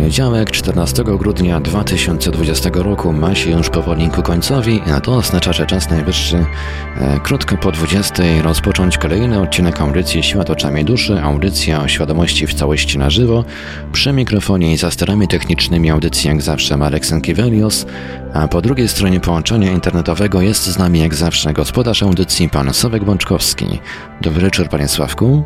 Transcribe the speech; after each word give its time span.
Poniedziałek 0.00 0.50
14 0.50 1.04
grudnia 1.04 1.60
2020 1.60 2.70
roku 2.74 3.12
ma 3.12 3.34
się 3.34 3.50
już 3.50 3.70
powoli 3.70 4.08
ku 4.08 4.22
końcowi, 4.22 4.80
a 4.94 5.00
to 5.00 5.16
oznacza, 5.16 5.52
że 5.52 5.66
czas 5.66 5.90
najwyższy 5.90 6.36
e, 6.36 7.20
krótko 7.20 7.56
po 7.56 7.72
20 7.72 8.22
rozpocząć 8.42 8.98
kolejny 8.98 9.40
odcinek 9.40 9.80
audycji 9.80 10.22
Świat 10.22 10.50
oczami 10.50 10.84
duszy, 10.84 11.22
audycja 11.22 11.82
o 11.82 11.88
świadomości 11.88 12.46
w 12.46 12.54
całości 12.54 12.98
na 12.98 13.10
żywo. 13.10 13.44
Przy 13.92 14.12
mikrofonie 14.12 14.72
i 14.72 14.76
za 14.76 14.90
sterami 14.90 15.28
technicznymi 15.28 15.90
audycji 15.90 16.28
jak 16.28 16.42
zawsze 16.42 16.76
Marek 16.76 17.06
Sankiewelios, 17.06 17.86
a 18.34 18.48
po 18.48 18.62
drugiej 18.62 18.88
stronie 18.88 19.20
połączenia 19.20 19.72
internetowego 19.72 20.40
jest 20.40 20.66
z 20.66 20.78
nami 20.78 21.00
jak 21.00 21.14
zawsze 21.14 21.52
gospodarz 21.52 22.02
audycji 22.02 22.48
pan 22.48 22.74
Sławek 22.74 23.04
Bączkowski. 23.04 23.66
Dobry 24.20 24.42
wieczór 24.42 24.68
panie 24.68 24.88
Sławku. 24.88 25.42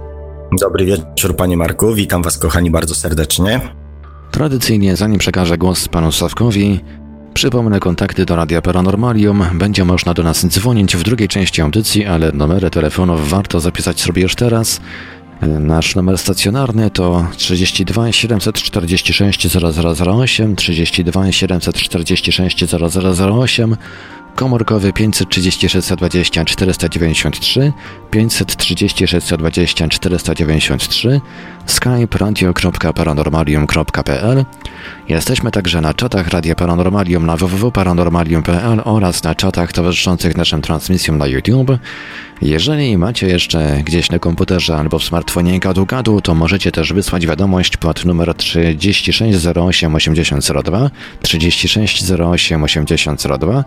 Dobry 0.61 0.85
wieczór 0.85 1.37
panie 1.37 1.57
Marku, 1.57 1.95
witam 1.95 2.23
was 2.23 2.39
kochani 2.39 2.71
bardzo 2.71 2.95
serdecznie. 2.95 3.84
Tradycyjnie, 4.35 4.97
zanim 4.97 5.19
przekażę 5.19 5.59
głos 5.59 5.89
panu 5.89 6.13
Sławkowi, 6.13 6.81
przypomnę 7.35 7.81
kontakty 7.81 8.25
do 8.25 8.37
Radia 8.37 8.63
Paranormalium. 8.63 9.45
Będzie 9.55 9.85
można 9.85 10.15
do 10.15 10.23
nas 10.23 10.47
dzwonić 10.47 10.97
w 10.97 11.03
drugiej 11.03 11.29
części 11.29 11.63
audycji, 11.63 12.07
ale 12.07 12.33
numery 12.33 12.71
telefonów 12.71 13.31
warto 13.31 13.61
zapisać 13.61 14.01
sobie 14.01 14.23
już 14.23 14.35
teraz. 14.35 14.81
Nasz 15.61 15.97
numer 15.97 16.19
stacjonarny 16.19 16.91
to 16.91 17.27
32 17.37 18.13
746 18.13 19.47
0008, 19.57 20.57
32 20.57 21.33
746 21.33 22.65
0008, 22.65 23.77
komórkowy 24.35 24.93
536 24.93 25.89
20 25.89 26.45
493, 26.45 27.73
536 28.11 29.31
20 29.39 29.89
493, 29.89 31.21
skype 31.67 32.19
radio.paranormalium.pl. 32.19 34.45
Jesteśmy 35.09 35.51
także 35.51 35.81
na 35.81 35.95
czatach 35.95 36.29
Radia 36.29 36.55
Paranormalium 36.55 37.27
na 37.27 37.37
www.paranormalium.pl 37.37 38.81
oraz 38.85 39.23
na 39.23 39.35
czatach 39.35 39.73
towarzyszących 39.73 40.37
naszym 40.37 40.63
transmisjom 40.63 41.19
na 41.19 41.27
YouTube. 41.27 41.71
Jeżeli 42.45 42.99
macie 42.99 43.27
jeszcze 43.27 43.83
gdzieś 43.85 44.11
na 44.11 44.19
komputerze 44.19 44.77
albo 44.77 44.99
w 44.99 45.05
smartfonie 45.05 45.61
gadu-gadu, 45.61 46.21
to 46.21 46.35
możecie 46.35 46.73
też 46.73 46.93
wysłać 46.93 47.27
wiadomość 47.27 47.77
pod 47.77 48.05
numer 48.05 48.35
3608 48.35 49.95
8002, 49.95 50.91
3608 51.23 52.65
8002 52.65 53.65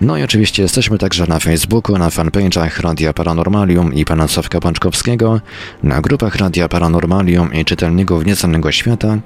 no 0.00 0.16
i 0.16 0.22
oczywiście 0.22 0.62
jesteśmy 0.62 0.98
także 0.98 1.26
na 1.26 1.38
Facebooku, 1.38 1.98
na 1.98 2.08
fanpage'ach 2.08 2.80
Radia 2.80 3.12
Paranormalium 3.12 3.94
i 3.94 4.04
pana 4.04 4.28
Sławka 4.28 4.60
Pączkowskiego, 4.60 5.40
na 5.82 6.00
grupach 6.00 6.36
Radia 6.36 6.68
Paranormalium 6.68 7.54
i 7.54 7.64
Czytelników 7.64 8.26
Nieznanego 8.26 8.72
Świata, 8.72 9.18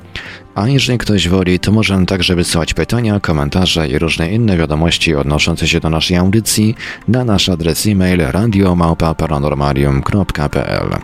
a 0.54 0.68
jeżeli 0.68 0.98
ktoś 0.98 1.28
woli, 1.28 1.60
to 1.60 1.72
może 1.72 2.04
także 2.06 2.36
wysyłać 2.36 2.74
pytania, 2.74 3.20
komentarze 3.20 3.88
i 3.88 3.98
różne 3.98 4.32
inne 4.32 4.56
wiadomości 4.56 5.14
odnoszące 5.14 5.68
się 5.68 5.80
do 5.80 5.90
naszej 5.90 6.16
audycji 6.16 6.74
na 7.08 7.24
nasz 7.24 7.48
adres 7.48 7.86
e-mail 7.86 8.20
radiomałpa-paranormalium.pl. 8.20 10.98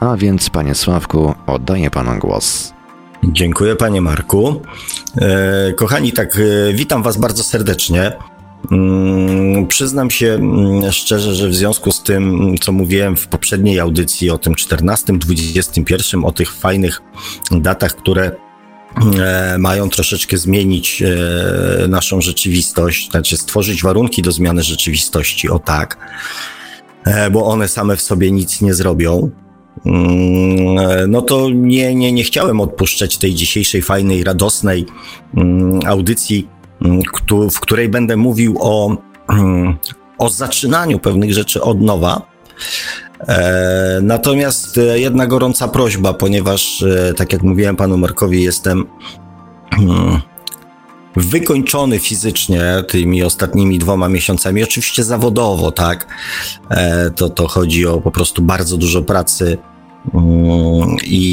A 0.00 0.16
więc, 0.16 0.50
panie 0.50 0.74
Sławku, 0.74 1.34
oddaję 1.46 1.90
panu 1.90 2.18
głos. 2.18 2.72
Dziękuję, 3.24 3.76
panie 3.76 4.00
Marku. 4.00 4.62
E, 5.20 5.72
kochani, 5.72 6.12
tak, 6.12 6.36
e, 6.36 6.72
witam 6.72 7.02
was 7.02 7.16
bardzo 7.16 7.42
serdecznie. 7.42 8.12
Mm, 8.70 9.66
przyznam 9.66 10.10
się 10.10 10.26
mm, 10.26 10.92
szczerze, 10.92 11.34
że 11.34 11.48
w 11.48 11.54
związku 11.54 11.92
z 11.92 12.02
tym, 12.02 12.54
co 12.60 12.72
mówiłem 12.72 13.16
w 13.16 13.28
poprzedniej 13.28 13.80
audycji 13.80 14.30
o 14.30 14.38
tym 14.38 14.54
14, 14.54 15.18
21, 15.18 16.24
o 16.24 16.32
tych 16.32 16.54
fajnych 16.54 17.02
datach, 17.50 17.96
które 17.96 18.30
mają 19.58 19.88
troszeczkę 19.88 20.38
zmienić 20.38 21.02
e, 21.02 21.88
naszą 21.88 22.20
rzeczywistość, 22.20 23.10
znaczy 23.10 23.36
stworzyć 23.36 23.82
warunki 23.82 24.22
do 24.22 24.32
zmiany 24.32 24.62
rzeczywistości, 24.62 25.48
o 25.48 25.58
tak, 25.58 25.98
e, 27.04 27.30
bo 27.30 27.46
one 27.46 27.68
same 27.68 27.96
w 27.96 28.02
sobie 28.02 28.30
nic 28.30 28.60
nie 28.60 28.74
zrobią. 28.74 29.30
Mm, 29.86 31.10
no 31.10 31.22
to 31.22 31.50
nie, 31.50 31.94
nie, 31.94 32.12
nie 32.12 32.24
chciałem 32.24 32.60
odpuszczać 32.60 33.18
tej 33.18 33.34
dzisiejszej 33.34 33.82
fajnej, 33.82 34.24
radosnej 34.24 34.86
audycji 35.86 36.48
w 37.50 37.60
której 37.60 37.88
będę 37.88 38.16
mówił 38.16 38.56
o, 38.60 38.96
o 40.18 40.28
zaczynaniu 40.28 40.98
pewnych 40.98 41.34
rzeczy 41.34 41.62
od 41.62 41.80
nowa. 41.80 42.22
E, 43.28 44.00
natomiast 44.02 44.78
e, 44.78 45.00
jedna 45.00 45.26
gorąca 45.26 45.68
prośba, 45.68 46.12
ponieważ, 46.12 46.82
e, 46.82 47.14
tak 47.14 47.32
jak 47.32 47.42
mówiłem 47.42 47.76
panu 47.76 47.98
Markowi, 47.98 48.42
jestem 48.42 48.86
hmm, 49.70 50.20
wykończony 51.16 51.98
fizycznie 51.98 52.62
tymi 52.88 53.22
ostatnimi 53.22 53.78
dwoma 53.78 54.08
miesiącami, 54.08 54.62
oczywiście 54.62 55.04
zawodowo, 55.04 55.72
tak. 55.72 56.06
To, 57.16 57.28
to 57.28 57.48
chodzi 57.48 57.86
o 57.86 58.00
po 58.00 58.10
prostu 58.10 58.42
bardzo 58.42 58.76
dużo 58.76 59.02
pracy 59.02 59.58
i, 61.04 61.24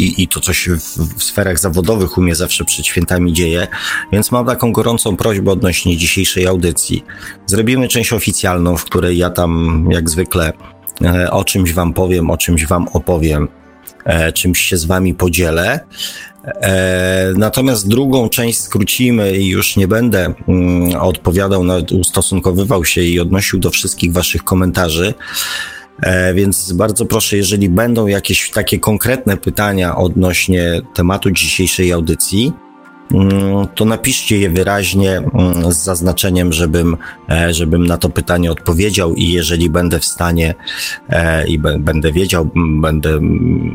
i, 0.00 0.22
i 0.22 0.28
to, 0.28 0.40
co 0.40 0.52
się 0.52 0.76
w, 0.76 0.98
w, 1.16 1.22
sferach 1.22 1.58
zawodowych 1.58 2.18
u 2.18 2.22
mnie 2.22 2.34
zawsze 2.34 2.64
przed 2.64 2.86
świętami 2.86 3.32
dzieje. 3.32 3.66
Więc 4.12 4.32
mam 4.32 4.46
taką 4.46 4.72
gorącą 4.72 5.16
prośbę 5.16 5.50
odnośnie 5.50 5.96
dzisiejszej 5.96 6.46
audycji. 6.46 7.04
Zrobimy 7.46 7.88
część 7.88 8.12
oficjalną, 8.12 8.76
w 8.76 8.84
której 8.84 9.18
ja 9.18 9.30
tam, 9.30 9.84
jak 9.90 10.10
zwykle, 10.10 10.52
o 11.30 11.44
czymś 11.44 11.72
Wam 11.72 11.92
powiem, 11.92 12.30
o 12.30 12.36
czymś 12.36 12.66
Wam 12.66 12.88
opowiem, 12.92 13.48
e, 14.04 14.32
czymś 14.32 14.60
się 14.60 14.76
z 14.76 14.84
Wami 14.84 15.14
podzielę. 15.14 15.80
E, 16.44 17.32
natomiast 17.36 17.88
drugą 17.88 18.28
część 18.28 18.60
skrócimy 18.60 19.36
i 19.36 19.48
już 19.48 19.76
nie 19.76 19.88
będę 19.88 20.34
mm, 20.48 21.00
odpowiadał, 21.00 21.64
ustosunkowywał 22.00 22.84
się 22.84 23.02
i 23.02 23.20
odnosił 23.20 23.58
do 23.58 23.70
wszystkich 23.70 24.12
Waszych 24.12 24.44
komentarzy. 24.44 25.14
E, 26.02 26.34
więc 26.34 26.72
bardzo 26.72 27.06
proszę, 27.06 27.36
jeżeli 27.36 27.68
będą 27.68 28.06
jakieś 28.06 28.50
takie 28.50 28.78
konkretne 28.78 29.36
pytania 29.36 29.96
odnośnie 29.96 30.80
tematu 30.94 31.30
dzisiejszej 31.30 31.92
audycji, 31.92 32.52
to 33.74 33.84
napiszcie 33.84 34.38
je 34.38 34.50
wyraźnie 34.50 35.16
mm, 35.16 35.72
z 35.72 35.76
zaznaczeniem, 35.76 36.52
żebym, 36.52 36.96
e, 37.30 37.54
żebym 37.54 37.86
na 37.86 37.98
to 37.98 38.08
pytanie 38.08 38.52
odpowiedział 38.52 39.14
i 39.14 39.28
jeżeli 39.28 39.70
będę 39.70 39.98
w 39.98 40.04
stanie 40.04 40.54
e, 41.08 41.46
i 41.46 41.58
będę 41.58 42.12
wiedział, 42.12 42.50
będę 42.80 43.20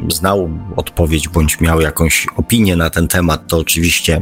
znał 0.08 0.50
odpowiedź 0.76 1.30
bądź 1.30 1.62
miał 1.62 1.82
jakąś 1.82 2.28
opinię 2.38 2.76
na 2.76 2.90
ten 2.90 3.08
temat, 3.08 3.48
to 3.48 3.58
oczywiście 3.58 4.22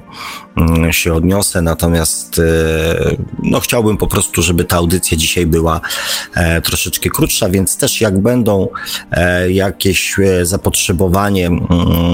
się 0.92 1.14
odniosę. 1.14 1.62
Natomiast 1.62 2.40
e, 2.40 3.16
no, 3.44 3.60
chciałbym 3.60 3.98
po 3.98 4.08
prostu, 4.08 4.42
żeby 4.42 4.66
ta 4.66 4.78
audycja 4.78 5.18
dzisiaj 5.18 5.46
była 5.46 5.82
troszeczkę 6.64 7.10
krótsza, 7.10 7.50
więc 7.50 7.78
też 7.78 8.02
jak 8.02 8.20
będą 8.20 8.68
jakieś 9.50 10.16
zapotrzebowanie 10.44 11.50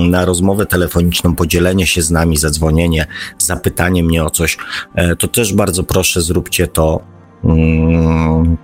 na 0.10 0.26
rozmowę 0.26 0.66
telefoniczną, 0.66 1.36
podzielenie 1.36 1.88
się 1.88 2.02
z 2.02 2.12
nami, 2.12 2.38
zadzwonienie, 2.38 3.08
zapytanie 3.38 4.04
mnie 4.04 4.24
o 4.24 4.30
coś, 4.30 4.58
e, 4.96 5.16
to 5.16 5.28
też 5.28 5.54
bardzo 5.54 5.84
proszę, 5.84 6.22
zróbcie 6.22 6.68
to. 6.68 7.02
Mm, 7.44 8.58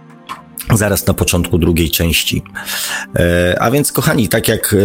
zaraz 0.73 1.07
na 1.07 1.13
początku 1.13 1.57
drugiej 1.57 1.91
części. 1.91 2.43
E, 3.15 3.55
a 3.59 3.71
więc, 3.71 3.91
kochani, 3.91 4.29
tak 4.29 4.47
jak 4.47 4.73
e, 4.73 4.77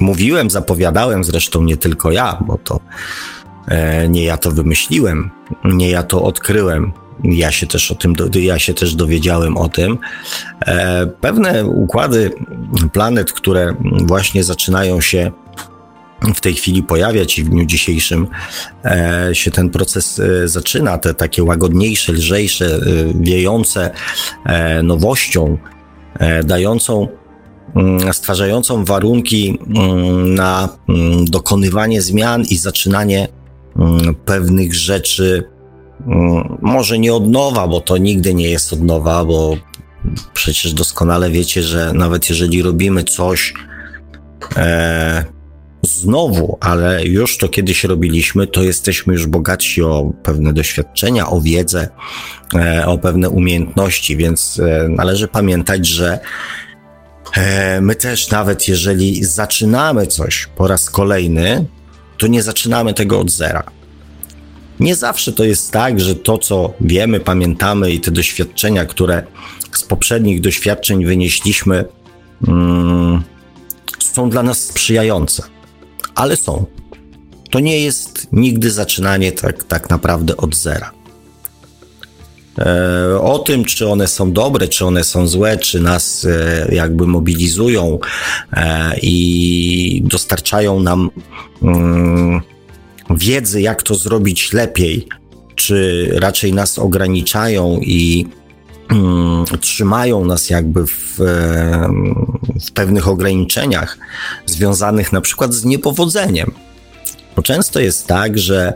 mówiłem, 0.00 0.50
zapowiadałem, 0.50 1.24
zresztą 1.24 1.62
nie 1.62 1.76
tylko 1.76 2.12
ja, 2.12 2.38
bo 2.46 2.58
to 2.58 2.80
nie 4.08 4.24
ja 4.24 4.36
to 4.36 4.50
wymyśliłem, 4.50 5.30
nie 5.64 5.90
ja 5.90 6.02
to 6.02 6.22
odkryłem. 6.22 6.92
Ja 7.24 7.52
się 7.52 7.66
też 7.66 7.92
o 7.92 7.94
tym, 7.94 8.14
ja 8.34 8.58
się 8.58 8.74
też 8.74 8.94
dowiedziałem 8.94 9.56
o 9.56 9.68
tym. 9.68 9.98
Pewne 11.20 11.66
układy 11.66 12.30
planet, 12.92 13.32
które 13.32 13.74
właśnie 14.06 14.44
zaczynają 14.44 15.00
się 15.00 15.32
w 16.34 16.40
tej 16.40 16.54
chwili 16.54 16.82
pojawiać 16.82 17.38
i 17.38 17.44
w 17.44 17.48
dniu 17.48 17.64
dzisiejszym 17.64 18.26
e, 18.84 19.28
się 19.32 19.50
ten 19.50 19.70
proces 19.70 20.18
e, 20.18 20.48
zaczyna, 20.48 20.98
te 20.98 21.14
takie 21.14 21.44
łagodniejsze, 21.44 22.12
lżejsze, 22.12 22.66
e, 22.66 22.80
wiejące 23.14 23.90
e, 24.44 24.82
nowością, 24.82 25.58
e, 26.18 26.44
dającą 26.44 27.08
stwarzającą 28.12 28.84
warunki 28.84 29.58
mm, 29.76 30.34
na 30.34 30.68
mm, 30.88 31.24
dokonywanie 31.24 32.02
zmian 32.02 32.42
i 32.42 32.56
zaczynanie 32.56 33.28
pewnych 34.24 34.74
rzeczy, 34.74 35.44
może 36.62 36.98
nie 36.98 37.14
od 37.14 37.28
nowa, 37.28 37.68
bo 37.68 37.80
to 37.80 37.98
nigdy 37.98 38.34
nie 38.34 38.50
jest 38.50 38.72
od 38.72 38.82
nowa, 38.82 39.24
bo 39.24 39.56
przecież 40.34 40.72
doskonale 40.72 41.30
wiecie, 41.30 41.62
że 41.62 41.92
nawet 41.92 42.30
jeżeli 42.30 42.62
robimy 42.62 43.04
coś, 43.04 43.54
e, 44.56 45.24
znowu, 45.82 46.58
ale 46.60 47.04
już 47.04 47.38
to 47.38 47.48
kiedyś 47.48 47.84
robiliśmy, 47.84 48.46
to 48.46 48.62
jesteśmy 48.62 49.12
już 49.12 49.26
bogatsi 49.26 49.82
o 49.82 50.12
pewne 50.22 50.52
doświadczenia, 50.52 51.30
o 51.30 51.40
wiedzę, 51.40 51.88
e, 52.54 52.86
o 52.86 52.98
pewne 52.98 53.30
umiejętności, 53.30 54.16
więc 54.16 54.60
e, 54.60 54.88
należy 54.88 55.28
pamiętać, 55.28 55.86
że 55.86 56.18
my 57.80 57.94
też 57.94 58.30
nawet 58.30 58.68
jeżeli 58.68 59.24
zaczynamy 59.24 60.06
coś 60.06 60.48
po 60.56 60.66
raz 60.66 60.90
kolejny, 60.90 61.66
to 62.18 62.26
nie 62.26 62.42
zaczynamy 62.42 62.94
tego 62.94 63.20
od 63.20 63.30
zera. 63.30 63.62
Nie 64.80 64.96
zawsze 64.96 65.32
to 65.32 65.44
jest 65.44 65.70
tak, 65.70 66.00
że 66.00 66.14
to, 66.14 66.38
co 66.38 66.74
wiemy, 66.80 67.20
pamiętamy 67.20 67.92
i 67.92 68.00
te 68.00 68.10
doświadczenia, 68.10 68.84
które 68.84 69.22
z 69.72 69.82
poprzednich 69.82 70.40
doświadczeń 70.40 71.04
wynieśliśmy, 71.04 71.84
mm, 72.48 73.22
są 73.98 74.30
dla 74.30 74.42
nas 74.42 74.58
sprzyjające, 74.58 75.42
ale 76.14 76.36
są. 76.36 76.66
To 77.50 77.60
nie 77.60 77.80
jest 77.80 78.26
nigdy 78.32 78.70
zaczynanie 78.70 79.32
tak, 79.32 79.64
tak 79.64 79.90
naprawdę 79.90 80.36
od 80.36 80.56
zera. 80.56 81.03
E, 82.58 83.20
o 83.20 83.38
tym, 83.38 83.64
czy 83.64 83.88
one 83.88 84.08
są 84.08 84.32
dobre, 84.32 84.68
czy 84.68 84.86
one 84.86 85.04
są 85.04 85.26
złe, 85.26 85.58
czy 85.58 85.80
nas 85.80 86.26
e, 86.30 86.74
jakby 86.74 87.06
mobilizują 87.06 87.98
e, 88.52 88.96
i 89.02 90.02
dostarczają 90.04 90.80
nam 90.80 91.10
mm, 91.62 92.40
wiedzy, 93.10 93.60
jak 93.60 93.82
to 93.82 93.94
zrobić 93.94 94.52
lepiej, 94.52 95.08
czy 95.54 96.08
raczej 96.20 96.52
nas 96.52 96.78
ograniczają 96.78 97.78
i 97.82 98.26
mm, 98.90 99.44
trzymają 99.60 100.24
nas 100.24 100.50
jakby 100.50 100.86
w, 100.86 101.16
w 102.66 102.72
pewnych 102.74 103.08
ograniczeniach 103.08 103.98
związanych 104.46 105.12
na 105.12 105.20
przykład 105.20 105.54
z 105.54 105.64
niepowodzeniem. 105.64 106.52
Bo 107.36 107.42
często 107.42 107.80
jest 107.80 108.06
tak, 108.06 108.38
że 108.38 108.74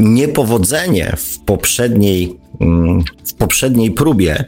niepowodzenie 0.00 1.12
w 1.16 1.38
poprzedniej, 1.38 2.36
mm, 2.60 3.04
w 3.24 3.34
poprzedniej 3.34 3.90
próbie 3.90 4.44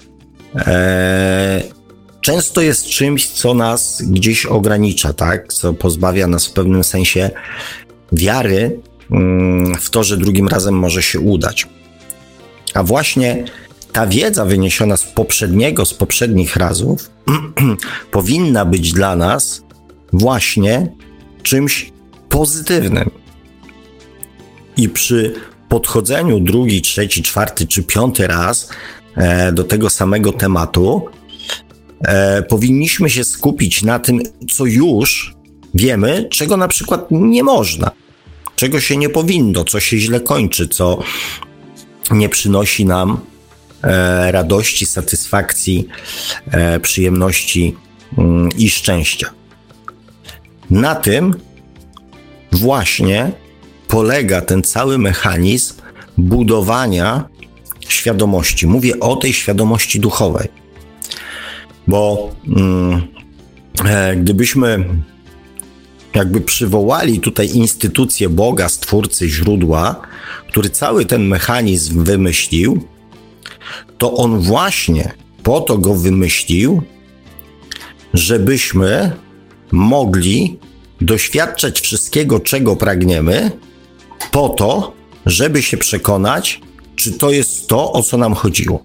e, 0.56 1.62
często 2.20 2.60
jest 2.60 2.86
czymś, 2.86 3.28
co 3.28 3.54
nas 3.54 4.02
gdzieś 4.02 4.46
ogranicza, 4.46 5.12
tak? 5.12 5.52
Co 5.52 5.72
pozbawia 5.72 6.26
nas 6.26 6.46
w 6.46 6.52
pewnym 6.52 6.84
sensie 6.84 7.30
wiary 8.12 8.80
mm, 9.10 9.74
w 9.74 9.90
to, 9.90 10.04
że 10.04 10.16
drugim 10.16 10.48
razem 10.48 10.74
może 10.74 11.02
się 11.02 11.20
udać. 11.20 11.66
A 12.74 12.82
właśnie 12.82 13.44
ta 13.92 14.06
wiedza 14.06 14.44
wyniesiona 14.44 14.96
z 14.96 15.04
poprzedniego, 15.04 15.84
z 15.84 15.94
poprzednich 15.94 16.56
razów 16.56 17.10
powinna 18.10 18.64
być 18.64 18.92
dla 18.92 19.16
nas 19.16 19.62
właśnie 20.12 20.86
czymś 21.42 21.92
pozytywnym. 22.28 23.21
I 24.76 24.88
przy 24.88 25.34
podchodzeniu 25.68 26.40
drugi, 26.40 26.82
trzeci, 26.82 27.22
czwarty 27.22 27.66
czy 27.66 27.82
piąty 27.82 28.26
raz 28.26 28.68
e, 29.16 29.52
do 29.52 29.64
tego 29.64 29.90
samego 29.90 30.32
tematu, 30.32 31.04
e, 32.04 32.42
powinniśmy 32.42 33.10
się 33.10 33.24
skupić 33.24 33.82
na 33.82 33.98
tym, 33.98 34.20
co 34.50 34.66
już 34.66 35.34
wiemy, 35.74 36.28
czego 36.30 36.56
na 36.56 36.68
przykład 36.68 37.06
nie 37.10 37.42
można, 37.42 37.90
czego 38.56 38.80
się 38.80 38.96
nie 38.96 39.08
powinno, 39.08 39.64
co 39.64 39.80
się 39.80 39.98
źle 39.98 40.20
kończy, 40.20 40.68
co 40.68 41.02
nie 42.10 42.28
przynosi 42.28 42.84
nam 42.84 43.20
e, 43.82 44.32
radości, 44.32 44.86
satysfakcji, 44.86 45.88
przyjemności 46.82 47.76
mm, 48.18 48.48
i 48.58 48.70
szczęścia. 48.70 49.30
Na 50.70 50.94
tym 50.94 51.34
właśnie 52.52 53.32
polega 53.92 54.40
ten 54.40 54.62
cały 54.62 54.98
mechanizm 54.98 55.74
budowania 56.18 57.28
świadomości. 57.88 58.66
Mówię 58.66 59.00
o 59.00 59.16
tej 59.16 59.32
świadomości 59.32 60.00
duchowej, 60.00 60.48
bo 61.86 62.30
mm, 62.46 63.02
e, 63.84 64.16
gdybyśmy 64.16 64.84
jakby 66.14 66.40
przywołali 66.40 67.20
tutaj 67.20 67.48
instytucję 67.48 68.28
Boga, 68.28 68.68
Stwórcy, 68.68 69.28
źródła, 69.28 70.00
który 70.48 70.70
cały 70.70 71.04
ten 71.06 71.26
mechanizm 71.26 72.04
wymyślił, 72.04 72.84
to 73.98 74.14
on 74.14 74.40
właśnie 74.40 75.12
po 75.42 75.60
to 75.60 75.78
go 75.78 75.94
wymyślił, 75.94 76.82
żebyśmy 78.14 79.12
mogli 79.72 80.58
doświadczać 81.00 81.80
wszystkiego, 81.80 82.40
czego 82.40 82.76
pragniemy, 82.76 83.50
po 84.30 84.48
to, 84.48 84.92
żeby 85.26 85.62
się 85.62 85.76
przekonać, 85.76 86.60
czy 86.96 87.12
to 87.12 87.30
jest 87.30 87.68
to, 87.68 87.92
o 87.92 88.02
co 88.02 88.16
nam 88.16 88.34
chodziło. 88.34 88.84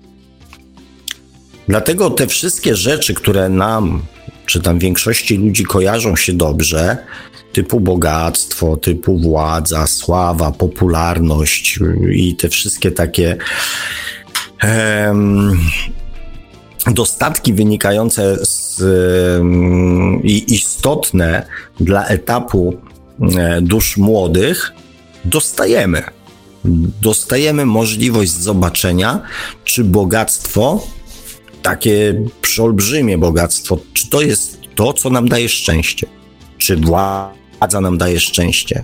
Dlatego 1.67 2.09
te 2.09 2.27
wszystkie 2.27 2.75
rzeczy, 2.75 3.13
które 3.13 3.49
nam, 3.49 4.01
czy 4.45 4.61
tam 4.61 4.79
większości 4.79 5.37
ludzi 5.37 5.63
kojarzą 5.63 6.15
się 6.15 6.33
dobrze, 6.33 6.97
typu 7.53 7.79
bogactwo, 7.79 8.77
typu 8.77 9.17
władza, 9.17 9.87
sława, 9.87 10.51
popularność 10.51 11.79
i 12.11 12.35
te 12.35 12.49
wszystkie 12.49 12.91
takie 12.91 13.37
dostatki 16.87 17.53
wynikające 17.53 18.45
z 18.45 18.81
i 20.23 20.53
istotne 20.53 21.45
dla 21.79 22.07
etapu 22.07 22.81
um, 23.19 23.31
dusz 23.61 23.97
młodych, 23.97 24.73
dostajemy. 25.29 26.03
Dostajemy 27.01 27.65
możliwość 27.65 28.31
zobaczenia, 28.31 29.21
czy 29.63 29.83
bogactwo, 29.83 30.87
takie 31.61 32.23
przeolbrzymie 32.41 33.17
bogactwo, 33.17 33.79
czy 33.93 34.09
to 34.09 34.21
jest 34.21 34.59
to, 34.75 34.93
co 34.93 35.09
nam 35.09 35.29
daje 35.29 35.49
szczęście, 35.49 36.07
czy 36.57 36.75
władza 36.75 37.81
nam 37.81 37.97
daje 37.97 38.19
szczęście. 38.19 38.83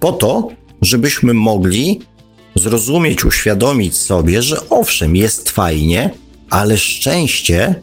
Po 0.00 0.12
to, 0.12 0.48
żebyśmy 0.82 1.34
mogli 1.34 2.00
zrozumieć, 2.54 3.24
uświadomić 3.24 3.96
sobie, 3.96 4.42
że 4.42 4.68
owszem, 4.68 5.16
jest 5.16 5.50
fajnie, 5.50 6.10
ale 6.50 6.78
szczęście 6.78 7.82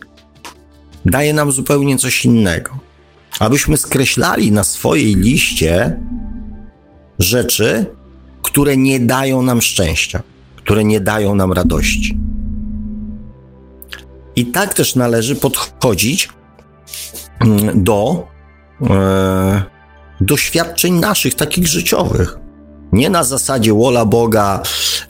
daje 1.05 1.33
nam 1.33 1.51
zupełnie 1.51 1.97
coś 1.97 2.25
innego. 2.25 2.79
Abyśmy 3.39 3.77
skreślali 3.77 4.51
na 4.51 4.63
swojej 4.63 5.15
liście 5.15 5.99
rzeczy, 7.19 7.85
które 8.41 8.77
nie 8.77 8.99
dają 8.99 9.41
nam 9.41 9.61
szczęścia, 9.61 10.23
które 10.55 10.83
nie 10.83 10.99
dają 10.99 11.35
nam 11.35 11.53
radości. 11.53 12.17
I 14.35 14.45
tak 14.45 14.73
też 14.73 14.95
należy 14.95 15.35
podchodzić 15.35 16.29
mm, 17.39 17.83
do 17.83 18.27
e, 18.89 19.63
doświadczeń 20.21 20.93
naszych, 20.93 21.35
takich 21.35 21.67
życiowych. 21.67 22.37
Nie 22.91 23.09
na 23.09 23.23
zasadzie 23.23 23.73
wola 23.73 24.05
Boga, 24.05 24.61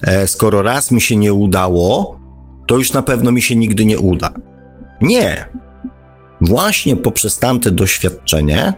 e, 0.01 0.27
skoro 0.27 0.61
raz 0.61 0.91
mi 0.91 1.01
się 1.01 1.15
nie 1.15 1.33
udało, 1.33 2.19
to 2.67 2.77
już 2.77 2.93
na 2.93 3.01
pewno 3.01 3.31
mi 3.31 3.41
się 3.41 3.55
nigdy 3.55 3.85
nie 3.85 3.99
uda. 3.99 4.33
Nie. 5.01 5.45
Właśnie 6.41 6.95
poprzez 6.95 7.39
tamte 7.39 7.71
doświadczenie 7.71 8.73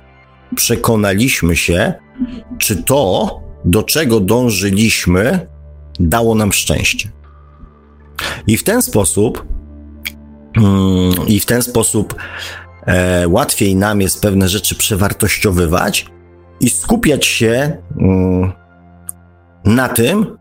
przekonaliśmy 0.55 1.55
się, 1.55 1.93
czy 2.57 2.83
to, 2.83 3.41
do 3.65 3.83
czego 3.83 4.19
dążyliśmy, 4.19 5.47
dało 5.99 6.35
nam 6.35 6.53
szczęście. 6.53 7.09
I 8.47 8.57
w 8.57 8.63
ten 8.63 8.81
sposób, 8.81 9.45
mm, 10.57 11.27
i 11.27 11.39
w 11.39 11.45
ten 11.45 11.61
sposób 11.61 12.15
e, 12.85 13.27
łatwiej 13.27 13.75
nam 13.75 14.01
jest 14.01 14.21
pewne 14.21 14.49
rzeczy 14.49 14.75
przewartościowywać 14.75 16.05
i 16.59 16.69
skupiać 16.69 17.25
się 17.25 17.77
mm, 17.99 18.51
na 19.65 19.89
tym, 19.89 20.37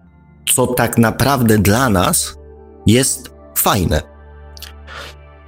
co 0.54 0.66
tak 0.66 0.98
naprawdę 0.98 1.58
dla 1.58 1.88
nas 1.88 2.38
jest 2.86 3.30
fajne. 3.56 4.02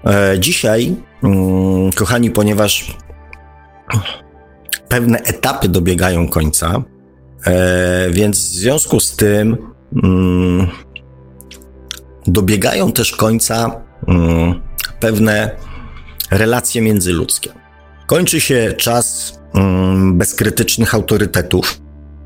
E, 0.07 0.41
dzisiaj, 0.41 0.97
mm, 1.23 1.93
kochani, 1.93 2.31
ponieważ 2.31 2.97
pewne 4.93 5.19
etapy 5.19 5.69
dobiegają 5.69 6.29
końca, 6.29 6.83
e, 7.47 8.11
więc 8.11 8.39
w 8.39 8.55
związku 8.55 9.01
z 9.01 9.17
tym 9.17 9.57
mm, 10.03 10.69
dobiegają 12.27 12.93
też 12.93 13.13
końca 13.13 13.81
mm, 14.09 14.61
pewne 15.01 15.51
relacje 16.31 16.83
międzyludzkie. 16.83 17.51
Kończy 18.07 18.41
się 18.41 18.75
czas 18.77 19.39
mm, 19.55 20.19
bezkrytycznych 20.19 20.95
autorytetów 20.95 21.81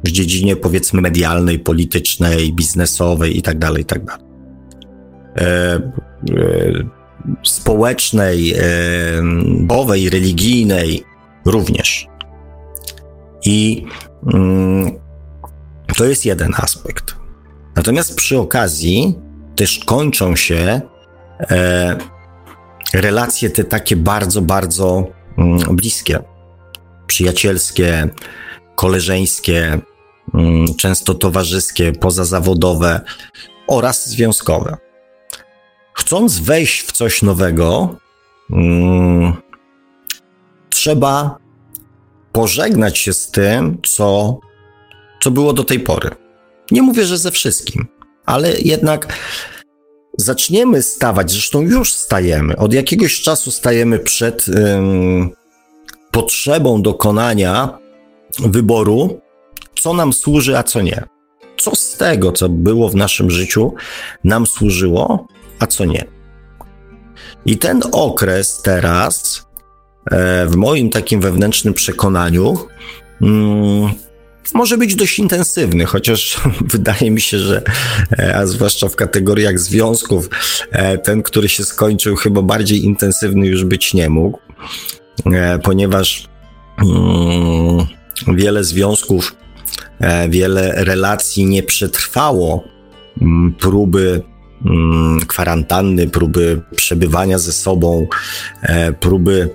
w 0.05 0.11
dziedzinie 0.11 0.57
powiedzmy 0.57 1.01
medialnej, 1.01 1.59
politycznej, 1.59 2.53
biznesowej 2.53 3.37
itd. 3.37 3.59
Tak 3.61 3.79
itd. 3.79 4.07
Tak 4.07 4.21
e, 5.39 5.45
e, 5.45 5.83
społecznej, 7.43 8.55
bowej, 9.61 10.11
religijnej, 10.11 11.05
również. 11.45 12.16
I 13.47 13.87
mm, 14.33 14.99
to 15.97 16.05
jest 16.05 16.25
jeden 16.25 16.55
aspekt. 16.57 17.17
Natomiast 17.77 18.17
przy 18.17 18.39
okazji 18.39 19.19
też 19.57 19.79
kończą 19.79 20.37
się 20.37 20.81
e, 21.41 21.97
relacje 22.95 23.51
te 23.51 23.65
takie 23.65 23.97
bardzo, 23.97 24.43
bardzo 24.43 25.07
mm, 25.39 25.77
bliskie, 25.77 26.19
przyjacielskie, 27.07 28.09
koleżeńskie, 28.75 29.79
mm, 30.35 30.75
często 30.75 31.15
towarzyskie, 31.15 31.93
pozazawodowe 31.93 33.01
oraz 33.69 34.09
związkowe. 34.09 34.77
Chcąc 35.95 36.39
wejść 36.39 36.83
w 36.83 36.93
coś 36.93 37.23
nowego, 37.23 37.97
trzeba 40.71 41.46
pożegnać 42.37 42.99
się 42.99 43.13
z 43.13 43.31
tym, 43.31 43.79
co, 43.87 44.39
co 45.23 45.31
było 45.31 45.53
do 45.53 45.65
tej 45.65 45.81
pory. 45.81 46.11
Nie 46.71 46.83
mówię, 46.83 47.05
że 47.05 47.19
ze 47.19 47.31
wszystkim, 47.31 47.87
ale 48.27 48.53
jednak 48.59 49.13
zaczniemy 50.19 50.83
stawać, 50.83 51.31
zresztą 51.31 51.61
już 51.61 51.95
stajemy, 51.95 52.57
od 52.57 52.73
jakiegoś 52.73 53.21
czasu 53.21 53.51
stajemy 53.51 53.99
przed 53.99 54.49
ym, 54.49 55.31
potrzebą 56.11 56.83
dokonania 56.83 57.79
wyboru, 58.39 59.21
co 59.81 59.95
nam 59.95 60.13
służy, 60.13 60.59
a 60.59 60.63
co 60.63 60.83
nie. 60.83 61.05
Co 61.59 61.75
z 61.75 61.97
tego, 61.97 62.33
co 62.33 62.49
było 62.49 62.89
w 62.89 62.95
naszym 62.95 63.31
życiu, 63.31 63.75
nam 64.25 64.47
służyło, 64.47 65.27
a 65.59 65.67
co 65.67 65.85
nie. 65.85 66.05
I 67.47 67.59
ten 67.59 67.83
okres 67.93 68.63
teraz, 68.63 69.46
w 70.47 70.57
moim 70.57 70.91
takim 70.91 71.21
wewnętrznym 71.21 71.75
przekonaniu, 71.75 72.57
mm, 73.23 73.91
może 74.55 74.79
być 74.79 74.95
dość 74.95 75.19
intensywny, 75.19 75.85
chociaż 75.85 76.41
wydaje 76.75 77.11
mi 77.11 77.21
się, 77.21 77.39
że, 77.39 77.63
e, 78.19 78.37
a 78.37 78.47
zwłaszcza 78.47 78.89
w 78.89 78.97
kategoriach 78.97 79.59
związków, 79.59 80.31
e, 80.71 80.99
ten, 80.99 81.23
który 81.23 81.49
się 81.49 81.65
skończył, 81.65 82.17
chyba 82.17 82.43
bardziej 82.43 82.85
intensywny 82.85 83.47
już 83.47 83.65
być 83.65 83.95
nie 83.95 84.11
mógł, 84.11 84.39
ponieważ 85.63 86.29
mm, 86.79 87.87
wiele 88.37 88.65
związków, 88.65 89.37
wiele 90.29 90.85
relacji 90.85 91.47
nie 91.47 91.63
przetrwało 91.63 92.65
mm, 93.21 93.55
próby 93.55 94.23
kwarantanny, 95.27 96.09
próby 96.09 96.63
przebywania 96.77 97.39
ze 97.39 97.53
sobą, 97.53 98.07
e, 98.63 98.93
próby 98.93 99.51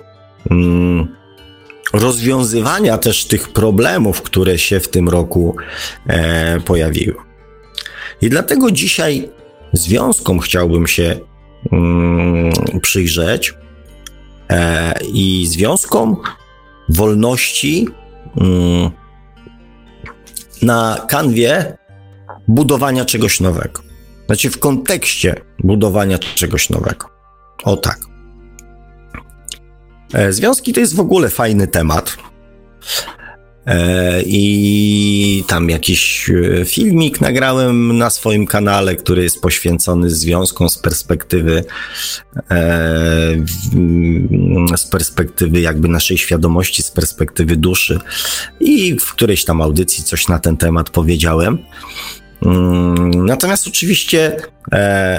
rozwiązywania 1.92 2.98
też 2.98 3.24
tych 3.24 3.48
problemów, 3.48 4.22
które 4.22 4.58
się 4.58 4.80
w 4.80 4.88
tym 4.88 5.08
roku 5.08 5.56
e, 6.06 6.60
pojawiły. 6.60 7.16
I 8.20 8.30
dlatego 8.30 8.70
dzisiaj 8.70 9.28
związkom 9.72 10.38
chciałbym 10.38 10.86
się 10.86 11.16
mm, 11.72 12.52
przyjrzeć 12.82 13.54
e, 14.50 14.94
i 15.12 15.46
związkom 15.46 16.16
wolności 16.88 17.88
na 20.62 21.06
kanwie 21.08 21.76
budowania 22.48 23.04
czegoś 23.04 23.40
nowego. 23.40 23.82
Znaczy 24.26 24.50
w 24.50 24.58
kontekście 24.58 25.34
budowania 25.58 26.18
czegoś 26.18 26.70
nowego. 26.70 27.06
O 27.64 27.76
tak. 27.76 28.11
E, 30.12 30.32
związki 30.32 30.72
to 30.72 30.80
jest 30.80 30.94
w 30.94 31.00
ogóle 31.00 31.28
fajny 31.28 31.66
temat. 31.66 32.16
E, 33.66 34.22
I 34.26 35.44
tam 35.46 35.70
jakiś 35.70 36.30
e, 36.30 36.64
filmik 36.64 37.20
nagrałem 37.20 37.98
na 37.98 38.10
swoim 38.10 38.46
kanale, 38.46 38.96
który 38.96 39.22
jest 39.22 39.40
poświęcony 39.40 40.10
związkom 40.10 40.68
z 40.68 40.78
perspektywy 40.78 41.64
z 44.76 44.86
perspektywy 44.86 45.60
jakby 45.60 45.88
naszej 45.88 46.18
świadomości, 46.18 46.82
z 46.82 46.90
perspektywy 46.90 47.56
duszy. 47.56 47.98
I 48.60 48.98
w 49.00 49.12
którejś 49.12 49.44
tam 49.44 49.62
audycji 49.62 50.04
coś 50.04 50.28
na 50.28 50.38
ten 50.38 50.56
temat 50.56 50.90
powiedziałem. 50.90 51.58
Mm, 52.42 53.26
natomiast 53.26 53.68
oczywiście 53.68 54.36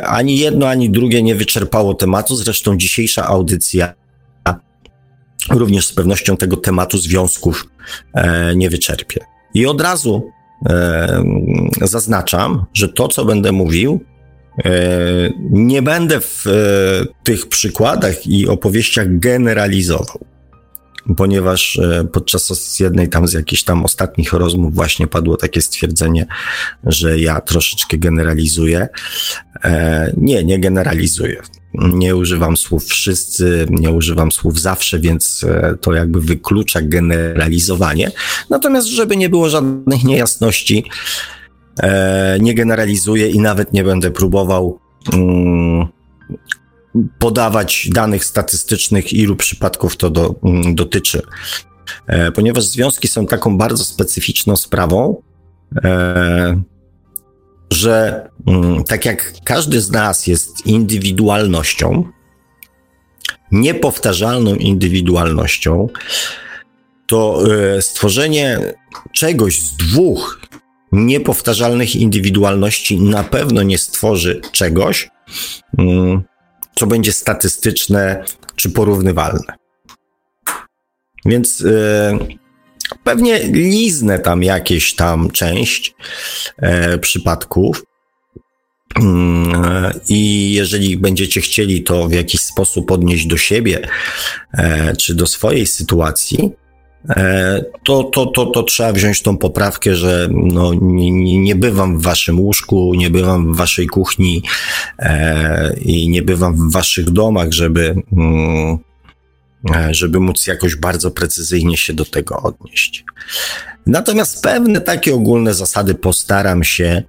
ani 0.04 0.38
jedno, 0.38 0.68
ani 0.68 0.90
drugie 0.90 1.24
nie 1.24 1.36
wyczerpało 1.36 1.94
tematu. 1.94 2.36
Zresztą 2.36 2.78
dzisiejsza 2.78 3.26
audycja 3.28 3.94
również 5.54 5.88
z 5.88 5.94
pewnością 5.94 6.38
tego 6.38 6.58
tematu 6.58 6.98
związków 6.98 7.68
e, 8.14 8.56
nie 8.56 8.70
wyczerpie. 8.70 9.20
I 9.54 9.66
od 9.66 9.82
razu 9.82 10.32
e, 10.70 11.24
zaznaczam, 11.82 12.66
że 12.74 12.90
to, 12.90 13.08
co 13.08 13.26
będę 13.26 13.52
mówił, 13.52 14.00
nie 15.50 15.82
będę 15.82 16.22
w 16.22 16.46
tych 17.24 17.48
przykładach 17.48 18.28
i 18.28 18.48
opowieściach 18.48 19.20
generalizował 19.20 20.20
ponieważ 21.18 21.80
e, 21.80 22.08
podczas 22.14 22.80
jednej 22.80 23.10
tam 23.10 23.28
z 23.28 23.34
jakichś 23.34 23.64
tam 23.64 23.86
ostatnich 23.86 24.34
rozmów 24.34 24.76
właśnie 24.76 25.08
padło 25.08 25.38
takie 25.38 25.62
stwierdzenie, 25.62 26.26
że 26.84 27.20
ja 27.20 27.42
troszeczkę 27.42 27.98
generalizuję. 27.98 28.88
E, 29.64 30.14
nie, 30.18 30.44
nie 30.44 30.60
generalizuję. 30.60 31.42
Nie 31.74 32.16
używam 32.16 32.58
słów 32.58 32.86
wszyscy, 32.86 33.66
nie 33.70 33.92
używam 33.92 34.32
słów 34.32 34.60
zawsze, 34.60 35.00
więc 35.00 35.44
e, 35.44 35.78
to 35.82 35.94
jakby 35.94 36.22
wyklucza 36.22 36.82
generalizowanie. 36.82 38.12
Natomiast, 38.50 38.88
żeby 38.88 39.18
nie 39.18 39.30
było 39.30 39.50
żadnych 39.50 40.04
niejasności, 40.04 40.86
nie 42.40 42.56
generalizuję 42.56 43.30
i 43.30 43.40
nawet 43.40 43.74
nie 43.74 43.84
będę 43.84 44.12
próbował 44.12 44.80
mm, 45.14 45.88
podawać 47.20 47.90
danych 47.94 48.26
statystycznych, 48.26 49.14
ilu 49.14 49.36
przypadków 49.36 49.98
to 49.98 50.10
do, 50.10 50.36
mm, 50.44 50.76
dotyczy. 50.76 51.22
E, 52.08 52.32
ponieważ 52.32 52.64
związki 52.64 53.08
są 53.08 53.26
taką 53.26 53.58
bardzo 53.58 53.84
specyficzną 53.84 54.56
sprawą, 54.56 55.22
e, 55.84 56.62
że 57.74 58.30
mm, 58.48 58.84
tak 58.84 59.06
jak 59.06 59.34
każdy 59.44 59.82
z 59.82 59.92
nas 59.92 60.28
jest 60.28 60.66
indywidualnością, 60.66 62.04
niepowtarzalną 63.52 64.56
indywidualnością, 64.56 65.88
to 67.08 67.44
e, 67.76 67.82
stworzenie 67.82 68.60
czegoś 69.14 69.60
z 69.60 69.78
dwóch 69.78 70.42
niepowtarzalnych 70.92 71.96
indywidualności 71.96 73.02
na 73.02 73.24
pewno 73.24 73.64
nie 73.64 73.78
stworzy 73.78 74.42
czegoś, 74.52 75.10
mm, 75.78 76.24
co 76.76 76.88
będzie 76.88 77.14
statystyczne 77.14 78.24
czy 78.56 78.70
porównywalne. 78.70 79.54
Więc 81.26 81.60
yy, 81.60 82.38
pewnie 83.04 83.40
liznę 83.44 84.20
tam 84.20 84.44
jakieś 84.44 84.96
tam 84.96 85.32
część 85.32 85.96
yy, 86.62 86.98
przypadków. 86.98 87.84
Mm, 88.96 89.94
I 90.10 90.52
jeżeli 90.54 90.98
będziecie 90.98 91.42
chcieli 91.42 91.84
to 91.84 92.08
w 92.08 92.14
jakiś 92.14 92.42
sposób 92.42 92.92
odnieść 92.92 93.26
do 93.26 93.38
siebie 93.38 93.88
e, 94.54 94.96
czy 94.96 95.16
do 95.16 95.28
swojej 95.28 95.68
sytuacji, 95.68 96.52
E, 97.10 97.64
to, 97.84 98.04
to, 98.04 98.26
to, 98.26 98.46
to 98.46 98.64
trzeba 98.64 98.94
wziąć 98.94 99.22
tą 99.22 99.38
poprawkę, 99.38 99.96
że 99.96 100.28
no, 100.32 100.72
nie, 100.82 101.40
nie 101.40 101.56
bywam 101.56 101.98
w 102.00 102.04
waszym 102.04 102.40
łóżku, 102.40 102.94
nie 102.98 103.10
bywam 103.10 103.54
w 103.54 103.58
waszej 103.58 103.88
kuchni 103.88 104.44
e, 105.00 105.74
i 105.82 106.10
nie 106.10 106.22
bywam 106.22 106.56
w 106.56 106.74
waszych 106.74 107.10
domach, 107.10 107.52
żeby, 107.52 107.96
mm, 108.14 108.74
e, 108.74 108.78
żeby 109.92 110.20
móc 110.20 110.48
jakoś 110.48 110.76
bardzo 110.76 111.12
precyzyjnie 111.12 111.78
się 111.78 111.94
do 111.94 112.06
tego 112.06 112.38
odnieść. 112.38 113.06
Natomiast 113.86 114.44
pewne 114.44 114.82
takie 114.82 115.16
ogólne 115.16 115.54
zasady 115.54 115.94
postaram 115.94 116.64
się 116.64 117.04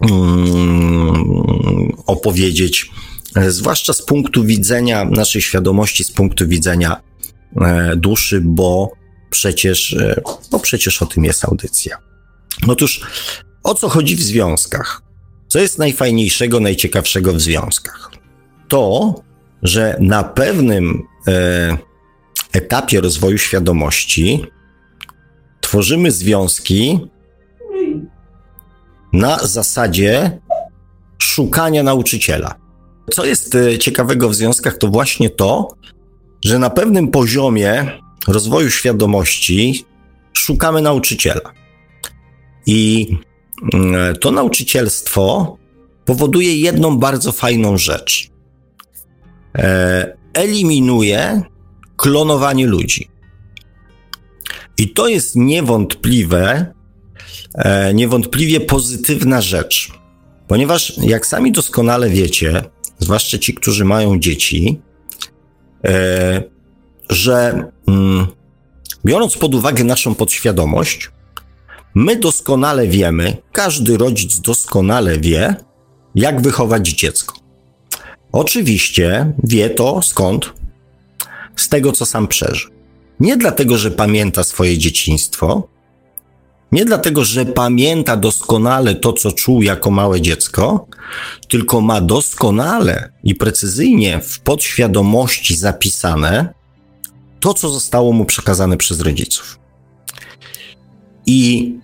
mm, 0.00 1.92
opowiedzieć, 2.06 2.90
e, 3.36 3.50
zwłaszcza 3.50 3.92
z 3.92 4.02
punktu 4.02 4.44
widzenia 4.44 5.04
naszej 5.04 5.42
świadomości, 5.42 6.04
z 6.04 6.12
punktu 6.12 6.48
widzenia 6.48 7.00
E, 7.60 7.96
duszy, 7.96 8.40
bo 8.40 8.92
przecież, 9.30 9.92
e, 9.92 10.20
bo 10.50 10.58
przecież 10.58 11.02
o 11.02 11.06
tym 11.06 11.24
jest 11.24 11.44
audycja. 11.44 11.98
Otóż 12.68 13.00
o 13.62 13.74
co 13.74 13.88
chodzi 13.88 14.16
w 14.16 14.22
związkach? 14.22 15.02
Co 15.48 15.58
jest 15.58 15.78
najfajniejszego, 15.78 16.60
najciekawszego 16.60 17.32
w 17.32 17.40
związkach? 17.40 18.10
To, 18.68 19.14
że 19.62 19.96
na 20.00 20.24
pewnym 20.24 21.02
e, 21.02 21.13
etapie 22.52 23.00
rozwoju 23.00 23.38
świadomości 23.38 24.46
tworzymy 25.60 26.10
związki 26.10 27.00
na 29.12 29.38
zasadzie 29.38 30.40
szukania 31.18 31.82
nauczyciela. 31.82 32.54
Co 33.10 33.24
jest 33.24 33.56
ciekawego 33.80 34.28
w 34.28 34.34
związkach, 34.34 34.78
to 34.78 34.88
właśnie 34.88 35.30
to, 35.30 35.74
że 36.44 36.58
na 36.58 36.70
pewnym 36.70 37.08
poziomie 37.08 37.86
rozwoju 38.28 38.70
świadomości 38.70 39.84
szukamy 40.32 40.82
nauczyciela. 40.82 41.52
I 42.66 43.08
mm, 43.74 44.16
to 44.16 44.30
nauczycielstwo 44.30 45.56
powoduje 46.04 46.58
jedną 46.58 46.98
bardzo 46.98 47.32
fajną 47.32 47.78
rzecz. 47.78 48.30
Eliminuje 50.34 51.42
klonowanie 51.96 52.66
ludzi. 52.66 53.08
I 54.78 54.88
to 54.88 55.08
jest 55.08 55.36
niewątpliwe, 55.36 56.74
e, 57.54 57.94
niewątpliwie 57.94 58.60
pozytywna 58.60 59.40
rzecz, 59.40 59.92
ponieważ 60.48 60.98
jak 61.02 61.26
sami 61.26 61.52
doskonale 61.52 62.10
wiecie, 62.10 62.62
zwłaszcza 62.98 63.38
ci, 63.38 63.54
którzy 63.54 63.84
mają 63.84 64.18
dzieci, 64.18 64.80
e, 65.84 66.42
że 67.10 67.64
mm, 67.88 68.26
biorąc 69.04 69.36
pod 69.36 69.54
uwagę 69.54 69.84
naszą 69.84 70.14
podświadomość, 70.14 71.10
my 71.94 72.16
doskonale 72.16 72.86
wiemy, 72.86 73.36
każdy 73.52 73.96
rodzic 73.96 74.40
doskonale 74.40 75.18
wie, 75.18 75.56
jak 76.14 76.42
wychować 76.42 76.88
dziecko. 76.88 77.43
Oczywiście 78.34 79.32
wie 79.44 79.70
to 79.70 80.02
skąd? 80.02 80.52
Z 81.56 81.68
tego, 81.68 81.92
co 81.92 82.06
sam 82.06 82.28
przeżył. 82.28 82.70
Nie 83.20 83.36
dlatego, 83.36 83.78
że 83.78 83.90
pamięta 83.90 84.44
swoje 84.44 84.78
dzieciństwo, 84.78 85.68
nie 86.72 86.84
dlatego, 86.84 87.24
że 87.24 87.46
pamięta 87.46 88.16
doskonale 88.16 88.94
to, 88.94 89.12
co 89.12 89.32
czuł 89.32 89.62
jako 89.62 89.90
małe 89.90 90.20
dziecko, 90.20 90.86
tylko 91.48 91.80
ma 91.80 92.00
doskonale 92.00 93.12
i 93.24 93.34
precyzyjnie 93.34 94.20
w 94.20 94.40
podświadomości 94.40 95.56
zapisane 95.56 96.54
to, 97.40 97.54
co 97.54 97.68
zostało 97.68 98.12
mu 98.12 98.24
przekazane 98.24 98.76
przez 98.76 99.00
rodziców. 99.00 99.58
I 101.26 101.74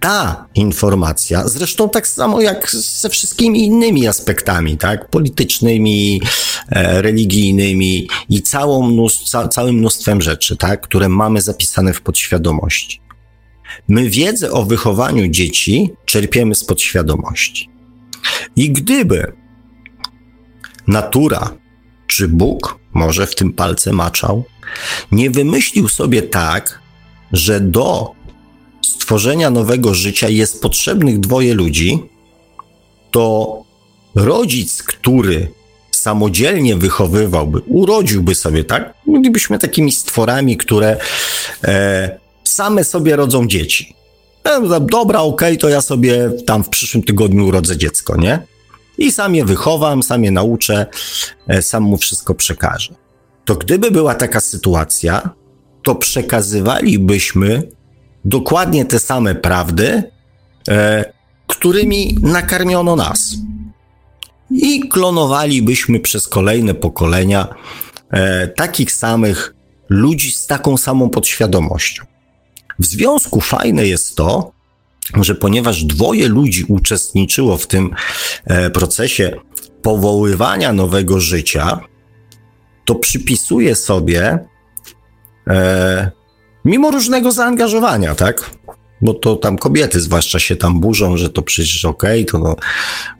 ta 0.00 0.46
informacja, 0.54 1.48
zresztą 1.48 1.88
tak 1.88 2.08
samo 2.08 2.40
jak 2.40 2.70
ze 2.70 3.08
wszystkimi 3.08 3.66
innymi 3.66 4.06
aspektami, 4.06 4.78
tak, 4.78 5.08
politycznymi, 5.10 6.22
e, 6.68 7.02
religijnymi 7.02 8.08
i 8.28 8.42
całą 8.42 9.06
całym 9.50 9.74
mnóstwem 9.74 10.22
rzeczy, 10.22 10.56
tak, 10.56 10.80
które 10.80 11.08
mamy 11.08 11.40
zapisane 11.40 11.92
w 11.94 12.00
podświadomości. 12.00 13.00
My 13.88 14.10
wiedzę 14.10 14.52
o 14.52 14.64
wychowaniu 14.64 15.28
dzieci 15.28 15.90
czerpiemy 16.04 16.54
z 16.54 16.64
podświadomości. 16.64 17.70
I 18.56 18.70
gdyby 18.70 19.32
natura 20.86 21.54
czy 22.06 22.28
Bóg, 22.28 22.78
może 22.92 23.26
w 23.26 23.34
tym 23.34 23.52
palce 23.52 23.92
maczał, 23.92 24.44
nie 25.12 25.30
wymyślił 25.30 25.88
sobie 25.88 26.22
tak, 26.22 26.80
że 27.32 27.60
do 27.60 28.17
stworzenia 28.88 29.50
nowego 29.50 29.94
życia 29.94 30.28
jest 30.28 30.62
potrzebnych 30.62 31.20
dwoje 31.20 31.54
ludzi, 31.54 31.98
to 33.10 33.62
rodzic, 34.14 34.82
który 34.82 35.52
samodzielnie 35.90 36.76
wychowywałby, 36.76 37.60
urodziłby 37.66 38.34
sobie, 38.34 38.64
tak? 38.64 38.94
Bylibyśmy 39.06 39.58
takimi 39.58 39.92
stworami, 39.92 40.56
które 40.56 40.96
e, 41.64 42.18
same 42.44 42.84
sobie 42.84 43.16
rodzą 43.16 43.46
dzieci. 43.46 43.94
E, 44.44 44.80
dobra, 44.80 45.20
okej, 45.20 45.48
okay, 45.48 45.56
to 45.56 45.68
ja 45.68 45.80
sobie 45.80 46.30
tam 46.46 46.64
w 46.64 46.68
przyszłym 46.68 47.02
tygodniu 47.02 47.46
urodzę 47.46 47.76
dziecko, 47.76 48.16
nie? 48.16 48.42
I 48.98 49.12
sam 49.12 49.34
je 49.34 49.44
wychowam, 49.44 50.02
sam 50.02 50.24
je 50.24 50.30
nauczę, 50.30 50.86
e, 51.48 51.62
sam 51.62 51.82
mu 51.82 51.98
wszystko 51.98 52.34
przekażę. 52.34 52.94
To 53.44 53.54
gdyby 53.54 53.90
była 53.90 54.14
taka 54.14 54.40
sytuacja, 54.40 55.30
to 55.82 55.94
przekazywalibyśmy 55.94 57.68
dokładnie 58.28 58.84
te 58.84 58.98
same 58.98 59.34
prawdy, 59.34 60.02
e, 60.68 61.04
którymi 61.46 62.16
nakarmiono 62.22 62.96
nas. 62.96 63.34
I 64.50 64.88
klonowalibyśmy 64.88 66.00
przez 66.00 66.28
kolejne 66.28 66.74
pokolenia 66.74 67.48
e, 68.10 68.48
takich 68.48 68.92
samych 68.92 69.54
ludzi 69.88 70.30
z 70.32 70.46
taką 70.46 70.76
samą 70.76 71.10
podświadomością. 71.10 72.04
W 72.78 72.86
związku 72.86 73.40
fajne 73.40 73.86
jest 73.86 74.16
to, 74.16 74.52
że 75.20 75.34
ponieważ 75.34 75.84
dwoje 75.84 76.28
ludzi 76.28 76.64
uczestniczyło 76.68 77.56
w 77.56 77.66
tym 77.66 77.90
e, 78.44 78.70
procesie 78.70 79.32
powoływania 79.82 80.72
nowego 80.72 81.20
życia, 81.20 81.80
to 82.84 82.94
przypisuje 82.94 83.74
sobie 83.74 84.38
e, 85.48 86.17
mimo 86.64 86.90
różnego 86.90 87.32
zaangażowania, 87.32 88.14
tak? 88.14 88.50
Bo 89.00 89.14
to 89.14 89.36
tam 89.36 89.58
kobiety 89.58 90.00
zwłaszcza 90.00 90.38
się 90.38 90.56
tam 90.56 90.80
burzą, 90.80 91.16
że 91.16 91.30
to 91.30 91.42
przecież 91.42 91.84
okej, 91.84 92.22
okay, 92.22 92.32
to 92.32 92.38
no, 92.38 92.56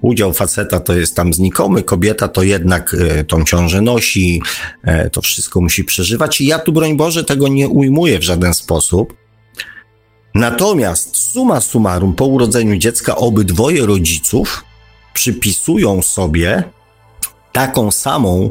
udział 0.01 0.33
faceta 0.33 0.81
to 0.81 0.95
jest 0.95 1.17
tam 1.17 1.35
znikomy, 1.35 1.83
kobieta 1.83 2.29
to 2.29 2.43
jednak 2.43 2.97
e, 3.01 3.25
tą 3.25 3.45
ciążę 3.45 3.81
nosi, 3.81 4.43
e, 4.85 5.11
to 5.11 5.23
wszystko 5.23 5.61
musi 5.61 5.85
przeżywać 5.85 6.41
i 6.41 6.47
ja 6.47 6.59
tu, 6.59 6.73
broń 6.73 6.97
Boże, 6.97 7.25
tego 7.25 7.49
nie 7.49 7.69
ujmuję 7.69 8.19
w 8.19 8.23
żaden 8.23 8.55
sposób. 8.55 9.15
Natomiast 10.35 11.17
suma 11.17 11.61
summarum, 11.61 12.15
po 12.15 12.27
urodzeniu 12.27 12.77
dziecka 12.77 13.17
obydwoje 13.17 13.87
rodziców 13.87 14.65
przypisują 15.15 16.03
sobie 16.03 16.65
taką 17.53 17.91
samą, 17.91 18.51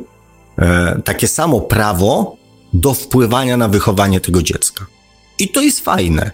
e, 0.60 1.02
takie 1.06 1.28
samo 1.28 1.62
prawo 1.62 2.37
do 2.79 2.93
wpływania 2.93 3.57
na 3.57 3.67
wychowanie 3.67 4.19
tego 4.19 4.43
dziecka. 4.43 4.85
I 5.39 5.49
to 5.49 5.61
jest 5.61 5.79
fajne, 5.79 6.31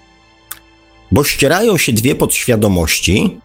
bo 1.12 1.23
ścierają 1.23 1.77
się 1.77 1.93
dwie 1.93 2.15
podświadomości, 2.15 3.39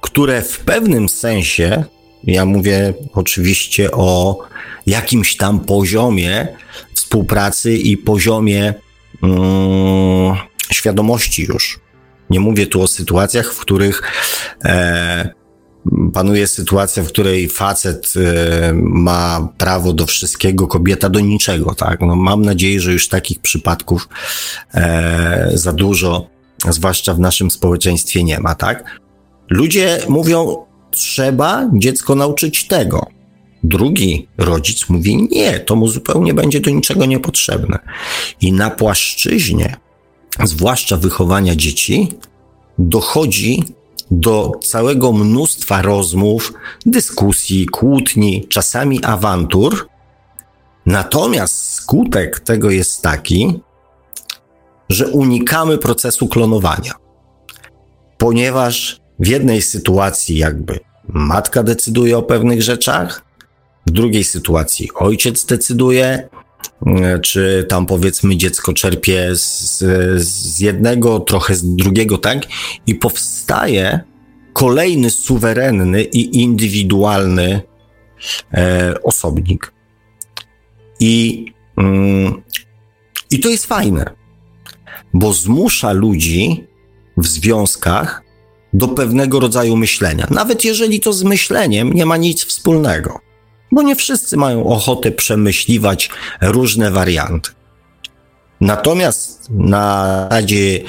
które 0.00 0.42
w 0.42 0.58
pewnym 0.58 1.08
sensie, 1.08 1.84
ja 2.24 2.44
mówię 2.44 2.94
oczywiście 3.14 3.90
o 3.90 4.38
jakimś 4.86 5.36
tam 5.36 5.60
poziomie 5.60 6.48
współpracy 6.94 7.76
i 7.76 7.96
poziomie 7.96 8.74
mm, 9.22 10.36
świadomości 10.72 11.42
już. 11.42 11.80
Nie 12.30 12.40
mówię 12.40 12.66
tu 12.66 12.82
o 12.82 12.86
sytuacjach, 12.86 13.52
w 13.52 13.58
których 13.58 14.02
e, 14.64 15.41
panuje 16.12 16.46
sytuacja, 16.46 17.02
w 17.02 17.08
której 17.08 17.48
facet 17.48 18.14
e, 18.16 18.72
ma 18.74 19.48
prawo 19.58 19.92
do 19.92 20.06
wszystkiego, 20.06 20.66
kobieta 20.66 21.08
do 21.08 21.20
niczego, 21.20 21.74
tak? 21.74 22.00
No, 22.00 22.16
mam 22.16 22.42
nadzieję, 22.42 22.80
że 22.80 22.92
już 22.92 23.08
takich 23.08 23.40
przypadków 23.40 24.08
e, 24.74 25.50
za 25.54 25.72
dużo, 25.72 26.26
zwłaszcza 26.68 27.14
w 27.14 27.20
naszym 27.20 27.50
społeczeństwie 27.50 28.24
nie 28.24 28.40
ma, 28.40 28.54
tak? 28.54 29.00
Ludzie 29.50 29.98
mówią, 30.08 30.56
trzeba 30.90 31.70
dziecko 31.74 32.14
nauczyć 32.14 32.66
tego. 32.66 33.06
Drugi 33.64 34.28
rodzic 34.38 34.88
mówi, 34.88 35.28
nie, 35.30 35.60
to 35.60 35.76
mu 35.76 35.88
zupełnie 35.88 36.34
będzie 36.34 36.60
do 36.60 36.70
niczego 36.70 37.06
niepotrzebne. 37.06 37.78
I 38.40 38.52
na 38.52 38.70
płaszczyźnie, 38.70 39.76
zwłaszcza 40.44 40.96
wychowania 40.96 41.56
dzieci, 41.56 42.08
dochodzi 42.78 43.64
do 44.12 44.52
całego 44.62 45.12
mnóstwa 45.12 45.82
rozmów, 45.82 46.52
dyskusji, 46.86 47.66
kłótni, 47.66 48.46
czasami 48.48 49.04
awantur. 49.04 49.88
Natomiast 50.86 51.72
skutek 51.72 52.40
tego 52.40 52.70
jest 52.70 53.02
taki, 53.02 53.60
że 54.88 55.08
unikamy 55.08 55.78
procesu 55.78 56.28
klonowania, 56.28 56.92
ponieważ 58.18 59.00
w 59.18 59.26
jednej 59.26 59.62
sytuacji 59.62 60.38
jakby 60.38 60.80
matka 61.08 61.62
decyduje 61.62 62.18
o 62.18 62.22
pewnych 62.22 62.62
rzeczach, 62.62 63.24
w 63.86 63.90
drugiej 63.90 64.24
sytuacji 64.24 64.88
ojciec 64.94 65.44
decyduje, 65.44 66.28
czy 67.22 67.66
tam 67.68 67.86
powiedzmy 67.86 68.36
dziecko 68.36 68.72
czerpie 68.72 69.36
z, 69.36 69.78
z 70.24 70.60
jednego, 70.60 71.20
trochę 71.20 71.54
z 71.54 71.76
drugiego, 71.76 72.18
tak? 72.18 72.46
I 72.86 72.94
powstaje 72.94 74.00
kolejny 74.52 75.10
suwerenny 75.10 76.02
i 76.02 76.40
indywidualny 76.42 77.62
e, 78.54 78.94
osobnik. 79.02 79.72
I, 81.00 81.46
mm, 81.76 82.42
I 83.30 83.40
to 83.40 83.48
jest 83.48 83.66
fajne, 83.66 84.10
bo 85.14 85.32
zmusza 85.32 85.92
ludzi 85.92 86.66
w 87.16 87.26
związkach 87.26 88.22
do 88.72 88.88
pewnego 88.88 89.40
rodzaju 89.40 89.76
myślenia, 89.76 90.26
nawet 90.30 90.64
jeżeli 90.64 91.00
to 91.00 91.12
z 91.12 91.22
myśleniem 91.22 91.92
nie 91.92 92.06
ma 92.06 92.16
nic 92.16 92.44
wspólnego 92.44 93.31
bo 93.72 93.82
nie 93.82 93.96
wszyscy 93.96 94.36
mają 94.36 94.66
ochotę 94.66 95.12
przemyśliwać 95.12 96.10
różne 96.40 96.90
warianty. 96.90 97.50
Natomiast 98.60 99.50
na 99.50 100.26
zasadzie 100.30 100.80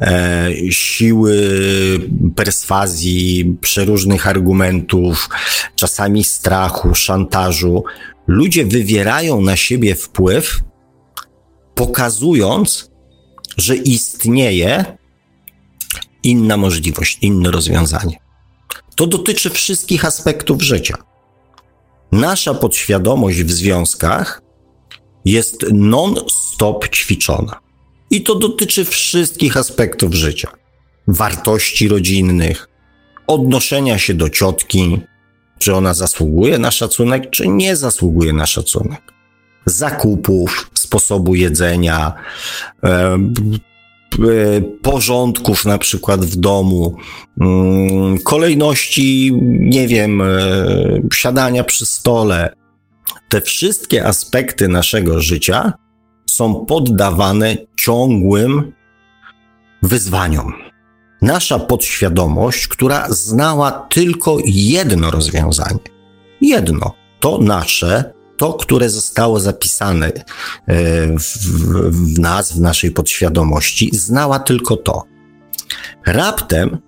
e, 0.00 0.48
siły 0.70 1.40
perswazji, 2.36 3.56
przeróżnych 3.60 4.26
argumentów, 4.26 5.28
czasami 5.76 6.24
strachu, 6.24 6.94
szantażu, 6.94 7.84
ludzie 8.26 8.64
wywierają 8.64 9.40
na 9.40 9.56
siebie 9.56 9.94
wpływ 9.94 10.60
pokazując, 11.74 12.90
że 13.56 13.76
istnieje 13.76 14.84
inna 16.22 16.56
możliwość, 16.56 17.18
inne 17.20 17.50
rozwiązanie. 17.50 18.16
To 18.96 19.06
dotyczy 19.06 19.50
wszystkich 19.50 20.04
aspektów 20.04 20.62
życia. 20.62 21.11
Nasza 22.12 22.54
podświadomość 22.54 23.42
w 23.42 23.50
związkach 23.50 24.42
jest 25.24 25.66
non-stop 25.72 26.88
ćwiczona. 26.88 27.60
I 28.10 28.22
to 28.22 28.34
dotyczy 28.34 28.84
wszystkich 28.84 29.56
aspektów 29.56 30.14
życia: 30.14 30.50
wartości 31.08 31.88
rodzinnych, 31.88 32.68
odnoszenia 33.26 33.98
się 33.98 34.14
do 34.14 34.30
ciotki, 34.30 35.00
czy 35.58 35.74
ona 35.74 35.94
zasługuje 35.94 36.58
na 36.58 36.70
szacunek, 36.70 37.30
czy 37.30 37.48
nie 37.48 37.76
zasługuje 37.76 38.32
na 38.32 38.46
szacunek, 38.46 39.02
zakupów, 39.66 40.70
sposobu 40.74 41.34
jedzenia, 41.34 42.12
porządków 44.82 45.64
na 45.64 45.78
przykład 45.78 46.24
w 46.24 46.36
domu, 46.36 46.96
mm, 47.40 48.18
kolejności, 48.18 49.32
nie 49.42 49.88
wiem, 49.88 50.22
e, 50.22 50.28
siadania 51.12 51.64
przy 51.64 51.86
stole. 51.86 52.54
Te 53.28 53.40
wszystkie 53.40 54.06
aspekty 54.06 54.68
naszego 54.68 55.20
życia 55.20 55.72
są 56.30 56.66
poddawane 56.66 57.56
ciągłym 57.76 58.72
wyzwaniom. 59.82 60.52
Nasza 61.22 61.58
podświadomość, 61.58 62.68
która 62.68 63.06
znała 63.10 63.70
tylko 63.70 64.36
jedno 64.44 65.10
rozwiązanie, 65.10 65.78
jedno, 66.40 66.92
to 67.20 67.38
nasze 67.38 68.12
to, 68.36 68.54
które 68.54 68.90
zostało 68.90 69.40
zapisane 69.40 70.06
e, 70.06 70.22
w, 71.90 72.18
nas, 72.18 72.52
w 72.52 72.60
naszej 72.60 72.90
podświadomości, 72.90 73.90
znała 73.92 74.38
tylko 74.38 74.76
to. 74.76 75.04
Raptem, 76.06 76.78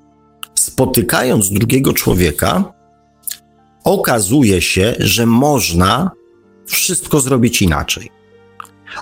spotykając 0.55 1.51
drugiego 1.51 1.93
człowieka, 1.93 2.73
okazuje 3.85 4.63
się, 4.63 4.95
że 4.99 5.27
można 5.27 6.11
wszystko 6.67 7.21
zrobić 7.21 7.63
inaczej. 7.63 8.11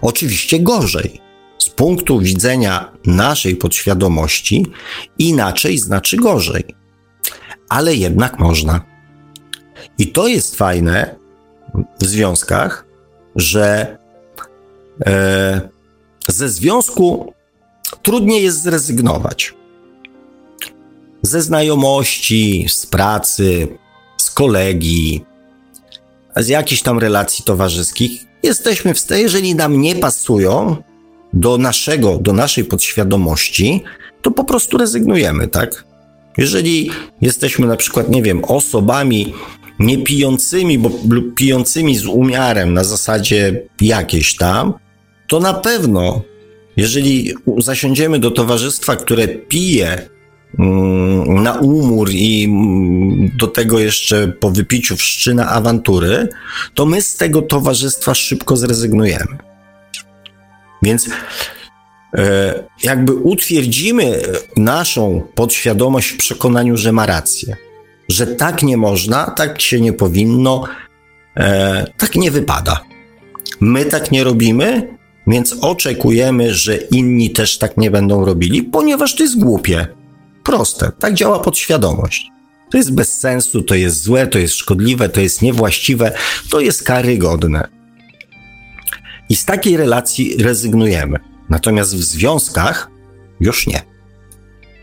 Oczywiście 0.02 0.60
gorzej. 0.60 1.20
Z 1.58 1.70
punktu 1.70 2.20
widzenia 2.20 2.92
naszej 3.06 3.56
podświadomości, 3.56 4.66
inaczej 5.18 5.78
znaczy 5.78 6.16
gorzej. 6.16 6.64
Ale 7.68 7.94
jednak 7.94 8.38
można. 8.38 8.80
I 9.98 10.06
to 10.06 10.28
jest 10.28 10.56
fajne, 10.56 11.21
związkach, 12.00 12.86
że 13.36 13.98
e, 15.06 15.60
ze 16.28 16.48
związku 16.48 17.32
trudniej 18.02 18.42
jest 18.42 18.62
zrezygnować. 18.62 19.54
Ze 21.22 21.42
znajomości, 21.42 22.66
z 22.68 22.86
pracy, 22.86 23.68
z 24.16 24.30
kolegi, 24.30 25.24
z 26.36 26.48
jakichś 26.48 26.82
tam 26.82 26.98
relacji 26.98 27.44
towarzyskich 27.44 28.24
jesteśmy 28.42 28.94
w 28.94 28.98
stanie, 28.98 29.22
jeżeli 29.22 29.54
nam 29.54 29.80
nie 29.80 29.96
pasują 29.96 30.76
do 31.32 31.58
naszego, 31.58 32.18
do 32.18 32.32
naszej 32.32 32.64
podświadomości, 32.64 33.82
to 34.22 34.30
po 34.30 34.44
prostu 34.44 34.78
rezygnujemy, 34.78 35.48
tak? 35.48 35.84
Jeżeli 36.38 36.90
jesteśmy 37.20 37.66
na 37.66 37.76
przykład, 37.76 38.08
nie 38.08 38.22
wiem, 38.22 38.44
osobami 38.44 39.34
nie 39.82 39.98
pijącymi, 39.98 40.78
bo 40.78 40.90
pijącymi 41.36 41.96
z 41.96 42.06
umiarem 42.06 42.74
na 42.74 42.84
zasadzie 42.84 43.62
jakieś 43.80 44.36
tam, 44.36 44.74
to 45.26 45.40
na 45.40 45.54
pewno, 45.54 46.22
jeżeli 46.76 47.34
zasiądziemy 47.58 48.18
do 48.18 48.30
towarzystwa, 48.30 48.96
które 48.96 49.28
pije 49.28 50.08
mm, 50.58 51.42
na 51.42 51.54
umór 51.54 52.10
i 52.10 52.44
mm, 52.44 53.30
do 53.38 53.46
tego 53.46 53.78
jeszcze 53.78 54.28
po 54.28 54.50
wypiciu 54.50 54.96
wszczyna 54.96 55.48
awantury, 55.48 56.28
to 56.74 56.86
my 56.86 57.02
z 57.02 57.16
tego 57.16 57.42
towarzystwa 57.42 58.14
szybko 58.14 58.56
zrezygnujemy. 58.56 59.38
Więc 60.82 61.10
e, 62.14 62.64
jakby 62.82 63.14
utwierdzimy 63.14 64.22
naszą 64.56 65.22
podświadomość 65.34 66.08
w 66.08 66.16
przekonaniu, 66.16 66.76
że 66.76 66.92
ma 66.92 67.06
rację 67.06 67.56
że 68.12 68.26
tak 68.26 68.62
nie 68.62 68.76
można, 68.76 69.30
tak 69.30 69.60
się 69.60 69.80
nie 69.80 69.92
powinno, 69.92 70.64
e, 71.36 71.86
tak 71.96 72.14
nie 72.14 72.30
wypada. 72.30 72.80
My 73.60 73.84
tak 73.84 74.12
nie 74.12 74.24
robimy, 74.24 74.96
więc 75.26 75.52
oczekujemy, 75.60 76.54
że 76.54 76.76
inni 76.76 77.30
też 77.30 77.58
tak 77.58 77.76
nie 77.76 77.90
będą 77.90 78.24
robili, 78.24 78.62
ponieważ 78.62 79.16
to 79.16 79.22
jest 79.22 79.38
głupie. 79.38 79.86
Proste. 80.44 80.92
Tak 80.98 81.14
działa 81.14 81.38
podświadomość. 81.38 82.28
To 82.70 82.76
jest 82.76 82.94
bez 82.94 83.18
sensu, 83.18 83.62
to 83.62 83.74
jest 83.74 84.02
złe, 84.02 84.26
to 84.26 84.38
jest 84.38 84.54
szkodliwe, 84.54 85.08
to 85.08 85.20
jest 85.20 85.42
niewłaściwe, 85.42 86.12
to 86.50 86.60
jest 86.60 86.82
karygodne. 86.82 87.68
I 89.28 89.36
z 89.36 89.44
takiej 89.44 89.76
relacji 89.76 90.36
rezygnujemy. 90.42 91.18
Natomiast 91.48 91.96
w 91.96 92.02
związkach 92.02 92.90
już 93.40 93.66
nie. 93.66 93.82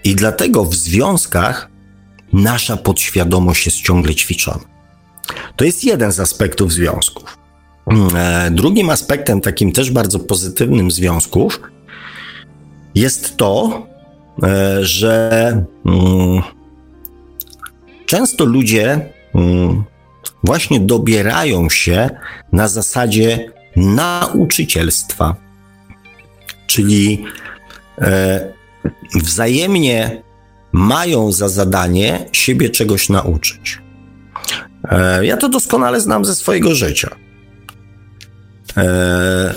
I 0.04 0.16
dlatego 0.16 0.66
w 0.66 0.76
związkach 0.76 1.70
nasza 2.34 2.78
podświadomość 2.78 3.66
jest 3.66 3.78
ciągle 3.78 4.16
ćwiczona. 4.16 4.60
To 5.56 5.66
jest 5.66 5.84
jeden 5.84 6.12
z 6.12 6.20
aspektów 6.20 6.74
związków. 6.74 7.38
E, 8.16 8.52
drugim 8.52 8.90
aspektem, 8.90 9.42
takim 9.42 9.72
też 9.72 9.92
bardzo 9.92 10.20
pozytywnym 10.20 10.92
związków, 10.92 11.62
jest 12.96 13.38
to, 13.38 13.88
e, 14.44 14.86
że 14.86 15.52
mm, 15.86 16.42
często 18.06 18.46
ludzie 18.46 19.10
mm, 19.36 19.84
właśnie 20.44 20.80
dobierają 20.80 21.70
się 21.70 22.10
na 22.52 22.68
zasadzie 22.68 23.52
nauczycielstwa, 23.76 25.36
czyli 26.68 27.26
e, 28.02 28.54
wzajemnie 29.16 30.24
mają 30.72 31.32
za 31.32 31.50
zadanie 31.50 32.26
siebie 32.32 32.70
czegoś 32.70 33.10
nauczyć. 33.10 33.82
E, 34.84 35.26
ja 35.26 35.38
to 35.38 35.50
doskonale 35.50 36.02
znam 36.02 36.26
ze 36.26 36.36
swojego 36.36 36.76
życia. 36.76 37.10
E, 38.78 39.54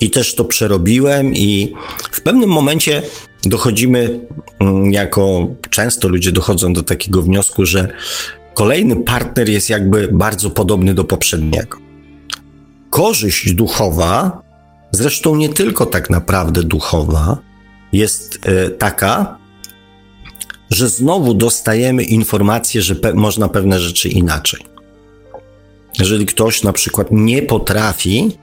I 0.00 0.10
też 0.10 0.34
to 0.34 0.44
przerobiłem, 0.44 1.34
i 1.34 1.74
w 2.10 2.20
pewnym 2.20 2.50
momencie 2.50 3.02
dochodzimy, 3.44 4.20
mm, 4.60 4.92
jako 4.92 5.48
często 5.70 6.08
ludzie 6.08 6.32
dochodzą 6.32 6.72
do 6.72 6.82
takiego 6.82 7.22
wniosku, 7.22 7.66
że 7.66 7.88
kolejny 8.54 8.96
partner 8.96 9.48
jest 9.48 9.70
jakby 9.70 10.08
bardzo 10.12 10.50
podobny 10.50 10.94
do 10.94 11.04
poprzedniego. 11.04 11.78
Korzyść 12.90 13.54
duchowa, 13.54 14.42
zresztą 14.92 15.36
nie 15.36 15.48
tylko 15.48 15.86
tak 15.86 16.10
naprawdę 16.10 16.62
duchowa, 16.62 17.38
jest 17.92 18.38
e, 18.42 18.70
taka, 18.70 19.38
że 20.72 20.88
znowu 20.88 21.34
dostajemy 21.34 22.04
informację, 22.04 22.82
że 22.82 22.94
pe 22.94 23.14
można 23.14 23.48
pewne 23.48 23.80
rzeczy 23.80 24.08
inaczej. 24.08 24.60
Jeżeli 25.98 26.26
ktoś 26.26 26.62
na 26.62 26.72
przykład 26.72 27.08
nie 27.10 27.42
potrafi 27.42 28.38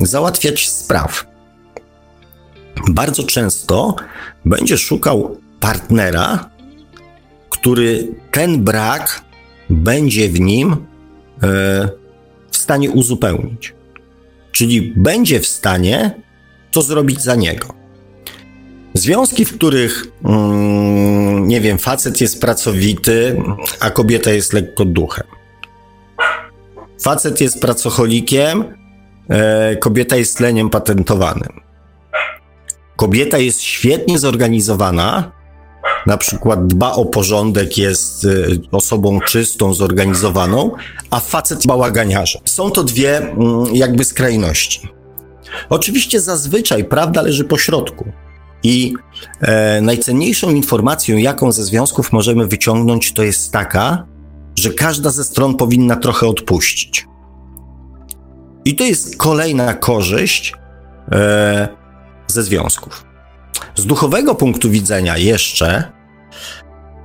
załatwiać 0.00 0.68
spraw, 0.68 1.26
bardzo 2.88 3.22
często 3.22 3.96
będzie 4.44 4.78
szukał 4.78 5.36
partnera, 5.60 6.50
który 7.50 8.08
ten 8.30 8.64
brak 8.64 9.22
będzie 9.70 10.28
w 10.28 10.40
nim 10.40 10.72
e, 10.72 10.78
w 12.50 12.56
stanie 12.56 12.90
uzupełnić. 12.90 13.74
Czyli 14.52 14.92
będzie 14.96 15.40
w 15.40 15.46
stanie 15.46 16.22
to 16.70 16.82
zrobić 16.82 17.22
za 17.22 17.34
niego. 17.34 17.81
Związki, 19.02 19.44
w 19.44 19.56
których, 19.56 20.06
mm, 20.24 21.48
nie 21.48 21.60
wiem, 21.60 21.78
facet 21.78 22.20
jest 22.20 22.40
pracowity, 22.40 23.42
a 23.80 23.90
kobieta 23.90 24.30
jest 24.30 24.52
lekko 24.52 24.84
duchem. 24.84 25.26
Facet 27.02 27.40
jest 27.40 27.60
pracocholikiem, 27.60 28.64
e, 29.28 29.76
kobieta 29.76 30.16
jest 30.16 30.40
leniem 30.40 30.70
patentowanym. 30.70 31.60
Kobieta 32.96 33.38
jest 33.38 33.62
świetnie 33.62 34.18
zorganizowana, 34.18 35.32
na 36.06 36.16
przykład 36.16 36.66
dba 36.66 36.92
o 36.92 37.04
porządek, 37.04 37.78
jest 37.78 38.24
e, 38.24 38.28
osobą 38.72 39.20
czystą, 39.20 39.74
zorganizowaną, 39.74 40.70
a 41.10 41.20
facet 41.20 41.66
bałaganiarzem. 41.66 42.42
Są 42.44 42.70
to 42.70 42.84
dwie 42.84 43.18
mm, 43.18 43.66
jakby 43.72 44.04
skrajności. 44.04 44.88
Oczywiście 45.68 46.20
zazwyczaj 46.20 46.84
prawda 46.84 47.22
leży 47.22 47.44
po 47.44 47.58
środku. 47.58 48.12
I 48.62 48.94
e, 49.40 49.80
najcenniejszą 49.80 50.50
informacją, 50.50 51.16
jaką 51.16 51.52
ze 51.52 51.64
związków 51.64 52.12
możemy 52.12 52.46
wyciągnąć, 52.46 53.12
to 53.12 53.22
jest 53.22 53.52
taka, 53.52 54.06
że 54.56 54.70
każda 54.70 55.10
ze 55.10 55.24
stron 55.24 55.56
powinna 55.56 55.96
trochę 55.96 56.26
odpuścić. 56.26 57.06
I 58.64 58.76
to 58.76 58.84
jest 58.84 59.16
kolejna 59.16 59.74
korzyść 59.74 60.54
e, 61.12 61.68
ze 62.26 62.42
związków. 62.42 63.04
Z 63.74 63.86
duchowego 63.86 64.34
punktu 64.34 64.70
widzenia 64.70 65.18
jeszcze 65.18 65.92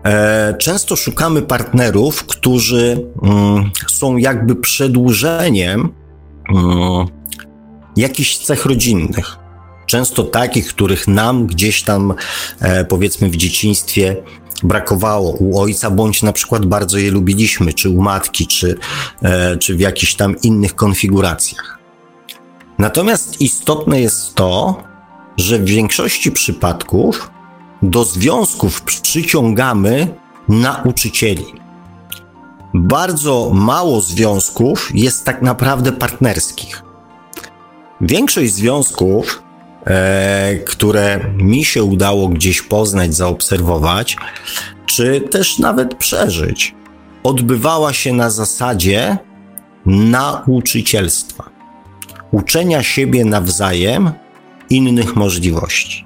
e, 0.03 0.55
często 0.59 0.95
szukamy 0.95 1.41
partnerów, 1.41 2.23
którzy 2.23 3.05
mm, 3.23 3.71
są 3.87 4.17
jakby 4.17 4.55
przedłużeniem 4.55 5.93
mm, 6.55 7.07
jakichś 7.95 8.37
cech 8.37 8.65
rodzinnych. 8.65 9.46
Często 9.87 10.23
takich, 10.23 10.67
których 10.67 11.07
nam 11.07 11.47
gdzieś 11.47 11.83
tam, 11.83 12.13
e, 12.59 12.85
powiedzmy, 12.85 13.29
w 13.29 13.35
dzieciństwie 13.35 14.15
brakowało 14.63 15.31
u 15.31 15.59
ojca, 15.59 15.91
bądź 15.91 16.23
na 16.23 16.33
przykład 16.33 16.65
bardzo 16.65 16.97
je 16.97 17.11
lubiliśmy, 17.11 17.73
czy 17.73 17.89
u 17.89 18.01
matki, 18.01 18.47
czy, 18.47 18.77
e, 19.21 19.57
czy 19.57 19.75
w 19.75 19.79
jakichś 19.79 20.13
tam 20.13 20.35
innych 20.41 20.75
konfiguracjach. 20.75 21.79
Natomiast 22.79 23.41
istotne 23.41 24.01
jest 24.01 24.35
to, 24.35 24.83
że 25.37 25.59
w 25.59 25.65
większości 25.65 26.31
przypadków 26.31 27.31
do 27.81 28.05
związków 28.05 28.81
przyciągamy 28.81 30.07
nauczycieli. 30.47 31.45
Bardzo 32.73 33.51
mało 33.53 34.01
związków 34.01 34.89
jest 34.93 35.25
tak 35.25 35.41
naprawdę 35.41 35.91
partnerskich. 35.91 36.83
Większość 38.01 38.53
związków, 38.53 39.46
które 40.65 41.19
mi 41.37 41.65
się 41.65 41.83
udało 41.83 42.27
gdzieś 42.27 42.61
poznać, 42.61 43.15
zaobserwować, 43.15 44.17
czy 44.85 45.21
też 45.21 45.59
nawet 45.59 45.95
przeżyć, 45.95 46.75
odbywała 47.23 47.93
się 47.93 48.13
na 48.13 48.29
zasadzie 48.29 49.17
nauczycielstwa, 49.85 51.49
uczenia 52.31 52.83
siebie 52.83 53.25
nawzajem 53.25 54.11
innych 54.69 55.15
możliwości. 55.15 56.05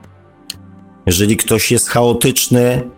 Jeżeli 1.05 1.37
ktoś 1.37 1.71
jest 1.71 1.89
chaotyczny, 1.89 2.89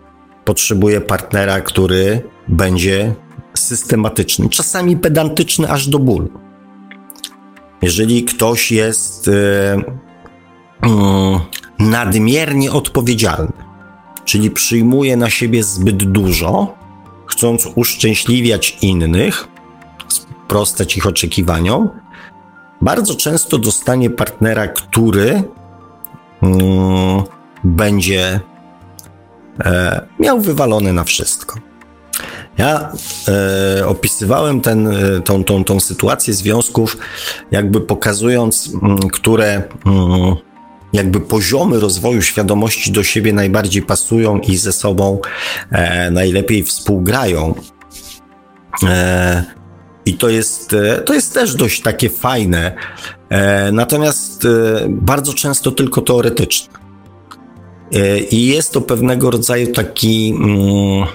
potrzebuje 0.46 1.02
partnera, 1.02 1.62
który 1.62 2.22
będzie 2.48 3.14
systematyczny, 3.54 4.50
czasami 4.50 4.98
pedantyczny 4.98 5.70
aż 5.70 5.88
do 5.88 6.00
bólu. 6.00 6.30
Jeżeli 7.82 8.24
ktoś 8.24 8.72
jest 8.72 9.28
yy, 9.28 9.34
nadmiernie 11.80 12.72
odpowiedzialny, 12.72 13.54
czyli 14.26 14.52
przyjmuje 14.52 15.18
na 15.18 15.30
siebie 15.30 15.64
zbyt 15.64 16.12
dużo, 16.12 16.76
chcąc 17.26 17.70
uszczęśliwiać 17.76 18.78
innych, 18.82 19.48
sprostać 20.08 20.98
ich 20.98 21.08
oczekiwaniom, 21.08 21.90
bardzo 22.82 23.16
często 23.16 23.58
dostanie 23.58 24.10
partnera, 24.10 24.68
który 24.68 25.44
mm, 26.42 27.24
będzie 27.64 28.40
e, 29.66 30.08
miał 30.20 30.42
wywalone 30.42 30.94
na 30.94 31.04
wszystko. 31.04 31.60
Ja 32.58 32.92
e, 33.80 33.88
opisywałem 33.88 34.62
ten, 34.62 34.88
e, 34.88 35.22
tą, 35.22 35.44
tą, 35.44 35.64
tą 35.64 35.80
sytuację 35.80 36.34
związków, 36.34 36.98
jakby 37.52 37.82
pokazując, 37.82 38.70
m, 38.74 38.80
mm, 38.84 38.98
które 38.98 39.54
m, 39.54 39.64
mm, 39.86 40.36
jakby 40.94 41.20
poziomy 41.20 41.80
rozwoju 41.80 42.22
świadomości 42.22 42.92
do 42.92 43.04
siebie 43.04 43.34
najbardziej 43.34 43.82
pasują 43.82 44.40
i 44.40 44.58
ze 44.58 44.74
sobą 44.74 45.20
e, 45.72 46.12
najlepiej 46.12 46.64
współgrają. 46.64 47.56
E, 48.84 49.44
i 50.06 50.14
to 50.14 50.30
jest, 50.30 50.74
e, 50.74 51.02
to 51.02 51.14
jest 51.14 51.34
też 51.34 51.56
dość 51.56 51.82
takie 51.82 52.10
fajne, 52.10 52.76
e, 53.30 53.72
natomiast 53.72 54.46
e, 54.46 54.50
bardzo 54.90 55.34
często 55.34 55.72
tylko 55.72 56.02
teoretyczne. 56.02 56.84
I 58.32 58.48
jest 58.48 58.72
to 58.72 58.82
pewnego 58.82 59.32
rodzaju 59.32 59.74
taki 59.74 60.34
mm, 60.36 61.08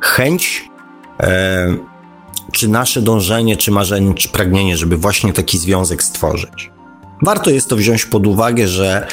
chęć, 0.00 0.64
czy 2.52 2.68
nasze 2.68 3.02
dążenie, 3.02 3.56
czy 3.56 3.70
marzenie, 3.70 4.14
czy 4.14 4.28
pragnienie, 4.28 4.76
żeby 4.76 4.96
właśnie 4.96 5.32
taki 5.32 5.58
związek 5.58 6.02
stworzyć. 6.02 6.70
Warto 7.22 7.50
jest 7.50 7.68
to 7.68 7.76
wziąć 7.76 8.06
pod 8.06 8.26
uwagę, 8.26 8.68
że 8.68 9.06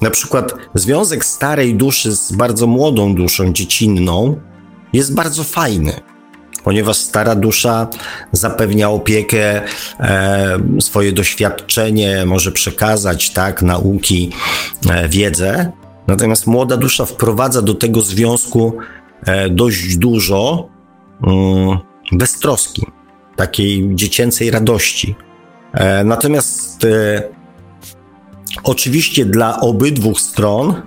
na 0.00 0.10
przykład 0.10 0.54
związek 0.74 1.24
starej 1.24 1.74
duszy 1.74 2.16
z 2.16 2.32
bardzo 2.32 2.66
młodą 2.66 3.14
duszą 3.14 3.52
dziecinną 3.52 4.40
jest 4.92 5.14
bardzo 5.14 5.44
fajny 5.44 5.92
ponieważ 6.64 6.96
stara 6.96 7.34
dusza 7.34 7.88
zapewnia 8.32 8.90
opiekę, 8.90 9.62
e, 10.00 10.58
swoje 10.80 11.12
doświadczenie 11.12 12.26
może 12.26 12.52
przekazać, 12.52 13.30
tak, 13.30 13.62
nauki, 13.62 14.30
e, 14.90 15.08
wiedzę. 15.08 15.72
Natomiast 16.06 16.46
młoda 16.46 16.76
dusza 16.76 17.04
wprowadza 17.04 17.62
do 17.62 17.74
tego 17.74 18.00
związku 18.00 18.78
e, 19.26 19.50
dość 19.50 19.96
dużo 19.96 20.68
mm, 21.26 21.78
beztroski, 22.12 22.86
takiej 23.36 23.90
dziecięcej 23.94 24.50
radości. 24.50 25.14
E, 25.72 26.04
natomiast 26.04 26.84
e, 26.84 27.22
oczywiście 28.64 29.24
dla 29.24 29.60
obydwu 29.60 30.14
stron, 30.14 30.82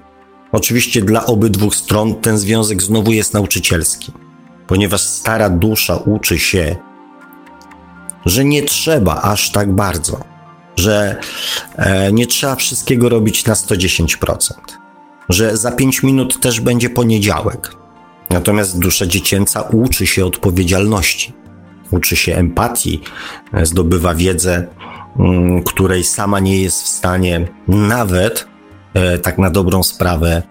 oczywiście 0.51 1.01
dla 1.01 1.25
obydwu 1.25 1.71
stron 1.71 2.15
ten 2.15 2.37
związek 2.37 2.81
znowu 2.81 3.11
jest 3.11 3.33
nauczycielski 3.33 4.11
ponieważ 4.67 5.01
stara 5.01 5.49
dusza 5.49 5.95
uczy 5.95 6.39
się, 6.39 6.75
że 8.25 8.45
nie 8.45 8.63
trzeba 8.63 9.21
aż 9.21 9.51
tak 9.51 9.75
bardzo, 9.75 10.19
że 10.75 11.19
e, 11.75 12.11
nie 12.11 12.27
trzeba 12.27 12.55
wszystkiego 12.55 13.09
robić 13.09 13.45
na 13.45 13.53
110%, 13.53 14.53
że 15.29 15.57
za 15.57 15.71
5 15.71 16.03
minut 16.03 16.39
też 16.39 16.59
będzie 16.59 16.89
poniedziałek. 16.89 17.75
Natomiast 18.29 18.79
dusza 18.79 19.07
dziecięca 19.07 19.61
uczy 19.61 20.07
się 20.07 20.25
odpowiedzialności, 20.25 21.33
uczy 21.93 22.15
się 22.15 22.35
empatii, 22.35 23.01
e, 23.53 23.65
zdobywa 23.65 24.15
wiedzę, 24.15 24.67
mm, 25.19 25.63
której 25.63 26.03
sama 26.03 26.39
nie 26.39 26.61
jest 26.61 26.83
w 26.83 26.87
stanie 26.87 27.47
nawet 27.67 28.47
e, 28.93 29.17
tak 29.17 29.37
na 29.37 29.49
dobrą 29.49 29.83
sprawę 29.83 30.41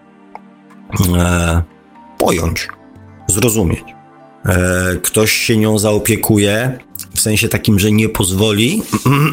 pojąć, 2.18 2.68
zrozumieć. 3.26 3.85
E, 4.46 4.96
ktoś 5.02 5.33
się 5.33 5.57
nią 5.57 5.78
zaopiekuje, 5.78 6.78
w 7.14 7.20
sensie 7.20 7.48
takim, 7.48 7.78
że 7.78 7.92
nie 7.92 8.09
pozwoli 8.09 8.83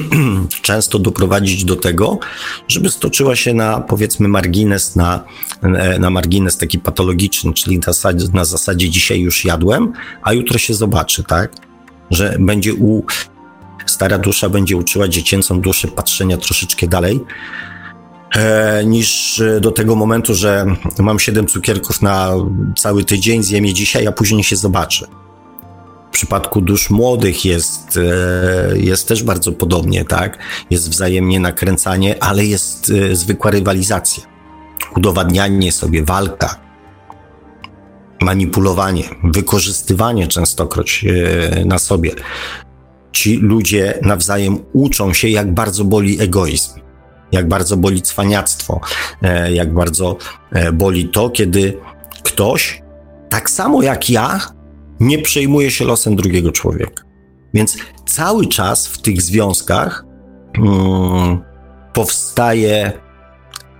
często 0.61 0.99
doprowadzić 0.99 1.65
do 1.65 1.75
tego, 1.75 2.19
żeby 2.67 2.89
stoczyła 2.89 3.35
się 3.35 3.53
na 3.53 3.81
powiedzmy 3.81 4.27
margines, 4.27 4.95
na, 4.95 5.23
e, 5.61 5.99
na 5.99 6.09
margines 6.09 6.57
taki 6.57 6.79
patologiczny, 6.79 7.53
czyli 7.53 7.77
na 7.77 7.83
zasadzie, 7.85 8.25
na 8.33 8.45
zasadzie 8.45 8.89
dzisiaj 8.89 9.19
już 9.19 9.45
jadłem, 9.45 9.93
a 10.23 10.33
jutro 10.33 10.57
się 10.57 10.73
zobaczy, 10.73 11.23
tak? 11.23 11.68
Że 12.11 12.35
będzie 12.39 12.73
u, 12.73 13.03
stara 13.85 14.17
dusza 14.17 14.49
będzie 14.49 14.77
uczyła 14.77 15.07
dziecięcą 15.07 15.61
duszę 15.61 15.87
patrzenia 15.87 16.37
troszeczkę 16.37 16.87
dalej, 16.87 17.25
E, 18.35 18.85
niż 18.85 19.41
do 19.61 19.71
tego 19.71 19.95
momentu, 19.95 20.35
że 20.35 20.65
mam 20.99 21.19
7 21.19 21.47
cukierków 21.47 22.01
na 22.01 22.31
cały 22.77 23.03
tydzień, 23.03 23.43
zjem 23.43 23.65
je 23.65 23.73
dzisiaj, 23.73 24.07
a 24.07 24.11
później 24.11 24.43
się 24.43 24.55
zobaczę. 24.55 25.07
W 26.07 26.11
przypadku 26.11 26.61
dusz 26.61 26.89
młodych 26.89 27.45
jest, 27.45 27.97
e, 27.97 28.77
jest 28.77 29.07
też 29.07 29.23
bardzo 29.23 29.51
podobnie, 29.51 30.05
tak? 30.05 30.37
Jest 30.69 30.89
wzajemnie 30.89 31.39
nakręcanie, 31.39 32.23
ale 32.23 32.45
jest 32.45 32.91
e, 33.11 33.15
zwykła 33.15 33.51
rywalizacja. 33.51 34.23
Udowadnianie 34.95 35.71
sobie, 35.71 36.03
walka, 36.03 36.55
manipulowanie, 38.21 39.03
wykorzystywanie 39.23 40.27
częstokroć 40.27 41.05
na 41.65 41.79
sobie. 41.79 42.11
Ci 43.11 43.37
ludzie 43.37 43.99
nawzajem 44.01 44.57
uczą 44.73 45.13
się, 45.13 45.29
jak 45.29 45.53
bardzo 45.53 45.85
boli 45.85 46.21
egoizm 46.21 46.79
jak 47.31 47.47
bardzo 47.47 47.77
boli 47.77 48.01
cwaniactwo, 48.01 48.79
e, 49.21 49.51
jak 49.51 49.73
bardzo 49.73 50.17
e, 50.51 50.71
boli 50.71 51.09
to, 51.09 51.29
kiedy 51.29 51.77
ktoś, 52.23 52.81
tak 53.29 53.49
samo 53.49 53.81
jak 53.81 54.09
ja, 54.09 54.39
nie 54.99 55.19
przejmuje 55.19 55.71
się 55.71 55.85
losem 55.85 56.15
drugiego 56.15 56.51
człowieka. 56.51 57.03
Więc 57.53 57.77
cały 58.05 58.47
czas 58.47 58.87
w 58.87 59.01
tych 59.01 59.21
związkach 59.21 60.05
hmm, 60.55 61.39
powstaje 61.93 62.91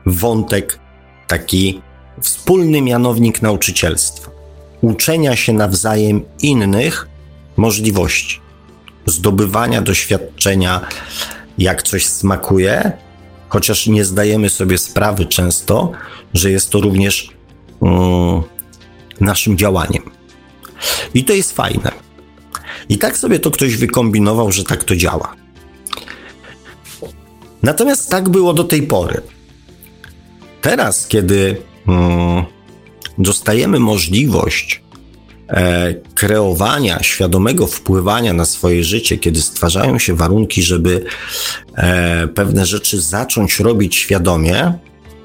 wątek 0.05 0.79
taki 1.27 1.81
wspólny 2.21 2.81
mianownik 2.81 3.41
nauczycielstwa. 3.41 4.31
Uczenia 4.81 5.35
się 5.35 5.53
nawzajem 5.53 6.21
innych 6.41 7.07
możliwości, 7.57 8.39
zdobywania 9.05 9.81
doświadczenia, 9.81 10.81
jak 11.57 11.83
coś 11.83 12.05
smakuje, 12.05 12.91
chociaż 13.49 13.87
nie 13.87 14.05
zdajemy 14.05 14.49
sobie 14.49 14.77
sprawy 14.77 15.25
często, 15.25 15.91
że 16.33 16.51
jest 16.51 16.69
to 16.69 16.81
również 16.81 17.29
um, 17.79 18.43
naszym 19.19 19.57
działaniem. 19.57 20.03
I 21.13 21.23
to 21.23 21.33
jest 21.33 21.51
fajne. 21.51 21.91
I 22.89 22.97
tak 22.97 23.17
sobie 23.17 23.39
to 23.39 23.51
ktoś 23.51 23.75
wykombinował, 23.75 24.51
że 24.51 24.63
tak 24.63 24.83
to 24.83 24.95
działa. 24.95 25.35
Natomiast 27.63 28.09
tak 28.09 28.29
było 28.29 28.53
do 28.53 28.63
tej 28.63 28.83
pory. 28.83 29.21
Teraz, 30.61 31.07
kiedy 31.07 31.49
mm, 31.49 31.68
dostajemy 33.17 33.79
możliwość 33.79 34.81
e, 35.47 35.93
kreowania, 35.93 37.03
świadomego 37.03 37.67
wpływania 37.67 38.33
na 38.33 38.45
swoje 38.45 38.83
życie, 38.83 39.17
kiedy 39.17 39.41
stwarzają 39.41 39.99
się 39.99 40.15
warunki, 40.15 40.63
żeby 40.63 41.05
e, 41.75 42.27
pewne 42.27 42.65
rzeczy 42.65 43.01
zacząć 43.01 43.59
robić 43.59 43.95
świadomie, 43.95 44.73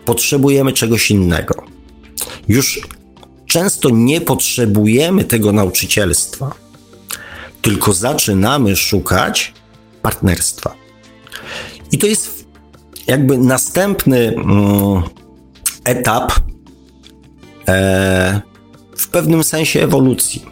potrzebujemy 0.04 0.72
czegoś 0.72 1.10
innego. 1.10 1.64
Już 2.48 2.80
często 3.46 3.90
nie 3.90 4.20
potrzebujemy 4.20 5.24
tego 5.24 5.52
nauczycielstwa, 5.52 6.54
tylko 7.62 7.92
zaczynamy 7.92 8.76
szukać 8.76 9.52
partnerstwa. 10.02 10.74
I 11.92 11.98
to 11.98 12.06
jest 12.06 12.44
jakby 13.06 13.38
następny 13.38 14.34
mm, 14.36 15.02
etap 15.84 16.32
e, 17.68 18.40
w 18.96 19.08
pewnym 19.08 19.44
sensie 19.44 19.82
ewolucji. 19.82 20.44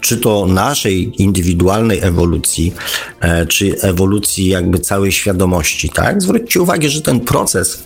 Czy 0.00 0.16
to 0.16 0.46
naszej 0.46 1.22
indywidualnej 1.22 1.98
ewolucji, 2.02 2.74
e, 3.20 3.46
czy 3.46 3.80
ewolucji 3.80 4.48
jakby 4.48 4.78
całej 4.78 5.12
świadomości, 5.12 5.88
tak? 5.88 6.22
Zwróćcie 6.22 6.62
uwagę, 6.62 6.88
że 6.88 7.02
ten 7.02 7.20
proces 7.20 7.84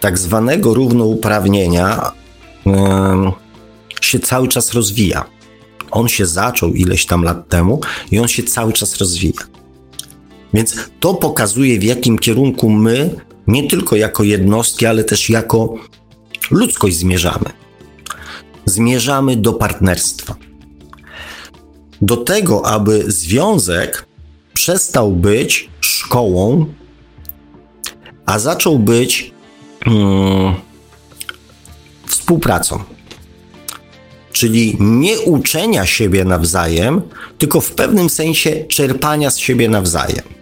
tak 0.00 0.18
zwanego 0.18 0.74
równouprawnienia 0.74 2.12
e, 2.66 3.32
się 4.00 4.18
cały 4.18 4.48
czas 4.48 4.72
rozwija. 4.72 5.24
On 5.90 6.08
się 6.08 6.26
zaczął 6.26 6.72
ileś 6.72 7.06
tam 7.06 7.22
lat 7.22 7.48
temu 7.48 7.80
i 8.10 8.18
on 8.18 8.28
się 8.28 8.42
cały 8.42 8.72
czas 8.72 8.96
rozwija. 8.96 9.42
Więc 10.54 10.76
to 11.00 11.14
pokazuje, 11.14 11.78
w 11.78 11.82
jakim 11.82 12.18
kierunku 12.18 12.70
my, 12.70 13.10
nie 13.46 13.68
tylko 13.68 13.96
jako 13.96 14.24
jednostki, 14.24 14.86
ale 14.86 15.04
też 15.04 15.30
jako 15.30 15.74
ludzkość 16.52 16.96
zmierzamy. 16.96 17.50
Zmierzamy 18.64 19.36
do 19.36 19.52
partnerstwa. 19.52 20.34
Do 22.02 22.16
tego, 22.16 22.66
aby 22.66 23.04
związek 23.12 24.06
przestał 24.54 25.12
być 25.12 25.70
szkołą, 25.80 26.66
a 28.26 28.38
zaczął 28.38 28.78
być 28.78 29.32
hmm, 29.84 30.54
współpracą. 32.06 32.82
Czyli 34.32 34.76
nie 34.80 35.20
uczenia 35.20 35.86
siebie 35.86 36.24
nawzajem, 36.24 37.02
tylko 37.38 37.60
w 37.60 37.70
pewnym 37.70 38.10
sensie 38.10 38.64
czerpania 38.64 39.30
z 39.30 39.38
siebie 39.38 39.68
nawzajem. 39.68 40.41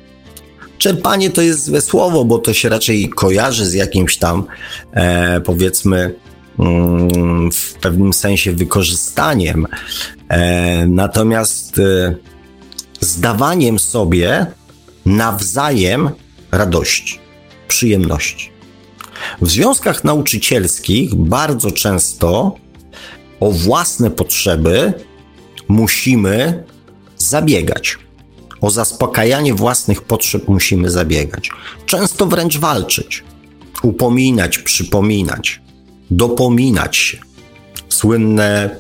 Czerpanie 0.81 1.31
to 1.31 1.43
jest 1.43 1.65
złe 1.65 1.81
słowo, 1.81 2.25
bo 2.25 2.39
to 2.39 2.55
się 2.55 2.69
raczej 2.69 3.09
kojarzy 3.09 3.67
z 3.67 3.75
jakimś 3.75 4.17
tam, 4.17 4.45
e, 4.93 5.41
powiedzmy, 5.41 6.15
mm, 6.59 7.53
w 7.53 7.75
pewnym 7.75 8.13
sensie 8.13 8.53
wykorzystaniem. 8.53 9.67
E, 10.29 10.87
natomiast 10.87 11.79
e, 11.79 12.15
zdawaniem 13.01 13.79
sobie 13.79 14.47
nawzajem 15.07 16.11
radości, 16.53 17.19
przyjemności. 17.69 18.51
W 19.41 19.51
związkach 19.51 20.05
nauczycielskich 20.05 21.15
bardzo 21.15 21.71
często 21.71 22.57
o 23.41 23.51
własne 23.51 24.11
potrzeby 24.11 24.93
musimy 25.69 26.65
zabiegać. 27.17 27.99
O 28.61 28.71
zaspokajanie 28.71 29.55
własnych 29.55 30.03
potrzeb 30.03 30.49
musimy 30.49 30.91
zabiegać. 30.91 31.51
Często 31.87 32.27
wręcz 32.27 32.59
walczyć, 32.59 33.25
upominać, 33.83 34.59
przypominać, 34.59 35.61
dopominać 36.11 36.97
się. 36.97 37.19
Słynne 37.89 38.77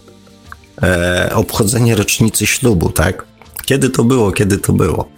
e, 0.82 1.30
obchodzenie 1.34 1.94
rocznicy 1.94 2.46
ślubu, 2.46 2.90
tak? 2.90 3.24
Kiedy 3.64 3.90
to 3.90 4.04
było, 4.04 4.32
kiedy 4.32 4.58
to 4.58 4.72
było? 4.72 5.08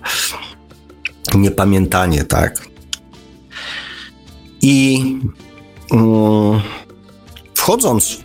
Niepamiętanie, 1.34 2.24
tak? 2.24 2.68
I 4.62 5.04
mm, 5.92 6.60
wchodząc, 7.54 8.18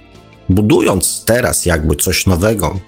budując 0.49 1.25
teraz 1.25 1.65
jakby 1.65 1.95
coś 1.95 2.25
nowego, 2.25 2.79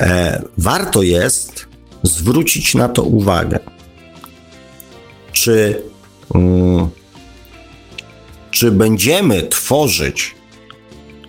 e, 0.00 0.42
warto 0.58 1.02
jest 1.02 1.73
zwrócić 2.04 2.74
na 2.74 2.88
to 2.88 3.02
uwagę. 3.02 3.58
Czy, 5.32 5.82
um, 6.34 6.90
czy 8.50 8.70
będziemy 8.70 9.42
tworzyć 9.42 10.34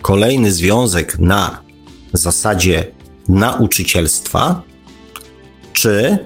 kolejny 0.02 0.52
związek 0.52 1.18
na 1.18 1.62
zasadzie 2.12 2.86
nauczycielstwa, 3.28 4.62
czy 5.72 6.18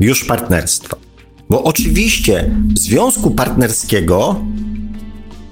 już 0.00 0.24
partnerstwa? 0.24 0.96
Bo 1.50 1.64
oczywiście 1.64 2.50
związku 2.74 3.30
partnerskiego 3.30 4.44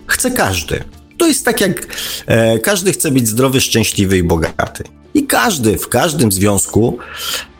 chce 0.07 0.31
każdy. 0.31 0.85
To 1.19 1.27
jest 1.27 1.45
tak 1.45 1.61
jak 1.61 1.87
e, 2.27 2.59
każdy 2.59 2.93
chce 2.93 3.11
być 3.11 3.29
zdrowy, 3.29 3.61
szczęśliwy 3.61 4.19
i 4.19 4.23
bogaty. 4.23 4.85
I 5.15 5.27
każdy 5.27 5.79
w 5.79 5.89
każdym 5.89 6.33
związku 6.33 6.99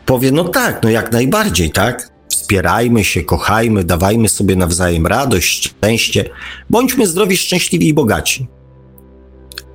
powie, 0.09 0.31
no 0.31 0.43
tak, 0.43 0.83
no 0.83 0.89
jak 0.89 1.11
najbardziej, 1.11 1.71
tak? 1.71 2.09
Wspierajmy 2.29 3.03
się, 3.03 3.23
kochajmy, 3.23 3.83
dawajmy 3.83 4.29
sobie 4.29 4.55
nawzajem 4.55 5.07
radość, 5.07 5.67
szczęście, 5.67 6.29
bądźmy 6.69 7.07
zdrowi, 7.07 7.37
szczęśliwi 7.37 7.87
i 7.87 7.93
bogaci. 7.93 8.47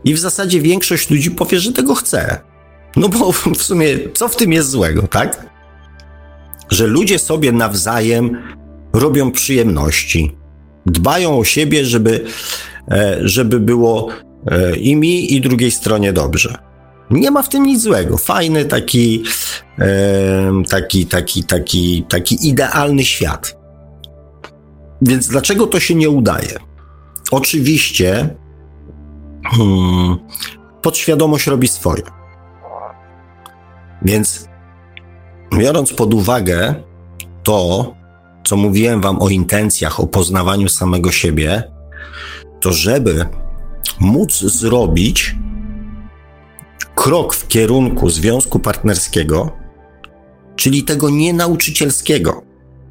I 0.04 0.14
w 0.14 0.18
zasadzie 0.18 0.60
większość 0.60 1.10
ludzi 1.10 1.30
powie, 1.30 1.60
że 1.60 1.72
tego 1.72 1.94
chce. 1.94 2.40
No 2.96 3.08
bo 3.08 3.32
w 3.32 3.62
sumie 3.62 3.88
co 4.14 4.28
w 4.28 4.36
tym 4.36 4.52
jest 4.52 4.70
złego, 4.70 5.02
tak? 5.02 5.46
Że 6.70 6.86
ludzie 6.86 7.18
sobie 7.18 7.52
nawzajem 7.52 8.42
robią 8.92 9.30
przyjemności, 9.30 10.36
dbają 10.86 11.38
o 11.38 11.44
siebie, 11.44 11.84
żeby, 11.84 12.24
e, 12.90 13.18
żeby 13.20 13.60
było 13.60 14.08
e, 14.46 14.76
i 14.76 14.96
mi, 14.96 15.34
i 15.34 15.40
drugiej 15.40 15.70
stronie 15.70 16.12
dobrze. 16.12 16.63
Nie 17.14 17.30
ma 17.30 17.42
w 17.42 17.48
tym 17.48 17.62
nic 17.62 17.82
złego. 17.82 18.18
Fajny 18.18 18.64
taki, 18.64 19.24
taki, 20.68 21.06
taki, 21.06 21.44
taki, 21.44 22.04
taki 22.08 22.48
idealny 22.48 23.04
świat. 23.04 23.56
Więc 25.02 25.28
dlaczego 25.28 25.66
to 25.66 25.80
się 25.80 25.94
nie 25.94 26.10
udaje? 26.10 26.58
Oczywiście 27.30 28.34
hmm, 29.44 30.16
podświadomość 30.82 31.46
robi 31.46 31.68
swoje. 31.68 32.02
Więc 34.02 34.48
biorąc 35.58 35.92
pod 35.92 36.14
uwagę 36.14 36.74
to, 37.42 37.94
co 38.44 38.56
mówiłem 38.56 39.00
Wam 39.00 39.22
o 39.22 39.28
intencjach, 39.28 40.00
o 40.00 40.06
poznawaniu 40.06 40.68
samego 40.68 41.12
siebie, 41.12 41.62
to 42.60 42.72
żeby 42.72 43.26
móc 44.00 44.38
zrobić 44.40 45.36
krok 46.94 47.34
w 47.34 47.48
kierunku 47.48 48.10
związku 48.10 48.58
partnerskiego, 48.58 49.50
czyli 50.56 50.84
tego 50.84 51.10
nienauczycielskiego, 51.10 52.42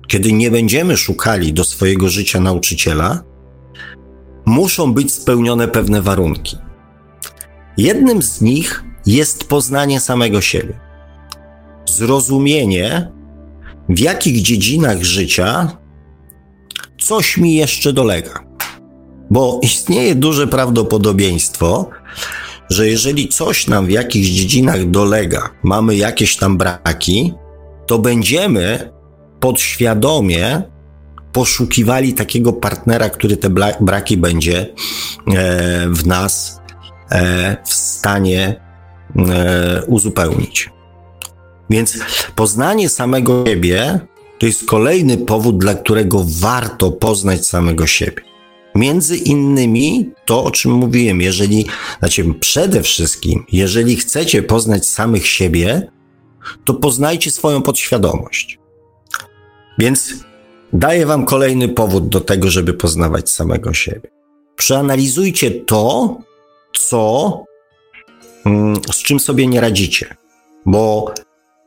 kiedy 0.08 0.34
nie 0.34 0.52
będziemy 0.52 0.98
szukali 0.98 1.54
do 1.54 1.63
swojego 1.63 2.10
życia 2.10 2.39
nauczyciela, 2.39 3.24
muszą 4.46 4.94
być 4.94 5.13
spełnione 5.13 5.68
pewne 5.68 6.02
warunki. 6.02 6.58
Jednym 7.78 8.22
z 8.22 8.42
nich 8.42 8.84
jest 9.06 9.44
poznanie 9.44 10.00
samego 10.00 10.42
siebie. 10.42 10.80
Zrozumienie, 11.86 13.12
w 13.90 14.00
jakich 14.00 14.42
dziedzinach 14.42 15.04
życia 15.04 15.77
coś 17.00 17.38
mi 17.38 17.56
jeszcze 17.56 17.94
dolega. 17.94 18.44
Bo 19.30 19.60
istnieje 19.63 20.15
duże 20.15 20.48
prawdopodobieństwo, 20.48 21.90
że 22.70 22.88
jeżeli 22.88 23.28
coś 23.28 23.68
nam 23.68 23.86
w 23.86 23.90
jakichś 23.90 24.28
dziedzinach 24.28 24.90
dolega, 24.90 25.50
mamy 25.64 25.96
jakieś 25.96 26.38
tam 26.38 26.58
braki, 26.58 27.34
to 27.86 28.00
będziemy 28.00 28.92
podświadomie 29.40 30.62
poszukiwali 31.32 32.14
takiego 32.14 32.54
partnera, 32.54 33.10
który 33.10 33.38
te 33.38 33.50
braki 33.82 34.18
będzie 34.18 34.60
e, 34.60 35.88
w 35.90 36.08
nas 36.08 36.62
e, 37.12 37.58
w 37.66 37.74
stanie 37.74 38.62
e, 39.16 39.84
uzupełnić. 39.88 40.70
Więc 41.70 41.98
poznanie 42.36 42.90
samego 42.90 43.46
siebie 43.48 44.00
to 44.40 44.46
jest 44.46 44.66
kolejny 44.66 45.18
powód, 45.18 45.58
dla 45.58 45.74
którego 45.74 46.26
warto 46.28 46.92
poznać 46.92 47.48
samego 47.48 47.88
siebie. 47.88 48.33
Między 48.76 49.17
innymi 49.17 50.12
to, 50.26 50.44
o 50.44 50.52
czym 50.52 50.71
mówiłem, 50.71 51.21
jeżeli, 51.21 51.65
znaczy 52.00 52.34
przede 52.40 52.84
wszystkim, 52.84 53.46
jeżeli 53.52 53.96
chcecie 53.96 54.44
poznać 54.44 54.88
samych 54.88 55.28
siebie, 55.28 55.92
to 56.65 56.74
poznajcie 56.74 57.32
swoją 57.32 57.62
podświadomość. 57.62 58.60
Więc 59.78 60.13
daję 60.74 61.06
wam 61.06 61.26
kolejny 61.26 61.69
powód 61.69 62.10
do 62.10 62.21
tego, 62.21 62.50
żeby 62.50 62.74
poznawać 62.74 63.32
samego 63.32 63.74
siebie. 63.74 64.10
Przeanalizujcie 64.56 65.52
to, 65.52 66.17
co, 66.80 67.44
mm, 68.46 68.76
z 68.92 69.04
czym 69.04 69.19
sobie 69.19 69.48
nie 69.48 69.62
radzicie, 69.62 70.15
bo 70.65 71.13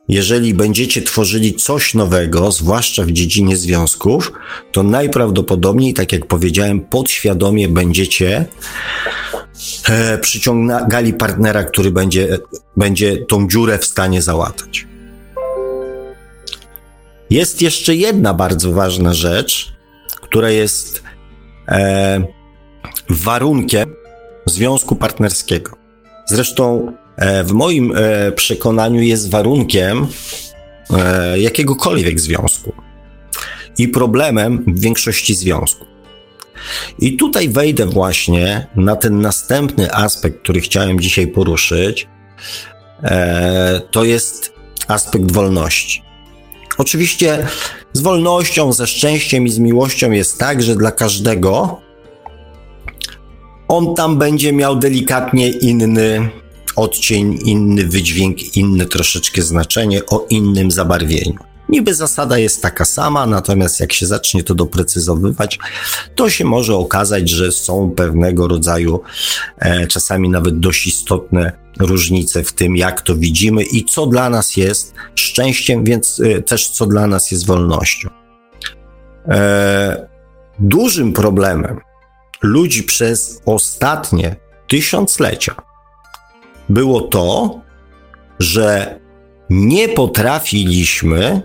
jeżeli 0.07 0.53
będziecie 0.53 1.01
tworzyli 1.01 1.53
coś 1.53 1.93
nowego, 1.93 2.51
zwłaszcza 2.51 3.03
w 3.03 3.11
dziedzinie 3.11 3.57
związków, 3.57 4.31
to 4.71 4.83
najprawdopodobniej, 4.83 5.93
tak 5.93 6.11
jak 6.11 6.25
powiedziałem, 6.25 6.81
podświadomie 6.81 7.67
będziecie 7.67 8.45
e, 9.89 10.17
przyciągali 10.17 11.13
partnera, 11.13 11.63
który 11.63 11.91
będzie, 11.91 12.39
będzie 12.77 13.17
tą 13.17 13.47
dziurę 13.47 13.77
w 13.77 13.85
stanie 13.85 14.21
załatać. 14.21 14.87
Jest 17.29 17.61
jeszcze 17.61 17.95
jedna 17.95 18.33
bardzo 18.33 18.71
ważna 18.71 19.13
rzecz, 19.13 19.73
która 20.21 20.49
jest 20.49 21.03
e, 21.67 22.21
warunkiem 23.09 23.93
związku 24.45 24.95
partnerskiego. 24.95 25.71
Zresztą 26.25 26.93
w 27.43 27.51
moim 27.51 27.93
e, 27.95 28.31
przekonaniu 28.31 29.01
jest 29.01 29.29
warunkiem 29.29 30.07
e, 30.89 31.39
jakiegokolwiek 31.39 32.19
związku 32.19 32.73
i 33.77 33.87
problemem 33.87 34.63
większości 34.67 35.35
związków. 35.35 35.87
I 36.99 37.17
tutaj 37.17 37.49
wejdę 37.49 37.85
właśnie 37.85 38.67
na 38.75 38.95
ten 38.95 39.21
następny 39.21 39.93
aspekt, 39.93 40.41
który 40.43 40.61
chciałem 40.61 40.99
dzisiaj 40.99 41.27
poruszyć. 41.27 42.07
To 43.91 44.03
jest 44.03 44.53
aspekt 44.87 45.31
wolności. 45.31 46.03
Oczywiście 46.77 47.47
z 47.93 48.01
wolnością, 48.01 48.73
ze 48.73 48.87
szczęściem 48.87 49.45
i 49.45 49.49
z 49.49 49.59
miłością 49.59 50.11
jest 50.11 50.39
tak, 50.39 50.63
że 50.63 50.75
dla 50.75 50.91
każdego 50.91 51.81
on 53.67 53.95
tam 53.95 54.17
będzie 54.17 54.53
miał 54.53 54.75
delikatnie 54.75 55.49
inny 55.49 56.29
odcień, 56.77 57.39
inny 57.45 57.85
wydźwięk, 57.85 58.55
inne 58.55 58.85
troszeczkę 58.85 59.41
znaczenie 59.41 60.05
o 60.05 60.25
innym 60.29 60.71
zabarwieniu. 60.71 61.37
Niby 61.69 61.95
zasada 61.95 62.37
jest 62.37 62.61
taka 62.61 62.85
sama, 62.85 63.25
natomiast 63.25 63.79
jak 63.79 63.93
się 63.93 64.05
zacznie 64.05 64.43
to 64.43 64.55
doprecyzowywać, 64.55 65.59
to 66.15 66.29
się 66.29 66.45
może 66.45 66.75
okazać, 66.75 67.29
że 67.29 67.51
są 67.51 67.91
pewnego 67.91 68.47
rodzaju, 68.47 69.01
e, 69.57 69.87
czasami 69.87 70.29
nawet 70.29 70.59
dość 70.59 70.87
istotne 70.87 71.51
różnice 71.79 72.43
w 72.43 72.53
tym, 72.53 72.77
jak 72.77 73.01
to 73.01 73.15
widzimy 73.15 73.63
i 73.63 73.85
co 73.85 74.05
dla 74.05 74.29
nas 74.29 74.57
jest 74.57 74.93
szczęściem, 75.15 75.83
więc 75.83 76.19
e, 76.19 76.41
też 76.41 76.69
co 76.69 76.85
dla 76.85 77.07
nas 77.07 77.31
jest 77.31 77.45
wolnością. 77.45 78.09
E, 79.27 80.07
dużym 80.59 81.13
problemem 81.13 81.79
ludzi 82.41 82.83
przez 82.83 83.41
ostatnie 83.45 84.35
tysiąclecia 84.67 85.66
było 86.69 87.01
to, 87.01 87.61
że 88.39 88.99
nie 89.49 89.89
potrafiliśmy, 89.89 91.41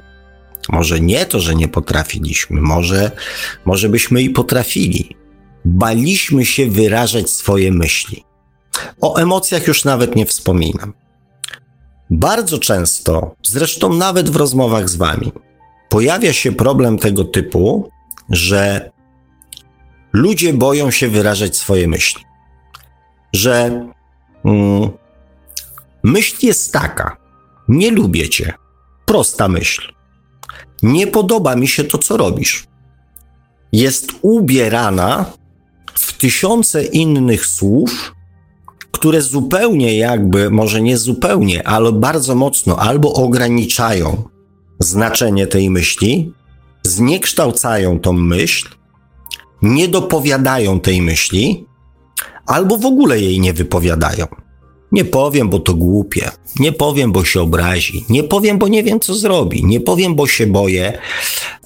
może 0.69 1.01
nie 1.01 1.27
to, 1.27 1.41
że 1.41 1.55
nie 1.55 1.69
potrafiliśmy, 1.69 2.61
może, 2.61 3.11
może 3.65 3.89
byśmy 3.89 4.23
i 4.23 4.31
potrafili, 4.31 5.17
baliśmy 5.65 6.45
się 6.47 6.67
wyrażać 6.67 7.31
swoje 7.31 7.73
myśli. 7.73 8.25
O 9.01 9.17
emocjach 9.17 9.67
już 9.67 9.85
nawet 9.85 10.17
nie 10.17 10.27
wspominam. 10.27 10.93
Bardzo 12.11 12.59
często, 12.59 13.35
zresztą 13.43 13.93
nawet 13.93 14.31
w 14.31 14.37
rozmowach 14.37 14.89
z 14.89 14.97
Wami, 14.97 15.33
pojawia 15.89 16.33
się 16.33 16.53
problem 16.53 16.99
tego 16.99 17.25
typu, 17.25 17.91
że 18.29 18.91
ludzie 20.13 20.53
boją 20.53 20.91
się 20.91 21.09
wyrażać 21.09 21.57
swoje 21.57 21.89
myśli. 21.89 22.25
Że 23.33 23.87
mm, 24.45 24.91
myśl 26.05 26.47
jest 26.47 26.73
taka: 26.73 27.17
nie 27.69 27.91
lubię 27.91 28.29
cię. 28.29 28.53
Prosta 29.07 29.49
myśl. 29.49 29.93
Nie 30.83 31.07
podoba 31.07 31.57
mi 31.57 31.69
się 31.69 31.85
to, 31.85 31.99
co 31.99 32.17
robisz. 32.17 32.67
Jest 33.73 34.13
ubierana 34.23 35.25
w 35.95 36.13
tysiące 36.19 36.85
innych 36.85 37.47
słów, 37.47 38.15
które 38.91 39.23
zupełnie 39.23 39.99
jakby, 39.99 40.51
może 40.51 40.83
nie 40.83 40.99
zupełnie, 40.99 41.69
ale 41.69 41.93
bardzo 41.93 42.35
mocno 42.35 42.77
albo 42.77 43.13
ograniczają 43.13 44.23
znaczenie 44.79 45.47
tej 45.47 45.71
myśli, 45.71 46.33
zniekształcają 46.83 48.01
tą 48.01 48.13
myśl, 48.13 48.69
nie 49.63 49.89
dopowiadają 49.89 50.81
tej 50.81 51.03
myśli, 51.03 51.67
albo 52.47 52.79
w 52.79 52.87
ogóle 52.87 53.21
jej 53.21 53.41
nie 53.41 53.53
wypowiadają. 53.53 54.27
Nie 54.93 55.05
powiem, 55.05 55.49
bo 55.49 55.59
to 55.59 55.75
głupie. 55.75 56.31
Nie 56.61 56.73
powiem, 56.73 57.13
bo 57.13 57.25
się 57.25 57.41
obrazi. 57.41 58.05
Nie 58.09 58.25
powiem, 58.25 58.59
bo 58.59 58.69
nie 58.69 58.83
wiem, 58.83 59.01
co 59.01 59.15
zrobi. 59.15 59.65
Nie 59.65 59.81
powiem, 59.81 60.15
bo 60.15 60.27
się 60.27 60.47
boję. 60.47 60.99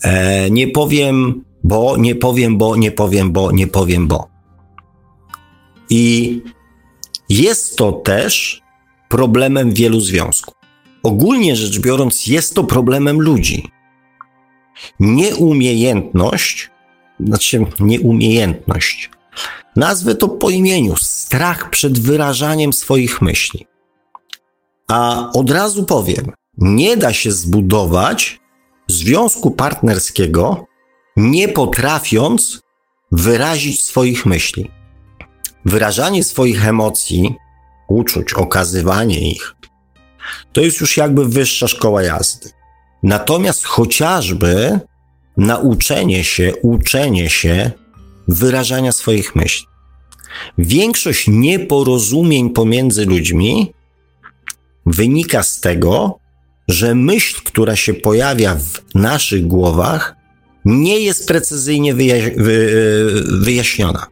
E, 0.03 0.51
nie 0.51 0.69
powiem, 0.69 1.45
bo, 1.65 1.97
nie 1.97 2.15
powiem, 2.15 2.59
bo, 2.59 2.77
nie 2.77 2.93
powiem, 2.93 3.33
bo, 3.33 3.53
nie 3.53 3.67
powiem, 3.67 4.09
bo. 4.09 4.29
I 5.91 6.43
jest 7.29 7.77
to 7.77 7.93
też 7.93 8.63
problemem 9.09 9.73
wielu 9.73 10.01
związków. 10.01 10.55
Ogólnie 11.03 11.57
rzecz 11.57 11.79
biorąc, 11.79 12.27
jest 12.27 12.55
to 12.55 12.65
problemem 12.65 13.21
ludzi. 13.21 13.71
Nieumiejętność 15.01 16.71
znaczy 17.21 17.67
nieumiejętność. 17.81 19.11
Nazwę 19.77 20.15
to 20.15 20.29
po 20.29 20.51
imieniu 20.51 20.97
strach 21.27 21.71
przed 21.71 21.99
wyrażaniem 21.99 22.73
swoich 22.73 23.23
myśli. 23.23 23.67
A 24.89 25.31
od 25.35 25.51
razu 25.51 25.85
powiem, 25.85 26.33
nie 26.59 26.97
da 26.97 27.13
się 27.13 27.33
zbudować 27.33 28.41
związku 28.89 29.51
partnerskiego, 29.51 30.67
nie 31.17 31.49
potrafiąc 31.49 32.61
wyrazić 33.13 33.85
swoich 33.85 34.27
myśli. 34.27 34.71
Wyrażanie 35.65 36.25
swoich 36.25 36.69
emocji, 36.69 37.35
uczuć, 37.89 38.35
okazywanie 38.35 39.31
ich, 39.31 39.55
to 40.53 40.61
jest 40.61 40.81
już 40.81 40.97
jakby 40.97 41.25
wyższa 41.29 41.69
szkoła 41.69 42.03
jazdy. 42.03 42.51
Natomiast 43.03 43.65
chociażby 43.65 44.81
nauczenie 45.37 46.25
się, 46.25 46.53
uczenie 46.63 47.31
się 47.31 47.71
wyrażania 48.29 48.93
swoich 48.93 49.37
myśli. 49.37 49.76
Większość 50.59 51.29
nieporozumień 51.29 52.51
pomiędzy 52.51 53.07
ludźmi 53.07 53.73
wynika 54.87 55.43
z 55.43 55.61
tego, 55.61 56.19
że 56.69 56.95
myśl, 56.95 57.41
która 57.45 57.77
się 57.77 57.95
pojawia 57.95 58.55
w 58.55 58.95
naszych 58.95 59.47
głowach, 59.47 60.17
nie 60.65 61.01
jest 61.01 61.29
precyzyjnie 61.29 61.95
wy 61.95 62.33
wyjaśniona, 63.41 64.07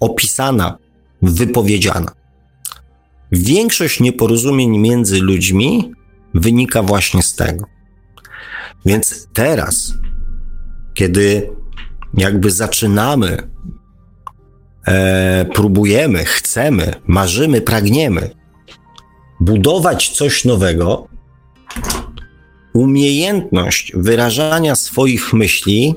opisana, 0.00 0.78
wypowiedziana. 1.22 2.12
Większość 3.32 4.00
nieporozumień 4.00 4.78
między 4.78 5.20
ludźmi 5.20 5.92
wynika 6.34 6.82
właśnie 6.82 7.22
z 7.22 7.34
tego. 7.34 7.64
Więc 8.86 9.28
teraz 9.32 9.94
kiedy 10.94 11.50
jakby 12.14 12.50
zaczynamy, 12.50 13.50
e, 14.86 15.44
próbujemy, 15.44 16.24
chcemy, 16.24 16.94
marzymy, 17.06 17.60
pragniemy 17.60 18.30
budować 19.40 20.08
coś 20.08 20.44
nowego, 20.44 21.08
umiejętność 22.74 23.92
wyrażania 23.94 24.76
swoich 24.76 25.32
myśli 25.32 25.94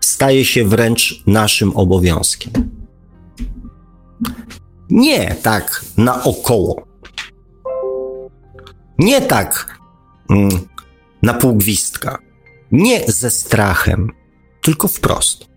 staje 0.00 0.44
się 0.44 0.64
wręcz 0.64 1.22
naszym 1.26 1.76
obowiązkiem. 1.76 2.52
Nie 4.90 5.34
tak 5.34 5.84
naokoło. 5.96 6.86
Nie 8.98 9.20
tak 9.20 9.78
mm, 10.30 10.48
na 11.22 11.34
półgwistka 11.34 12.18
nie 12.72 13.04
ze 13.06 13.30
strachem, 13.30 14.10
tylko 14.62 14.88
wprost. 14.88 15.47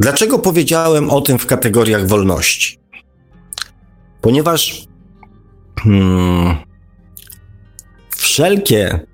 Dlaczego 0.00 0.38
powiedziałem 0.38 1.10
o 1.10 1.20
tym 1.20 1.38
w 1.38 1.46
kategoriach 1.46 2.06
wolności? 2.06 2.78
Ponieważ 4.20 4.86
hmm, 5.80 6.56
wszelkie 8.16 9.06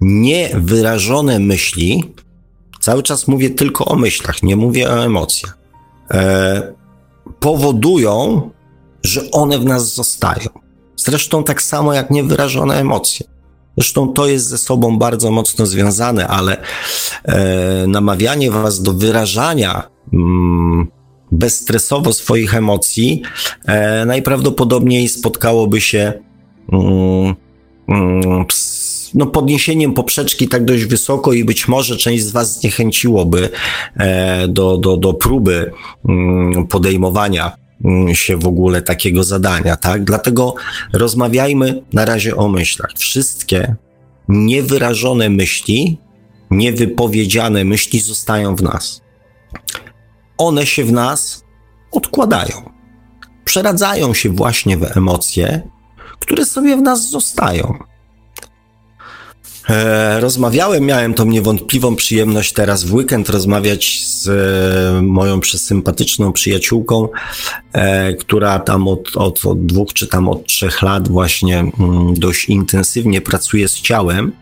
niewyrażone 0.00 1.38
myśli, 1.38 2.14
cały 2.80 3.02
czas 3.02 3.28
mówię 3.28 3.50
tylko 3.50 3.84
o 3.84 3.96
myślach, 3.96 4.42
nie 4.42 4.56
mówię 4.56 4.90
o 4.90 5.04
emocjach, 5.04 5.58
e, 6.10 6.74
powodują, 7.40 8.50
że 9.02 9.30
one 9.30 9.58
w 9.58 9.64
nas 9.64 9.94
zostają. 9.94 10.48
Zresztą 10.96 11.44
tak 11.44 11.62
samo 11.62 11.92
jak 11.92 12.10
niewyrażone 12.10 12.80
emocje. 12.80 13.26
Zresztą 13.76 14.08
to 14.08 14.26
jest 14.26 14.46
ze 14.46 14.58
sobą 14.58 14.98
bardzo 14.98 15.30
mocno 15.30 15.66
związane, 15.66 16.28
ale 16.28 16.62
e, 17.24 17.86
namawianie 17.86 18.50
Was 18.50 18.82
do 18.82 18.92
wyrażania 18.92 19.95
bezstresowo 21.32 22.12
swoich 22.12 22.54
emocji 22.54 23.22
e, 23.64 24.04
najprawdopodobniej 24.04 25.08
spotkałoby 25.08 25.80
się 25.80 26.12
mm, 26.72 27.34
mm, 27.88 28.44
no, 29.14 29.26
podniesieniem 29.26 29.94
poprzeczki 29.94 30.48
tak 30.48 30.64
dość 30.64 30.84
wysoko 30.84 31.32
i 31.32 31.44
być 31.44 31.68
może 31.68 31.96
część 31.96 32.24
z 32.24 32.30
Was 32.30 32.60
zniechęciłoby 32.60 33.50
e, 33.96 34.48
do, 34.48 34.78
do, 34.78 34.96
do 34.96 35.14
próby 35.14 35.72
mm, 36.08 36.66
podejmowania 36.66 37.52
mm, 37.84 38.14
się 38.14 38.36
w 38.36 38.46
ogóle 38.46 38.82
takiego 38.82 39.24
zadania, 39.24 39.76
tak? 39.76 40.04
Dlatego 40.04 40.54
rozmawiajmy 40.92 41.82
na 41.92 42.04
razie 42.04 42.36
o 42.36 42.48
myślach. 42.48 42.90
Wszystkie 42.96 43.74
niewyrażone 44.28 45.30
myśli, 45.30 45.98
niewypowiedziane 46.50 47.64
myśli 47.64 48.00
zostają 48.00 48.56
w 48.56 48.62
nas. 48.62 49.00
One 50.38 50.66
się 50.66 50.84
w 50.84 50.92
nas 50.92 51.44
odkładają. 51.92 52.70
Przeradzają 53.44 54.14
się 54.14 54.30
właśnie 54.30 54.76
w 54.76 54.96
emocje, 54.96 55.62
które 56.18 56.44
sobie 56.44 56.76
w 56.76 56.82
nas 56.82 57.10
zostają. 57.10 57.78
E, 59.70 60.20
rozmawiałem, 60.20 60.84
miałem 60.84 61.14
tą 61.14 61.24
niewątpliwą 61.24 61.96
przyjemność 61.96 62.52
teraz 62.52 62.84
w 62.84 62.94
weekend 62.94 63.28
rozmawiać 63.28 64.04
z 64.06 64.28
e, 64.28 65.02
moją 65.02 65.40
przesympatyczną 65.40 66.32
przyjaciółką, 66.32 67.08
e, 67.72 68.14
która 68.14 68.58
tam 68.58 68.88
od, 68.88 69.16
od, 69.16 69.46
od 69.46 69.66
dwóch 69.66 69.92
czy 69.92 70.06
tam 70.06 70.28
od 70.28 70.46
trzech 70.46 70.82
lat 70.82 71.08
właśnie 71.08 71.58
mm, 71.58 72.14
dość 72.14 72.48
intensywnie 72.48 73.20
pracuje 73.20 73.68
z 73.68 73.74
ciałem 73.74 74.32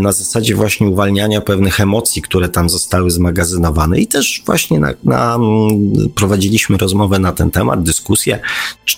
na 0.00 0.12
zasadzie 0.12 0.54
właśnie 0.54 0.86
uwalniania 0.86 1.40
pewnych 1.40 1.80
emocji, 1.80 2.22
które 2.22 2.48
tam 2.48 2.70
zostały 2.70 3.10
zmagazynowane 3.10 4.00
i 4.00 4.06
też 4.06 4.42
właśnie 4.46 4.80
na, 4.80 4.94
na, 5.04 5.34
mm, 5.34 6.10
prowadziliśmy 6.14 6.76
rozmowę 6.78 7.18
na 7.18 7.32
ten 7.32 7.50
temat, 7.50 7.82
dyskusję, 7.82 8.38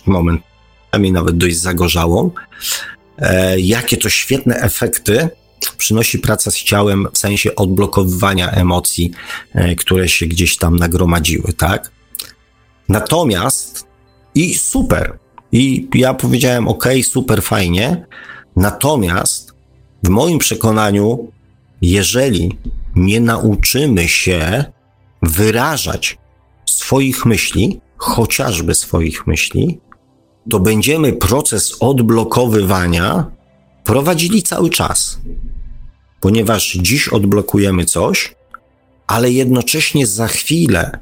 momentami 0.07 1.13
nawet 1.13 1.37
dość 1.37 1.57
zagorzałą. 1.57 2.31
E, 3.19 3.61
jakie 3.61 3.97
to 3.97 4.09
świetne 4.09 4.57
efekty 4.57 5.29
przynosi 5.77 6.19
praca 6.19 6.51
z 6.51 6.57
ciałem 6.57 7.09
w 7.13 7.19
sensie 7.19 7.55
odblokowywania 7.55 8.51
emocji, 8.51 9.11
e, 9.55 9.75
które 9.75 10.09
się 10.09 10.27
gdzieś 10.27 10.57
tam 10.57 10.77
nagromadziły, 10.77 11.53
tak? 11.53 11.91
Natomiast 12.89 13.87
i 14.35 14.55
super. 14.55 15.19
I 15.53 15.89
ja 15.95 16.15
powiedziałem, 16.15 16.69
ok, 16.69 16.85
super, 17.03 17.43
fajnie. 17.43 18.07
Natomiast 18.57 19.58
w 20.03 20.09
moim 20.09 20.39
przekonaniu, 20.39 21.33
jeżeli 21.83 22.59
nie 22.97 23.21
nauczymy 23.21 24.09
się 24.09 24.65
wyrażać 25.23 26.19
swoich 26.67 27.27
myśli, 27.27 27.81
chociażby 27.97 28.75
swoich 28.75 29.27
myśli, 29.27 29.81
to 30.51 30.61
będziemy 30.61 31.13
proces 31.13 31.77
odblokowywania 31.81 33.31
prowadzili 33.85 34.43
cały 34.43 34.71
czas. 34.71 35.19
Ponieważ 36.21 36.73
dziś 36.73 37.09
odblokujemy 37.09 37.85
coś, 37.85 38.35
ale 39.07 39.31
jednocześnie 39.31 40.07
za 40.07 40.27
chwilę 40.27 40.99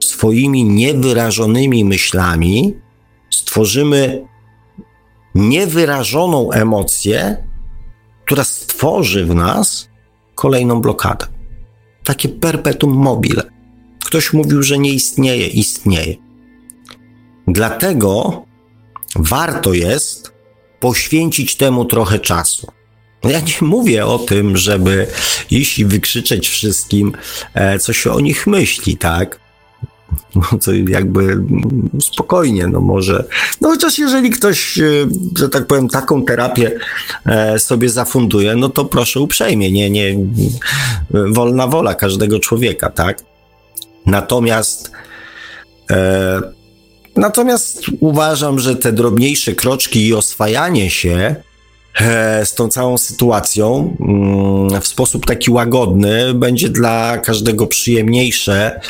swoimi 0.00 0.64
niewyrażonymi 0.64 1.84
myślami 1.84 2.74
stworzymy 3.30 4.26
niewyrażoną 5.34 6.50
emocję, 6.52 7.46
która 8.26 8.44
stworzy 8.44 9.24
w 9.24 9.34
nas 9.34 9.88
kolejną 10.34 10.80
blokadę. 10.80 11.26
Takie 12.04 12.28
perpetuum 12.28 12.92
mobile. 12.92 13.42
Ktoś 14.04 14.32
mówił, 14.32 14.62
że 14.62 14.78
nie 14.78 14.92
istnieje, 14.92 15.46
istnieje. 15.46 16.16
Dlatego 17.48 18.42
warto 19.16 19.72
jest 19.72 20.32
poświęcić 20.80 21.56
temu 21.56 21.84
trochę 21.84 22.18
czasu. 22.18 22.66
No 23.24 23.30
ja 23.30 23.40
nie 23.40 23.68
mówię 23.68 24.06
o 24.06 24.18
tym, 24.18 24.56
żeby 24.56 25.06
iść 25.50 25.78
i 25.78 25.84
wykrzyczeć 25.84 26.48
wszystkim, 26.48 27.12
e, 27.54 27.78
co 27.78 27.92
się 27.92 28.12
o 28.12 28.20
nich 28.20 28.46
myśli, 28.46 28.96
tak? 28.96 29.40
No 30.34 30.58
to 30.64 30.72
jakby 30.88 31.38
spokojnie, 32.00 32.66
no 32.66 32.80
może. 32.80 33.24
No 33.60 33.68
chociaż 33.68 33.98
jeżeli 33.98 34.30
ktoś, 34.30 34.78
e, 34.78 34.82
że 35.38 35.48
tak 35.48 35.66
powiem, 35.66 35.88
taką 35.88 36.24
terapię 36.24 36.78
e, 37.26 37.58
sobie 37.58 37.88
zafunduje, 37.88 38.56
no 38.56 38.68
to 38.68 38.84
proszę 38.84 39.20
uprzejmie, 39.20 39.72
nie, 39.72 39.90
nie, 39.90 40.16
wolna 41.10 41.66
wola 41.66 41.94
każdego 41.94 42.38
człowieka, 42.38 42.90
tak? 42.90 43.22
Natomiast 44.06 44.90
e, 45.90 46.56
Natomiast 47.16 47.82
uważam, 48.00 48.58
że 48.58 48.76
te 48.76 48.92
drobniejsze 48.92 49.52
kroczki 49.52 50.06
i 50.06 50.14
oswajanie 50.14 50.90
się 50.90 51.36
z 52.44 52.54
tą 52.54 52.68
całą 52.68 52.98
sytuacją 52.98 53.96
mm, 54.00 54.80
w 54.80 54.86
sposób 54.86 55.26
taki 55.26 55.50
łagodny 55.50 56.34
będzie 56.34 56.68
dla 56.68 57.18
każdego 57.18 57.66
przyjemniejsze, 57.66 58.80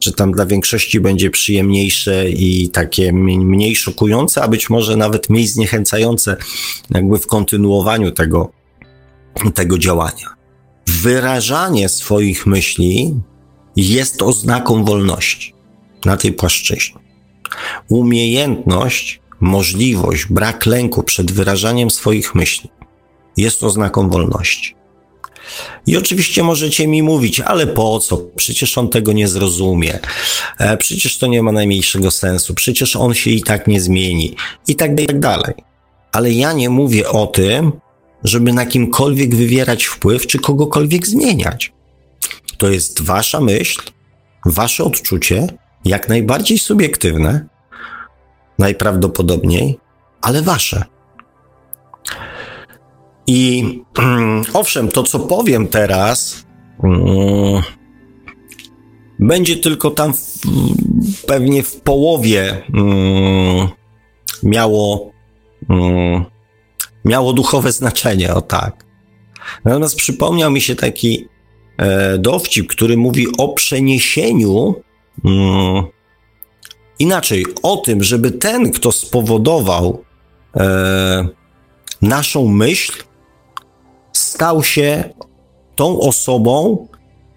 że 0.00 0.12
tam 0.12 0.32
dla 0.32 0.46
większości 0.46 1.00
będzie 1.00 1.30
przyjemniejsze 1.30 2.30
i 2.30 2.70
takie 2.70 3.12
mniej 3.12 3.76
szokujące, 3.76 4.42
a 4.42 4.48
być 4.48 4.70
może 4.70 4.96
nawet 4.96 5.30
mniej 5.30 5.46
zniechęcające, 5.46 6.36
jakby 6.90 7.18
w 7.18 7.26
kontynuowaniu 7.26 8.10
tego, 8.10 8.52
tego 9.54 9.78
działania. 9.78 10.34
Wyrażanie 10.86 11.88
swoich 11.88 12.46
myśli 12.46 13.14
jest 13.76 14.22
oznaką 14.22 14.84
wolności 14.84 15.54
na 16.04 16.16
tej 16.16 16.32
płaszczyźnie. 16.32 17.00
Umiejętność, 17.88 19.20
możliwość, 19.44 20.26
brak 20.30 20.66
lęku 20.66 21.02
przed 21.02 21.32
wyrażaniem 21.32 21.90
swoich 21.90 22.34
myśli 22.34 22.70
jest 23.36 23.62
oznaką 23.62 24.08
wolności. 24.08 24.74
I 25.86 25.96
oczywiście 25.96 26.42
możecie 26.42 26.86
mi 26.86 27.02
mówić, 27.02 27.40
ale 27.40 27.66
po 27.66 28.00
co? 28.00 28.16
Przecież 28.16 28.78
on 28.78 28.88
tego 28.88 29.12
nie 29.12 29.28
zrozumie. 29.28 29.98
E, 30.58 30.76
przecież 30.76 31.18
to 31.18 31.26
nie 31.26 31.42
ma 31.42 31.52
najmniejszego 31.52 32.10
sensu. 32.10 32.54
Przecież 32.54 32.96
on 32.96 33.14
się 33.14 33.30
i 33.30 33.42
tak 33.42 33.66
nie 33.66 33.80
zmieni. 33.80 34.36
I 34.68 34.76
tak, 34.76 35.00
i 35.00 35.06
tak 35.06 35.20
dalej. 35.20 35.54
Ale 36.12 36.32
ja 36.32 36.52
nie 36.52 36.70
mówię 36.70 37.08
o 37.08 37.26
tym, 37.26 37.72
żeby 38.24 38.52
na 38.52 38.66
kimkolwiek 38.66 39.34
wywierać 39.34 39.84
wpływ, 39.84 40.26
czy 40.26 40.38
kogokolwiek 40.38 41.06
zmieniać. 41.06 41.72
To 42.58 42.70
jest 42.70 43.02
wasza 43.02 43.40
myśl, 43.40 43.82
wasze 44.46 44.84
odczucie, 44.84 45.46
jak 45.84 46.08
najbardziej 46.08 46.58
subiektywne, 46.58 47.46
najprawdopodobniej, 48.58 49.78
ale 50.20 50.42
wasze. 50.42 50.84
I 53.26 53.64
owszem, 54.52 54.88
to 54.88 55.02
co 55.02 55.18
powiem 55.18 55.68
teraz, 55.68 56.46
mm, 56.84 57.62
będzie 59.18 59.56
tylko 59.56 59.90
tam 59.90 60.14
w, 60.14 60.40
pewnie 61.26 61.62
w 61.62 61.80
połowie 61.80 62.62
mm, 62.74 63.68
miało, 64.42 65.10
mm, 65.68 66.24
miało 67.04 67.32
duchowe 67.32 67.72
znaczenie, 67.72 68.34
o 68.34 68.40
tak. 68.40 68.84
Natomiast 69.64 69.96
przypomniał 69.96 70.50
mi 70.50 70.60
się 70.60 70.76
taki 70.76 71.28
e, 71.78 72.18
dowcip, 72.18 72.66
który 72.66 72.96
mówi 72.96 73.26
o 73.38 73.48
przeniesieniu 73.48 74.74
inaczej, 76.98 77.46
o 77.62 77.76
tym, 77.76 78.02
żeby 78.02 78.30
ten, 78.30 78.72
kto 78.72 78.92
spowodował 78.92 80.04
e, 80.56 81.28
naszą 82.02 82.48
myśl, 82.48 82.92
stał 84.12 84.64
się 84.64 85.04
tą 85.76 86.00
osobą, 86.00 86.88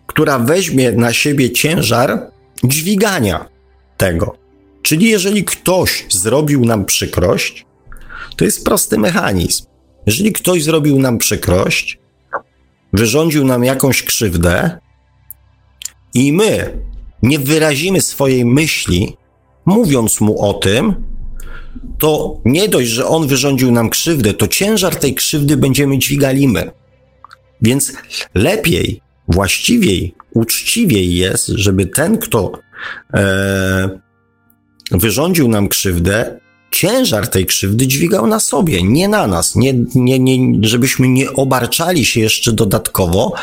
która 0.08 0.40
weźmie 0.40 0.92
na 0.92 1.14
siebie 1.14 1.52
ciężar 1.52 2.32
dźwigania 2.64 3.46
tego. 3.98 4.38
Czyli 4.82 5.10
jeżeli 5.10 5.44
ktoś 5.44 6.06
zrobił 6.10 6.66
nam 6.66 6.86
przykrość, 6.86 7.66
to 8.36 8.46
jest 8.46 8.66
prosty 8.66 8.98
mechanizm. 8.98 9.66
Jeżeli 10.06 10.34
ktoś 10.34 10.64
zrobił 10.64 11.00
nam 11.00 11.18
przykrość, 11.18 12.00
wyrządził 12.94 13.46
nam 13.46 13.64
jakąś 13.64 14.04
krzywdę 14.04 14.80
i 16.14 16.34
my 16.34 16.80
nie 17.24 17.40
wyrazimy 17.40 18.02
swojej 18.02 18.46
myśli, 18.46 19.18
mówiąc 19.68 20.22
mu 20.22 20.42
o 20.42 20.54
tym, 20.54 20.96
to 22.00 22.40
nie 22.46 22.70
dość, 22.70 22.90
że 22.90 23.08
on 23.08 23.28
wyrządził 23.28 23.72
nam 23.72 23.90
krzywdę, 23.90 24.34
to 24.34 24.48
ciężar 24.48 24.96
tej 24.96 25.16
krzywdy 25.16 25.58
będziemy 25.58 25.98
dźwigali 25.98 26.48
my. 26.48 26.72
Więc 27.62 27.94
lepiej, 28.36 29.02
właściwiej, 29.28 30.16
uczciwiej 30.34 31.16
jest, 31.16 31.48
żeby 31.48 31.86
ten, 31.86 32.18
kto 32.18 32.52
e, 33.14 33.90
wyrządził 34.92 35.48
nam 35.48 35.68
krzywdę, 35.68 36.40
ciężar 36.72 37.28
tej 37.28 37.46
krzywdy 37.46 37.88
dźwigał 37.88 38.28
na 38.28 38.40
sobie, 38.40 38.84
nie 38.84 39.08
na 39.08 39.28
nas, 39.28 39.56
nie, 39.56 39.74
nie, 39.96 40.20
nie, 40.20 40.68
żebyśmy 40.68 41.08
nie 41.08 41.34
obarczali 41.34 42.06
się 42.06 42.20
jeszcze 42.20 42.54
dodatkowo 42.54 43.34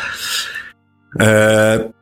e, 1.20 1.92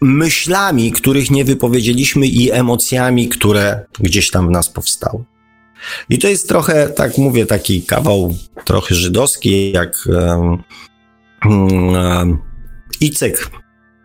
myślami, 0.00 0.92
których 0.92 1.30
nie 1.30 1.44
wypowiedzieliśmy 1.44 2.26
i 2.26 2.50
emocjami, 2.50 3.28
które 3.28 3.86
gdzieś 4.00 4.30
tam 4.30 4.48
w 4.48 4.50
nas 4.50 4.68
powstały. 4.68 5.24
I 6.08 6.18
to 6.18 6.28
jest 6.28 6.48
trochę, 6.48 6.88
tak 6.88 7.18
mówię, 7.18 7.46
taki 7.46 7.82
kawał 7.82 8.34
trochę 8.64 8.94
żydowski, 8.94 9.72
jak 9.72 9.96
um, 10.06 10.62
um, 11.44 12.38
Icek. 13.00 13.50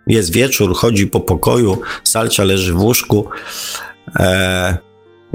Jest 0.07 0.31
wieczór, 0.31 0.75
chodzi 0.75 1.07
po 1.07 1.19
pokoju, 1.19 1.81
Salcia 2.03 2.43
leży 2.43 2.73
w 2.73 2.81
łóżku. 2.81 3.29
E, 4.19 4.77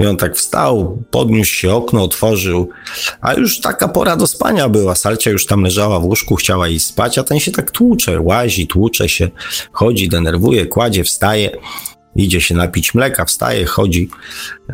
i 0.01 0.07
on 0.07 0.17
tak 0.17 0.35
wstał, 0.35 1.03
podniósł 1.11 1.51
się, 1.51 1.73
okno 1.73 2.03
otworzył, 2.03 2.69
a 3.21 3.33
już 3.33 3.59
taka 3.59 3.87
pora 3.87 4.15
do 4.15 4.27
spania 4.27 4.69
była. 4.69 4.95
Salcia 4.95 5.31
już 5.31 5.45
tam 5.45 5.63
leżała 5.63 5.99
w 5.99 6.05
łóżku, 6.05 6.35
chciała 6.35 6.67
iść 6.67 6.85
spać, 6.85 7.17
a 7.17 7.23
ten 7.23 7.39
się 7.39 7.51
tak 7.51 7.71
tłucze, 7.71 8.21
łazi, 8.21 8.67
tłucze 8.67 9.09
się, 9.09 9.29
chodzi, 9.71 10.09
denerwuje, 10.09 10.65
kładzie, 10.65 11.03
wstaje, 11.03 11.57
idzie 12.15 12.41
się 12.41 12.55
napić 12.55 12.93
mleka, 12.93 13.25
wstaje, 13.25 13.65
chodzi 13.65 14.09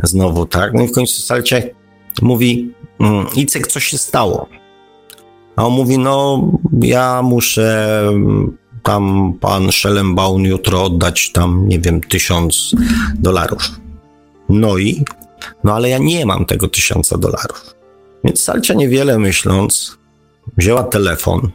znowu, 0.03 0.45
tak. 0.45 0.73
No 0.73 0.84
i 0.84 0.88
w 0.88 0.91
końcu 0.91 1.21
Salcia 1.21 1.57
mówi, 2.21 2.73
mm, 2.99 3.28
Icek, 3.36 3.67
co 3.67 3.80
się 3.80 3.97
stało? 3.97 4.47
A 5.55 5.65
on 5.65 5.73
mówi, 5.73 5.97
no 5.97 6.47
ja 6.82 7.21
muszę 7.21 8.01
tam 8.84 9.34
pan 9.41 9.71
Schellenbaum 9.71 10.45
jutro 10.45 10.84
oddać 10.84 11.32
tam, 11.32 11.67
nie 11.67 11.80
wiem, 11.80 12.01
tysiąc 12.01 12.75
dolarów. 13.19 13.80
No 14.49 14.78
i, 14.78 15.05
no 15.64 15.74
ale 15.76 15.90
ja 15.90 15.98
nie 15.98 16.26
mam 16.26 16.46
tego 16.46 16.68
tysiąca 16.68 17.18
dolarów. 17.18 17.76
Więc 18.24 18.44
Salcia 18.44 18.74
niewiele 18.74 19.20
myśląc, 19.20 19.98
wzięła 20.58 20.84
telefon. 20.84 21.52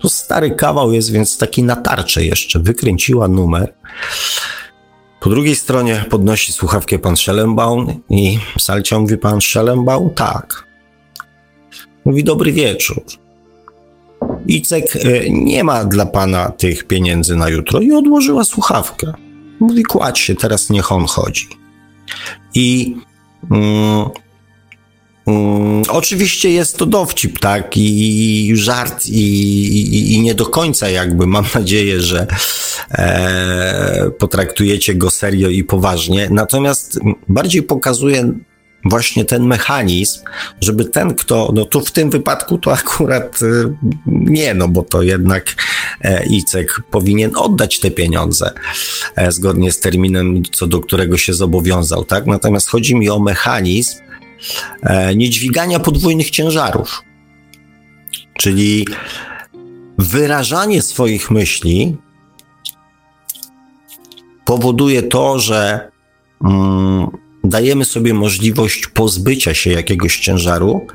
To 0.00 0.08
stary 0.08 0.50
kawał 0.50 0.92
jest, 0.92 1.12
więc 1.12 1.38
taki 1.38 1.62
na 1.62 1.76
tarczę 1.76 2.24
jeszcze. 2.24 2.58
Wykręciła 2.58 3.28
numer. 3.28 3.74
Po 5.20 5.30
drugiej 5.30 5.56
stronie 5.56 6.04
podnosi 6.10 6.52
słuchawkę 6.52 6.98
pan 6.98 7.16
Schellenbaum 7.16 8.00
i 8.10 8.38
Salcia 8.58 8.98
mówi, 8.98 9.18
pan 9.18 9.40
Schellenbaum? 9.40 10.10
Tak. 10.10 10.66
Mówi, 12.04 12.24
dobry 12.24 12.52
wieczór. 12.52 13.02
Icek 14.46 14.96
e, 14.96 15.30
nie 15.30 15.64
ma 15.64 15.84
dla 15.84 16.06
pana 16.06 16.50
tych 16.50 16.84
pieniędzy 16.84 17.36
na 17.36 17.48
jutro 17.48 17.80
i 17.80 17.92
odłożyła 17.92 18.44
słuchawkę. 18.44 19.12
Mówi, 19.60 19.82
kładź 19.82 20.18
się, 20.18 20.34
teraz 20.34 20.70
niech 20.70 20.92
on 20.92 21.06
chodzi. 21.06 21.48
I 22.54 22.96
mm, 23.50 24.10
mm, 25.26 25.82
oczywiście 25.88 26.50
jest 26.50 26.76
to 26.76 26.86
dowcip, 26.86 27.38
tak, 27.38 27.76
i, 27.76 28.52
żart, 28.54 29.06
i, 29.06 29.22
i, 29.78 30.14
i, 30.14 30.20
nie 30.20 30.34
do 30.34 30.46
końca 30.46 30.88
jakby. 30.88 31.26
Mam 31.26 31.44
nadzieję, 31.54 32.00
że 32.00 32.26
e, 32.90 34.10
potraktujecie 34.18 34.94
go 34.94 35.10
serio 35.10 35.48
i 35.48 35.64
poważnie. 35.64 36.28
Natomiast 36.30 37.00
bardziej 37.28 37.62
pokazuje 37.62 38.32
właśnie 38.84 39.24
ten 39.24 39.46
mechanizm, 39.46 40.20
żeby 40.60 40.84
ten, 40.84 41.14
kto, 41.14 41.52
no 41.54 41.64
tu 41.64 41.80
w 41.80 41.92
tym 41.92 42.10
wypadku 42.10 42.58
to 42.58 42.72
akurat 42.72 43.42
y, 43.42 43.74
nie, 44.06 44.54
no 44.54 44.68
bo 44.68 44.82
to 44.82 45.02
jednak 45.02 45.54
e, 46.00 46.26
Icek 46.26 46.82
powinien 46.90 47.30
oddać 47.36 47.80
te 47.80 47.90
pieniądze 47.90 48.52
e, 49.16 49.32
zgodnie 49.32 49.72
z 49.72 49.80
terminem, 49.80 50.42
co 50.52 50.66
do 50.66 50.80
którego 50.80 51.18
się 51.18 51.34
zobowiązał, 51.34 52.04
tak? 52.04 52.26
Natomiast 52.26 52.68
chodzi 52.68 52.94
mi 52.94 53.10
o 53.10 53.18
mechanizm 53.18 53.98
e, 54.82 55.16
niedźwigania 55.16 55.80
podwójnych 55.80 56.30
ciężarów, 56.30 57.02
czyli 58.38 58.86
wyrażanie 59.98 60.82
swoich 60.82 61.30
myśli 61.30 61.96
powoduje 64.44 65.02
to, 65.02 65.38
że 65.38 65.90
mm, 66.44 67.21
dajemy 67.44 67.84
sobie 67.84 68.14
możliwość 68.14 68.86
pozbycia 68.86 69.54
się 69.54 69.70
jakiegoś 69.70 70.18
ciężaru, 70.18 70.86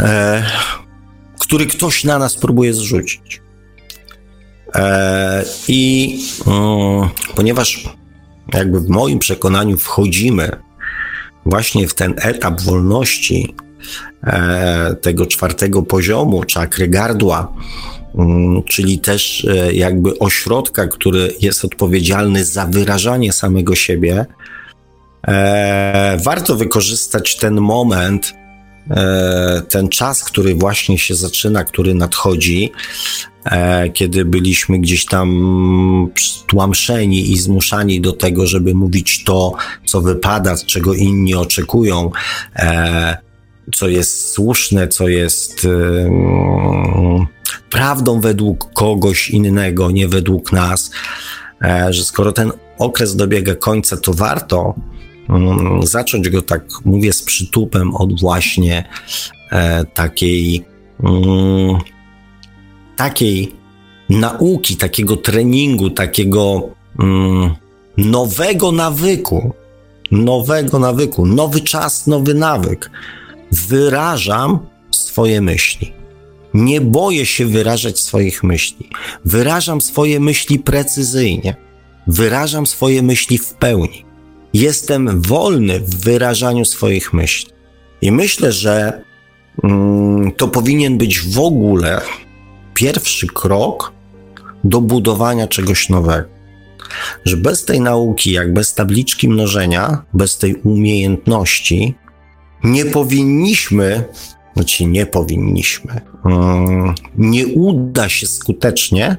e, 0.00 0.42
który 1.38 1.66
ktoś 1.66 2.04
na 2.04 2.18
nas 2.18 2.36
próbuje 2.36 2.74
zrzucić. 2.74 3.40
E, 4.74 5.44
I 5.68 6.18
mm, 6.46 7.08
ponieważ 7.34 7.88
jakby 8.54 8.80
w 8.80 8.88
moim 8.88 9.18
przekonaniu 9.18 9.76
wchodzimy 9.76 10.50
właśnie 11.46 11.88
w 11.88 11.94
ten 11.94 12.14
etap 12.16 12.60
wolności 12.60 13.54
e, 14.22 14.94
tego 14.94 15.26
czwartego 15.26 15.82
poziomu 15.82 16.44
czakry 16.44 16.88
gardła, 16.88 17.52
mm, 18.14 18.62
czyli 18.62 18.98
też 18.98 19.44
e, 19.44 19.72
jakby 19.72 20.18
ośrodka, 20.18 20.86
który 20.86 21.34
jest 21.40 21.64
odpowiedzialny 21.64 22.44
za 22.44 22.66
wyrażanie 22.66 23.32
samego 23.32 23.74
siebie, 23.74 24.26
warto 26.24 26.56
wykorzystać 26.56 27.36
ten 27.36 27.60
moment, 27.60 28.34
e, 28.90 29.62
ten 29.68 29.88
czas, 29.88 30.24
który 30.24 30.54
właśnie 30.54 30.98
się 30.98 31.14
zaczyna, 31.14 31.64
który 31.64 31.94
nadchodzi, 31.94 32.72
e, 33.44 33.90
kiedy 33.90 34.24
byliśmy 34.24 34.78
gdzieś 34.78 35.04
tam 35.04 36.10
tłamszeni 36.46 37.32
i 37.32 37.38
zmuszani 37.38 38.00
do 38.00 38.12
tego, 38.12 38.46
żeby 38.46 38.74
mówić 38.74 39.24
to, 39.24 39.52
co 39.84 40.00
wypada, 40.00 40.56
czego 40.66 40.94
inni 40.94 41.34
oczekują, 41.34 42.10
e, 42.56 43.16
co 43.74 43.88
jest 43.88 44.30
słuszne, 44.30 44.88
co 44.88 45.08
jest 45.08 45.64
e, 45.64 45.68
prawdą 47.70 48.20
według 48.20 48.72
kogoś 48.72 49.30
innego, 49.30 49.90
nie 49.90 50.08
według 50.08 50.52
nas, 50.52 50.90
e, 51.62 51.92
że 51.92 52.04
skoro 52.04 52.32
ten 52.32 52.52
okres 52.78 53.16
dobiega 53.16 53.54
końca, 53.54 53.96
to 53.96 54.14
warto 54.14 54.74
Mm, 55.28 55.86
zacząć 55.86 56.28
go 56.28 56.42
tak, 56.42 56.64
mówię, 56.84 57.12
z 57.12 57.22
przytupem 57.22 57.94
od 57.94 58.20
właśnie 58.20 58.84
e, 59.52 59.84
takiej, 59.84 60.64
mm, 61.02 61.78
takiej 62.96 63.52
nauki, 64.08 64.76
takiego 64.76 65.16
treningu, 65.16 65.90
takiego 65.90 66.68
mm, 66.98 67.54
nowego 67.96 68.72
nawyku, 68.72 69.52
nowego 70.10 70.78
nawyku, 70.78 71.26
nowy 71.26 71.60
czas, 71.60 72.06
nowy 72.06 72.34
nawyk. 72.34 72.90
Wyrażam 73.52 74.58
swoje 74.90 75.40
myśli. 75.40 75.92
Nie 76.54 76.80
boję 76.80 77.26
się 77.26 77.46
wyrażać 77.46 78.00
swoich 78.00 78.44
myśli. 78.44 78.88
Wyrażam 79.24 79.80
swoje 79.80 80.20
myśli 80.20 80.58
precyzyjnie. 80.58 81.56
Wyrażam 82.06 82.66
swoje 82.66 83.02
myśli 83.02 83.38
w 83.38 83.54
pełni 83.54 84.05
jestem 84.60 85.22
wolny 85.22 85.80
w 85.80 86.04
wyrażaniu 86.04 86.64
swoich 86.64 87.12
myśli. 87.12 87.50
I 88.02 88.12
myślę, 88.12 88.52
że 88.52 89.02
mm, 89.64 90.32
to 90.32 90.48
powinien 90.48 90.98
być 90.98 91.20
w 91.20 91.38
ogóle 91.38 92.00
pierwszy 92.74 93.26
krok 93.26 93.92
do 94.64 94.80
budowania 94.80 95.46
czegoś 95.46 95.88
nowego. 95.88 96.28
Że 97.24 97.36
bez 97.36 97.64
tej 97.64 97.80
nauki, 97.80 98.32
jak 98.32 98.52
bez 98.52 98.74
tabliczki 98.74 99.28
mnożenia, 99.28 100.02
bez 100.12 100.38
tej 100.38 100.54
umiejętności, 100.54 101.94
nie 102.64 102.84
powinniśmy, 102.84 104.04
znaczy 104.54 104.84
nie 104.84 105.06
powinniśmy, 105.06 106.00
mm, 106.24 106.94
nie 107.16 107.46
uda 107.46 108.08
się 108.08 108.26
skutecznie 108.26 109.16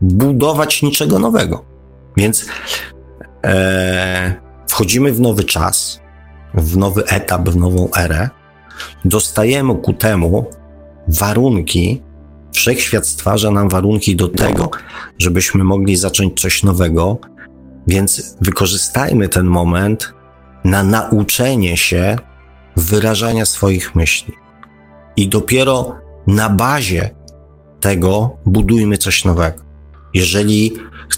budować 0.00 0.82
niczego 0.82 1.18
nowego. 1.18 1.64
Więc 2.16 2.46
e, 3.44 4.43
wchodzimy 4.74 5.12
w 5.12 5.20
nowy 5.20 5.44
czas, 5.44 6.00
w 6.54 6.76
nowy 6.76 7.04
etap, 7.06 7.48
w 7.48 7.56
nową 7.56 7.88
erę, 7.96 8.28
dostajemy 9.04 9.74
ku 9.74 9.92
temu 9.92 10.46
warunki, 11.08 12.02
wszechświat 12.52 13.06
stwarza 13.06 13.50
nam 13.50 13.68
warunki 13.68 14.16
do 14.16 14.28
tego, 14.28 14.70
żebyśmy 15.18 15.64
mogli 15.64 15.96
zacząć 15.96 16.40
coś 16.40 16.62
nowego, 16.62 17.18
więc 17.86 18.36
wykorzystajmy 18.40 19.28
ten 19.28 19.46
moment 19.46 20.14
na 20.64 20.82
nauczenie 20.82 21.76
się 21.76 22.16
wyrażania 22.76 23.46
swoich 23.46 23.94
myśli. 23.94 24.34
I 25.16 25.28
dopiero 25.28 25.96
na 26.26 26.50
bazie 26.50 27.10
tego 27.80 28.36
budujmy 28.46 28.98
coś 28.98 29.24
nowego. 29.24 29.62
Jeżeli 30.14 30.72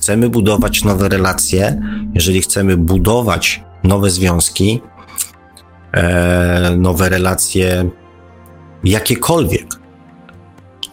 chcemy 0.07 0.29
budować 0.29 0.85
nowe 0.85 1.09
relacje, 1.09 1.83
jeżeli 2.15 2.43
chcemy 2.43 2.77
budować 2.77 3.63
nowe 3.85 4.11
związki, 4.11 4.81
e, 5.93 6.77
nowe 6.77 7.09
relacje 7.09 7.91
jakiekolwiek, 8.85 9.67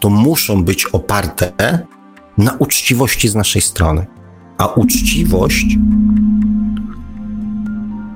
to 0.00 0.10
muszą 0.10 0.64
być 0.64 0.86
oparte 0.86 1.52
na 2.38 2.52
uczciwości 2.58 3.28
z 3.28 3.34
naszej 3.34 3.62
strony. 3.62 4.06
A 4.58 4.66
uczciwość 4.66 5.66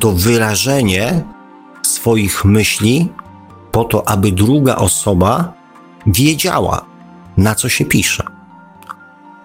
to 0.01 0.13
wyrażenie 0.13 1.23
swoich 1.83 2.45
myśli 2.45 3.09
po 3.73 3.85
to, 3.85 4.09
aby 4.09 4.33
druga 4.33 4.77
osoba 4.77 5.53
wiedziała, 6.07 6.85
na 7.37 7.55
co 7.55 7.69
się 7.69 7.85
pisze. 7.85 8.38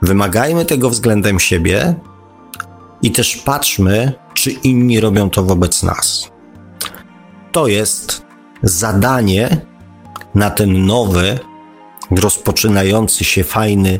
Wymagajmy 0.04 0.66
tego 0.66 0.90
względem 0.90 1.40
siebie 1.40 1.96
i 3.02 3.12
też 3.12 3.38
patrzmy, 3.38 4.14
czy 4.34 4.52
inni 4.52 5.00
robią 5.00 5.30
to 5.30 5.44
wobec 5.44 5.84
nas. 5.84 6.32
To 7.52 7.68
jest 7.68 8.26
zadanie 8.64 9.58
na 10.36 10.50
ten 10.50 10.86
nowy, 10.86 11.40
rozpoczynający 12.12 13.24
się 13.24 13.44
fajny, 13.44 14.00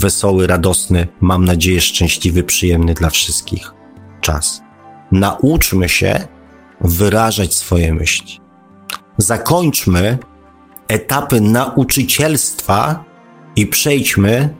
wesoły, 0.00 0.46
radosny, 0.46 1.08
mam 1.20 1.44
nadzieję, 1.44 1.80
szczęśliwy, 1.80 2.42
przyjemny 2.42 2.94
dla 2.94 3.10
wszystkich 3.10 3.74
czas. 4.20 4.62
Nauczmy 5.12 5.88
się 5.88 6.28
wyrażać 6.80 7.54
swoje 7.54 7.94
myśli. 7.94 8.40
Zakończmy 9.18 10.18
etapy 10.88 11.40
nauczycielstwa 11.40 13.04
i 13.56 13.66
przejdźmy 13.66 14.54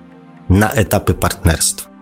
na 0.51 0.72
etapy 0.72 1.14
partnerstwa. 1.14 1.95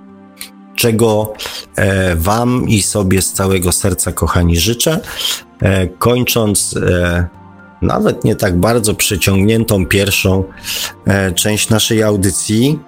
Czego 0.75 1.35
e, 1.77 2.17
Wam 2.17 2.69
i 2.69 2.83
sobie 2.83 3.23
z 3.23 3.33
całego 3.33 3.73
serca, 3.73 4.13
kochani, 4.13 4.57
życzę. 4.57 5.01
E, 5.61 5.87
kończąc 5.87 6.77
e, 6.77 7.27
nawet 7.83 8.25
nie 8.25 8.37
tak 8.37 8.61
bardzo 8.61 8.95
przeciągniętą 8.95 9.87
pierwszą 9.87 10.45
część 11.35 11.69
naszej 11.69 12.03
audycji, 12.03 12.79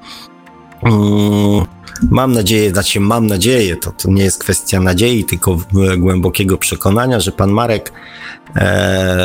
mm, 0.82 1.64
Mam 2.10 2.32
nadzieję, 2.32 2.70
znaczy 2.70 3.00
mam 3.00 3.26
nadzieję, 3.26 3.76
to, 3.76 3.92
to 3.92 4.10
nie 4.10 4.22
jest 4.22 4.38
kwestia 4.38 4.80
nadziei, 4.80 5.24
tylko 5.24 5.58
głębokiego 5.98 6.58
przekonania, 6.58 7.20
że 7.20 7.32
pan 7.32 7.50
Marek 7.50 7.92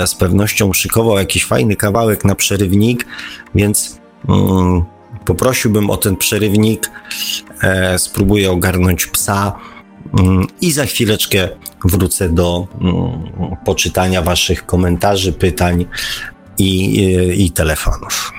z 0.05 0.15
pewnością 0.15 0.73
szykował 0.73 1.17
jakiś 1.17 1.45
fajny 1.45 1.75
kawałek 1.75 2.25
na 2.25 2.35
przerywnik, 2.35 3.05
więc 3.55 3.99
mm, 4.27 4.83
poprosiłbym 5.29 5.89
o 5.89 5.97
ten 5.97 6.15
przerywnik, 6.15 6.91
e, 7.63 7.99
spróbuję 7.99 8.51
ogarnąć 8.51 9.05
psa 9.05 9.55
mm, 10.19 10.47
i 10.61 10.71
za 10.71 10.85
chwileczkę 10.85 11.49
wrócę 11.85 12.29
do 12.29 12.67
mm, 12.81 12.95
poczytania 13.65 14.21
waszych 14.21 14.65
komentarzy, 14.65 15.33
pytań 15.33 15.85
i, 16.57 16.95
i, 16.99 17.45
i 17.45 17.51
telefonów. 17.51 18.33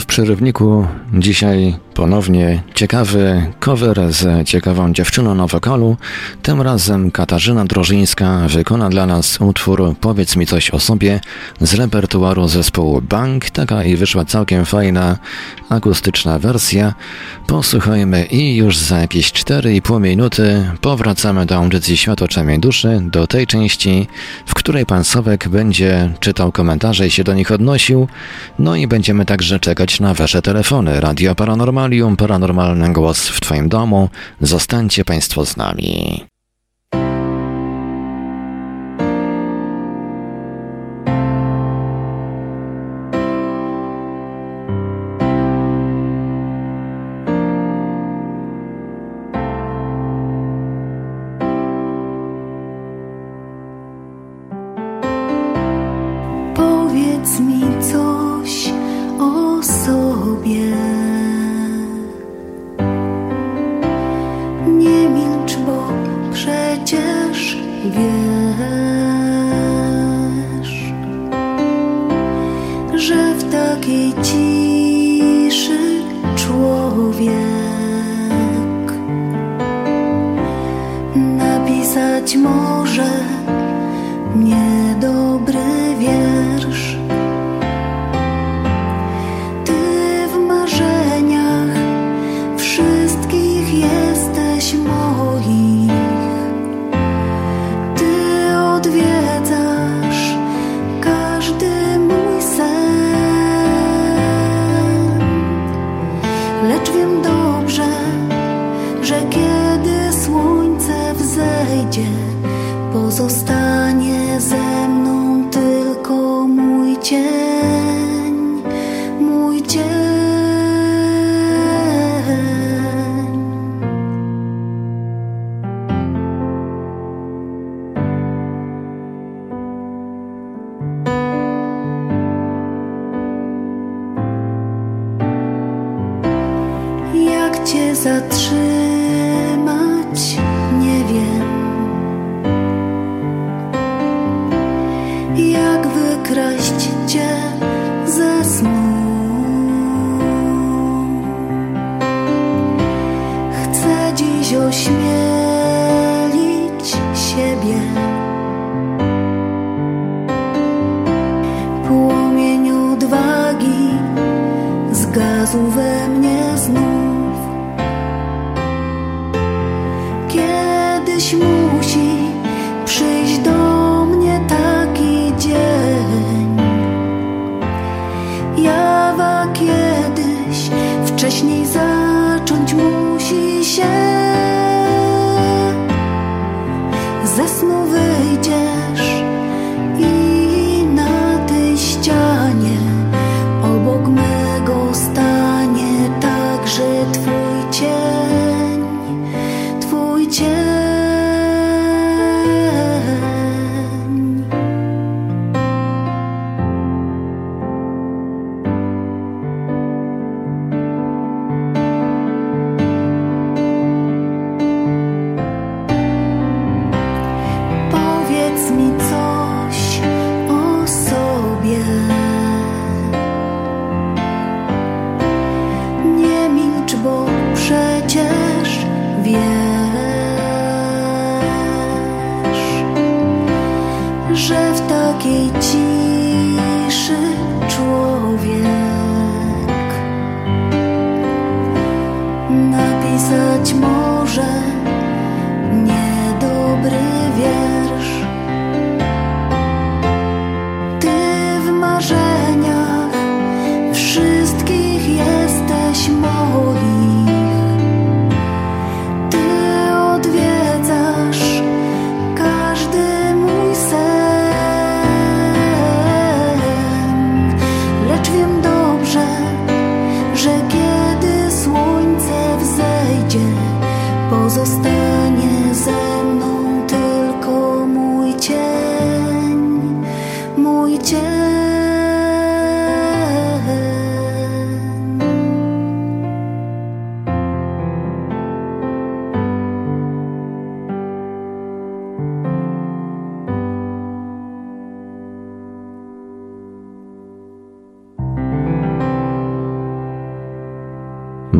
W 0.00 0.04
przerywniku 0.06 0.86
dzisiaj 1.14 1.76
ponownie 1.96 2.62
ciekawy 2.74 3.52
cover 3.60 4.12
z 4.12 4.48
ciekawą 4.48 4.92
dziewczyną 4.92 5.34
na 5.34 5.46
wokalu. 5.46 5.96
Tym 6.42 6.62
razem 6.62 7.10
Katarzyna 7.10 7.64
Drożyńska 7.64 8.48
wykona 8.48 8.88
dla 8.88 9.06
nas 9.06 9.40
utwór 9.40 9.94
Powiedz 10.00 10.36
mi 10.36 10.46
coś 10.46 10.70
o 10.70 10.80
sobie 10.80 11.20
z 11.60 11.74
repertuaru 11.74 12.48
zespołu 12.48 13.02
Bank. 13.02 13.50
Taka 13.50 13.84
i 13.84 13.96
wyszła 13.96 14.24
całkiem 14.24 14.64
fajna 14.64 15.18
akustyczna 15.68 16.38
wersja. 16.38 16.94
Posłuchajmy 17.46 18.24
i 18.24 18.56
już 18.56 18.76
za 18.76 18.98
jakieś 18.98 19.32
4,5 19.32 20.00
minuty 20.00 20.70
powracamy 20.80 21.46
do 21.46 21.56
audycji 21.56 21.96
Świat 21.96 22.22
oczami 22.22 22.58
duszy, 22.58 23.00
do 23.02 23.26
tej 23.26 23.46
części, 23.46 24.06
w 24.46 24.54
której 24.54 24.86
pan 24.86 25.04
Sowek 25.04 25.48
będzie 25.48 26.12
czytał 26.20 26.52
komentarze 26.52 27.06
i 27.06 27.10
się 27.10 27.24
do 27.24 27.34
nich 27.34 27.50
odnosił. 27.50 28.08
No 28.58 28.76
i 28.76 28.86
będziemy 28.86 29.24
także 29.24 29.60
czekać 29.60 30.00
na 30.00 30.14
wasze 30.14 30.42
telefony. 30.42 31.00
Radio 31.00 31.34
Paranormal 31.34 31.85
Paranormalium, 31.86 32.16
paranormalny 32.16 32.92
głos 32.92 33.28
w 33.28 33.40
Twoim 33.40 33.68
domu. 33.68 34.08
Zostańcie 34.40 35.04
Państwo 35.04 35.46
z 35.46 35.56
nami. 35.56 36.26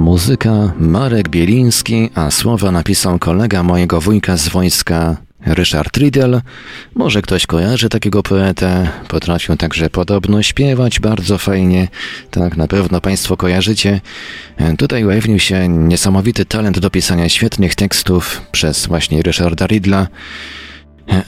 Muzyka 0.06 0.72
Marek 0.78 1.28
Bieliński, 1.28 2.10
a 2.14 2.30
słowa 2.30 2.70
napisał 2.70 3.18
kolega 3.18 3.62
mojego 3.62 4.00
wujka 4.00 4.36
z 4.36 4.48
wojska 4.48 5.16
Ryszard 5.46 5.96
Riedel. 5.96 6.42
Może 6.94 7.22
ktoś 7.22 7.46
kojarzy 7.46 7.88
takiego 7.88 8.22
poetę, 8.22 8.88
potrafią 9.08 9.56
także 9.56 9.90
podobno 9.90 10.42
śpiewać 10.42 11.00
bardzo 11.00 11.38
fajnie, 11.38 11.88
tak 12.30 12.56
na 12.56 12.68
pewno 12.68 13.00
Państwo 13.00 13.36
kojarzycie. 13.36 14.00
Tutaj 14.78 15.04
ujawnił 15.04 15.38
się 15.38 15.68
niesamowity 15.68 16.44
talent 16.44 16.78
do 16.78 16.90
pisania 16.90 17.28
świetnych 17.28 17.74
tekstów 17.74 18.42
przez 18.52 18.86
właśnie 18.86 19.22
Ryszarda 19.22 19.66
Riedla. 19.66 20.06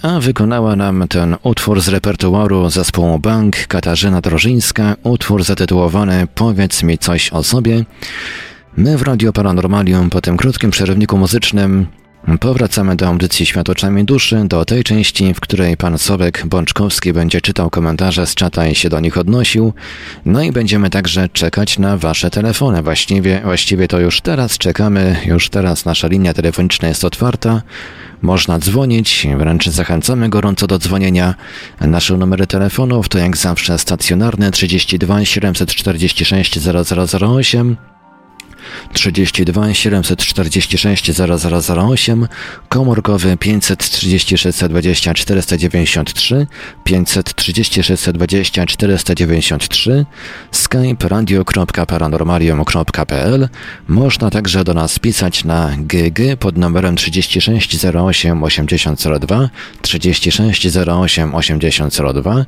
A 0.03 0.21
wykonała 0.21 0.77
nam 0.77 1.09
ten 1.09 1.37
utwór 1.43 1.81
z 1.81 1.89
repertuaru 1.89 2.71
zespołu 2.71 3.19
Bank 3.19 3.67
Katarzyna 3.67 4.21
Drożyńska, 4.21 4.97
utwór 5.03 5.45
zatytułowany 5.45 6.27
Powiedz 6.35 6.83
mi 6.83 6.99
coś 6.99 7.33
o 7.33 7.43
sobie. 7.43 7.85
My 8.79 8.99
w 8.99 9.03
Radio 9.03 9.33
Paranormalium 9.33 10.11
po 10.11 10.21
tym 10.21 10.37
krótkim 10.37 10.71
przerywniku 10.71 11.19
muzycznym 11.19 11.87
powracamy 12.41 12.97
do 12.97 13.07
audycji 13.07 13.47
Świat 13.47 13.69
oczami 13.69 14.05
duszy, 14.05 14.43
do 14.45 14.65
tej 14.65 14.85
części, 14.85 15.35
w 15.35 15.41
której 15.41 15.77
pan 15.77 15.99
Sobek 15.99 16.47
Bączkowski 16.47 17.13
będzie 17.13 17.41
czytał 17.41 17.71
komentarze 17.71 18.27
z 18.27 18.35
czata 18.35 18.67
i 18.67 18.75
się 18.75 18.89
do 18.89 19.01
nich 19.01 19.19
odnosił. 19.19 19.73
No 20.25 20.43
i 20.43 20.53
będziemy 20.53 20.91
także 20.91 21.29
czekać 21.29 21.79
na 21.79 21.97
wasze 21.97 22.31
telefony. 22.31 22.83
Właściwie, 22.83 23.41
właściwie 23.45 23.89
to 23.89 24.01
już 24.01 24.21
teraz 24.21 24.59
czekamy, 24.59 25.17
już 25.27 25.49
teraz 25.49 25.85
nasza 25.85 26.09
linia 26.09 26.35
telefoniczna 26.35 26.89
jest 26.89 27.05
otwarta. 27.05 27.63
Można 28.23 28.59
dzwonić, 28.59 29.27
wręcz 29.39 29.69
zachęcamy 29.69 30.29
gorąco 30.29 30.67
do 30.67 30.79
dzwonienia. 30.79 31.35
Nasze 31.81 32.17
numery 32.17 32.47
telefonów 32.47 33.09
to 33.09 33.19
jak 33.19 33.37
zawsze 33.37 33.79
stacjonarne 33.79 34.51
32 34.51 35.25
746 35.25 36.59
0008 36.59 37.77
32 38.93 39.75
746 39.75 41.11
0008, 41.11 42.29
komórkowy 42.69 43.37
536 43.37 44.47
20 44.69 45.15
493, 45.15 46.47
536 46.85 48.13
20 48.13 48.67
493, 48.67 50.07
skype 50.53 51.09
radio.paranormalium.pl. 51.09 53.49
Można 53.89 54.31
także 54.31 54.65
do 54.65 54.75
nas 54.75 54.99
pisać 54.99 55.45
na 55.45 55.77
GG 55.79 56.37
pod 56.39 56.59
numerem 56.59 56.97
36 56.97 57.85
08 57.85 58.43
8002, 58.43 59.51
36 59.83 60.77
08 60.77 61.35
8002. 61.35 62.47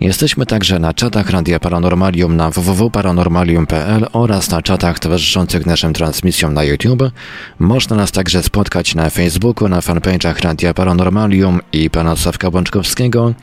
Jesteśmy 0.00 0.46
także 0.46 0.78
na 0.78 0.94
czatach 0.94 1.30
Radia 1.30 1.60
Paranormalium 1.60 2.36
na 2.36 2.50
www.paranormalium.pl 2.50 4.06
oraz 4.12 4.50
na 4.50 4.62
czatach 4.62 4.98
towarzyszących 4.98 5.66
naszym 5.66 5.92
transmisjom 5.92 6.54
na 6.54 6.64
YouTube. 6.64 7.02
Można 7.58 7.96
nas 7.96 8.12
także 8.12 8.42
spotkać 8.42 8.94
na 8.94 9.10
Facebooku, 9.10 9.68
na 9.68 9.80
fanpage'ach 9.80 10.42
Radia 10.42 10.74
Paranormalium 10.74 11.60
i 11.72 11.90
pana 11.90 12.16
Sławka 12.16 12.50
Bączkowskiego, 12.50 13.34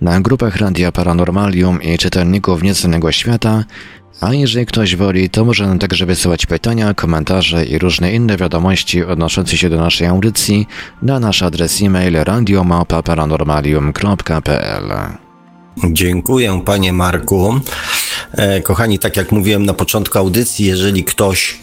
na 0.00 0.20
grupach 0.20 0.56
Radia 0.56 0.92
Paranormalium 0.92 1.82
i 1.82 1.98
czytelników 1.98 2.62
Nieznanego 2.62 3.12
Świata, 3.12 3.64
a 4.20 4.34
jeżeli 4.34 4.66
ktoś 4.66 4.96
woli, 4.96 5.30
to 5.30 5.44
może 5.44 5.66
nam 5.66 5.78
także 5.78 6.06
wysyłać 6.06 6.46
pytania, 6.46 6.94
komentarze 6.94 7.64
i 7.64 7.78
różne 7.78 8.12
inne 8.12 8.36
wiadomości 8.36 9.04
odnoszące 9.04 9.56
się 9.56 9.70
do 9.70 9.78
naszej 9.78 10.06
audycji 10.06 10.66
na 11.02 11.20
nasz 11.20 11.42
adres 11.42 11.82
e-mail 11.82 12.24
radiomapa.paranormalium.pl. 12.24 15.21
Dziękuję, 15.76 16.62
panie 16.64 16.92
Marku. 16.92 17.60
E, 18.32 18.60
kochani, 18.60 18.98
tak 18.98 19.16
jak 19.16 19.32
mówiłem 19.32 19.66
na 19.66 19.74
początku 19.74 20.18
audycji, 20.18 20.66
jeżeli 20.66 21.04
ktoś 21.04 21.58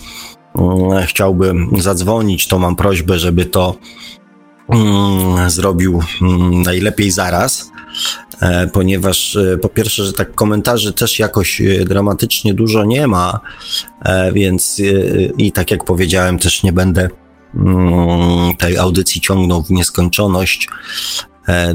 mm, 0.55 1.05
chciałby 1.05 1.53
zadzwonić, 1.78 2.47
to 2.47 2.60
mam 2.60 2.76
prośbę, 2.76 3.20
żeby 3.20 3.45
to 3.45 3.76
mm, 4.70 5.49
zrobił 5.49 6.01
mm, 6.22 6.62
najlepiej 6.62 7.12
zaraz, 7.12 7.72
e, 8.41 8.68
ponieważ 8.68 9.36
e, 9.36 9.57
po 9.57 9.70
pierwsze, 9.70 10.05
że 10.05 10.14
tak 10.14 10.36
komentarzy 10.36 10.93
też 10.93 11.20
jakoś 11.20 11.62
dramatycznie 11.86 12.53
dużo 12.53 12.86
nie 12.86 13.07
ma, 13.07 13.39
więc 14.34 14.82
i 15.38 15.51
tak 15.51 15.72
jak 15.72 15.84
powiedziałem, 15.84 16.39
też 16.39 16.64
nie 16.64 16.74
będę 16.74 17.10
tej 18.57 18.78
audycji 18.78 19.22
ciągnął 19.22 19.64
w 19.64 19.72
nieskończoność, 19.72 20.68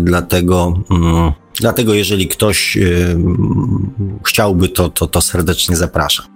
dlatego 0.00 0.72
Dlatego, 1.60 1.94
jeżeli 1.94 2.28
ktoś 2.28 2.76
y, 2.76 3.16
chciałby, 4.26 4.68
to, 4.68 4.88
to, 4.88 5.06
to 5.06 5.20
serdecznie 5.20 5.76
zapraszam. 5.76 6.26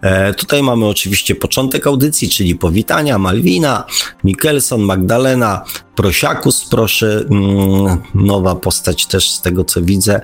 E, 0.00 0.34
tutaj 0.34 0.62
mamy 0.62 0.86
oczywiście 0.86 1.34
początek 1.34 1.86
audycji, 1.86 2.28
czyli 2.28 2.54
powitania 2.54 3.18
Malwina, 3.18 3.84
Mikkelson, 4.24 4.82
Magdalena, 4.82 5.64
Prosiakus, 5.94 6.68
proszę, 6.70 7.24
mm, 7.30 8.02
nowa 8.14 8.54
postać 8.54 9.06
też 9.06 9.30
z 9.30 9.40
tego 9.40 9.64
co 9.64 9.82
widzę. 9.82 10.20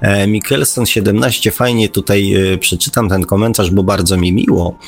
E, 0.00 0.26
Mikkelson 0.26 0.86
17, 0.86 1.50
fajnie 1.50 1.88
tutaj 1.88 2.34
e, 2.34 2.58
przeczytam 2.58 3.08
ten 3.08 3.24
komentarz, 3.24 3.70
bo 3.70 3.82
bardzo 3.82 4.16
mi 4.16 4.32
miło. 4.32 4.78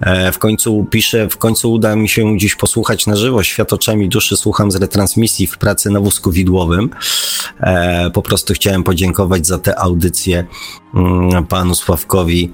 E, 0.00 0.32
w 0.32 0.38
końcu 0.38 0.86
piszę, 0.90 1.28
w 1.28 1.36
końcu 1.36 1.72
uda 1.72 1.96
mi 1.96 2.08
się 2.08 2.38
dziś 2.38 2.54
posłuchać 2.54 3.06
na 3.06 3.16
żywo, 3.16 3.42
świat 3.42 3.72
oczami 3.72 4.08
duszy 4.08 4.36
słucham 4.36 4.70
z 4.70 4.76
retransmisji 4.76 5.46
w 5.46 5.58
pracy 5.58 5.90
na 5.90 6.00
wózku 6.00 6.30
widłowym. 6.30 6.90
Po 8.14 8.22
prostu 8.22 8.37
chciałem 8.54 8.82
podziękować 8.82 9.46
za 9.46 9.58
tę 9.58 9.78
audycję 9.78 10.44
mm, 10.94 11.46
panu 11.46 11.74
Sławkowi. 11.74 12.52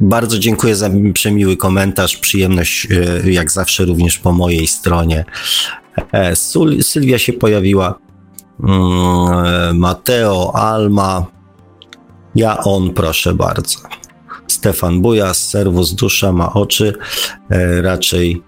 Bardzo 0.00 0.38
dziękuję 0.38 0.76
za 0.76 0.90
przemiły 1.14 1.56
komentarz, 1.56 2.16
przyjemność 2.16 2.88
e, 2.90 3.30
jak 3.30 3.50
zawsze 3.50 3.84
również 3.84 4.18
po 4.18 4.32
mojej 4.32 4.66
stronie. 4.66 5.24
E, 6.12 6.36
Sylwia 6.82 7.18
się 7.18 7.32
pojawiła, 7.32 7.98
mm, 8.60 8.80
e, 9.46 9.74
Mateo, 9.74 10.52
Alma, 10.54 11.26
ja 12.34 12.58
on, 12.58 12.90
proszę 12.90 13.34
bardzo. 13.34 13.78
Stefan 14.46 15.02
Bujas, 15.02 15.48
serwus, 15.48 15.94
dusza 15.94 16.32
ma 16.32 16.52
oczy, 16.52 16.92
raczej 17.82 18.42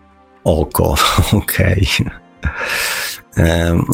oko. 0.45 0.95
Okej. 1.33 1.89
Okay. 2.01 2.11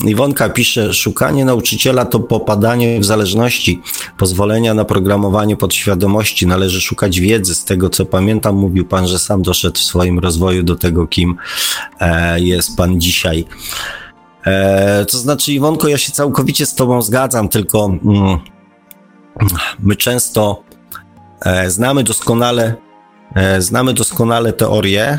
Iwonka 0.05 0.49
pisze, 0.49 0.95
szukanie 0.95 1.45
nauczyciela 1.45 2.05
to 2.05 2.21
popadanie 2.21 3.01
w 3.01 3.05
zależności. 3.05 3.83
Pozwolenia 4.19 4.75
na 4.75 4.85
programowanie 4.85 5.57
podświadomości. 5.57 6.47
Należy 6.47 6.81
szukać 6.81 7.21
wiedzy. 7.21 7.55
Z 7.55 7.65
tego 7.65 7.91
co 7.91 8.07
pamiętam, 8.07 8.57
mówił 8.57 8.85
pan, 8.85 9.07
że 9.07 9.19
sam 9.19 9.43
doszedł 9.43 9.79
w 9.79 9.83
swoim 9.83 10.19
rozwoju 10.19 10.63
do 10.63 10.77
tego, 10.77 11.07
kim 11.07 11.37
e, 12.01 12.41
jest 12.41 12.77
pan 12.77 13.01
dzisiaj. 13.01 13.45
E, 14.47 15.05
to 15.05 15.19
znaczy, 15.19 15.53
Iwonko, 15.53 15.89
ja 15.89 15.99
się 15.99 16.13
całkowicie 16.13 16.67
z 16.67 16.75
tobą 16.75 17.03
zgadzam, 17.03 17.49
tylko 17.49 17.87
mm, 17.87 18.39
my 19.83 19.97
często 19.97 20.63
e, 21.41 21.71
znamy 21.71 22.05
doskonale, 22.05 22.75
znamy 23.59 23.95
doskonale 23.95 24.53
teorię, 24.53 25.19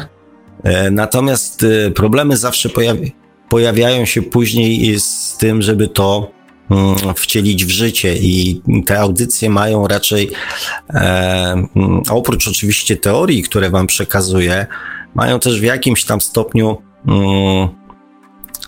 natomiast 0.92 1.66
problemy 1.96 2.38
zawsze 2.38 2.70
pojawiają 2.70 3.23
pojawiają 3.50 4.06
się 4.06 4.22
później 4.22 5.00
z 5.00 5.38
tym, 5.38 5.62
żeby 5.62 5.88
to 5.88 6.32
mm, 6.72 6.96
wcielić 7.16 7.66
w 7.66 7.70
życie. 7.70 8.16
I 8.18 8.62
te 8.86 9.00
audycje 9.00 9.50
mają 9.50 9.88
raczej, 9.88 10.32
e, 10.90 11.52
mm, 11.76 12.02
oprócz 12.10 12.48
oczywiście 12.48 12.98
teorii, 12.98 13.44
które 13.44 13.70
wam 13.70 13.88
przekazuję, 13.88 14.68
mają 15.16 15.40
też 15.40 15.60
w 15.60 15.64
jakimś 15.64 16.06
tam 16.06 16.22
stopniu 16.22 16.78
mm, 17.08 17.70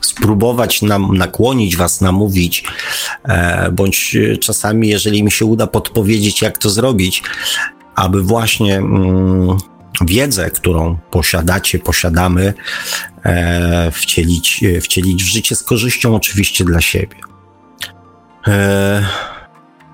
spróbować 0.02 0.82
nam 0.82 1.18
nakłonić 1.18 1.78
was, 1.78 2.02
namówić, 2.02 2.64
e, 3.24 3.72
bądź 3.72 4.18
czasami, 4.42 4.88
jeżeli 4.88 5.24
mi 5.24 5.32
się 5.32 5.46
uda 5.46 5.68
podpowiedzieć, 5.68 6.42
jak 6.42 6.58
to 6.58 6.70
zrobić, 6.70 7.24
aby 7.96 8.22
właśnie 8.22 8.78
mm, 8.78 9.58
wiedzę, 10.02 10.52
którą 10.52 10.98
posiadacie, 11.12 11.80
posiadamy, 11.80 12.44
e, 12.44 13.15
wcielić, 13.92 14.64
wcielić 14.82 15.24
w 15.24 15.28
życie 15.28 15.56
z 15.56 15.64
korzyścią 15.64 16.16
oczywiście 16.16 16.66
dla 16.66 16.82
siebie. 16.82 17.16
E, 18.48 19.06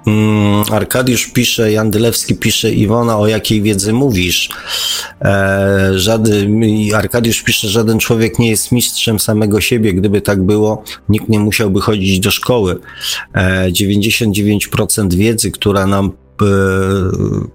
mm, 0.08 0.64
Arkadiusz 0.72 1.28
pisze, 1.28 1.72
Jandylewski 1.72 2.36
pisze, 2.36 2.72
Iwona, 2.72 3.18
o 3.18 3.28
jakiej 3.28 3.62
wiedzy 3.62 3.94
mówisz? 3.94 4.50
E, 5.22 5.92
żaden, 5.96 6.62
Arkadiusz 6.96 7.42
pisze, 7.42 7.68
żaden 7.68 8.00
człowiek 8.00 8.40
nie 8.40 8.50
jest 8.50 8.72
mistrzem 8.72 9.20
samego 9.20 9.62
siebie. 9.62 9.94
Gdyby 9.94 10.22
tak 10.22 10.44
było, 10.44 10.84
nikt 11.10 11.30
nie 11.30 11.40
musiałby 11.40 11.82
chodzić 11.82 12.20
do 12.20 12.32
szkoły. 12.32 12.80
E, 13.34 13.72
99% 13.72 15.14
wiedzy, 15.14 15.52
która 15.52 15.88
nam 15.88 16.12
E, 16.42 16.46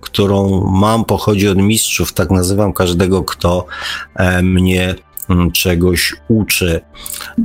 którą 0.00 0.60
mam, 0.70 1.04
pochodzi 1.04 1.48
od 1.48 1.58
mistrzów. 1.58 2.12
Tak 2.12 2.30
nazywam 2.30 2.72
każdego, 2.72 3.24
kto 3.24 3.66
e, 4.14 4.42
mnie 4.42 4.94
czegoś 5.52 6.14
uczy. 6.28 6.80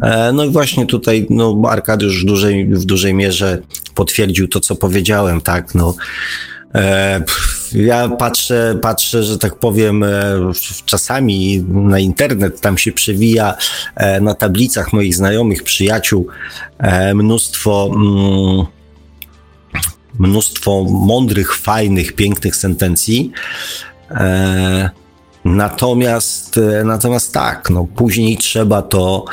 E, 0.01 0.31
no 0.33 0.45
i 0.45 0.49
właśnie 0.49 0.85
tutaj 0.85 1.27
no, 1.29 1.61
Arkadiusz 1.69 2.21
w 2.21 2.25
dużej, 2.25 2.65
w 2.65 2.85
dużej 2.85 3.13
mierze 3.13 3.61
potwierdził 3.95 4.47
to, 4.47 4.59
co 4.59 4.75
powiedziałem, 4.75 5.41
tak, 5.41 5.75
no. 5.75 5.95
Ja 7.73 8.09
patrzę, 8.09 8.79
patrzę, 8.81 9.23
że 9.23 9.37
tak 9.37 9.59
powiem, 9.59 10.05
czasami 10.85 11.65
na 11.67 11.99
internet 11.99 12.61
tam 12.61 12.77
się 12.77 12.91
przewija 12.91 13.57
na 14.21 14.33
tablicach 14.33 14.93
moich 14.93 15.15
znajomych, 15.15 15.63
przyjaciół 15.63 16.27
mnóstwo 17.13 17.91
mm, 17.95 18.65
mnóstwo 20.19 20.83
mądrych, 20.83 21.55
fajnych, 21.55 22.13
pięknych 22.13 22.55
sentencji. 22.55 23.31
Natomiast, 25.45 26.57
e, 26.57 26.83
natomiast 26.83 27.33
tak, 27.33 27.69
no, 27.69 27.87
później 27.95 28.37
trzeba 28.37 28.81
to 28.81 29.25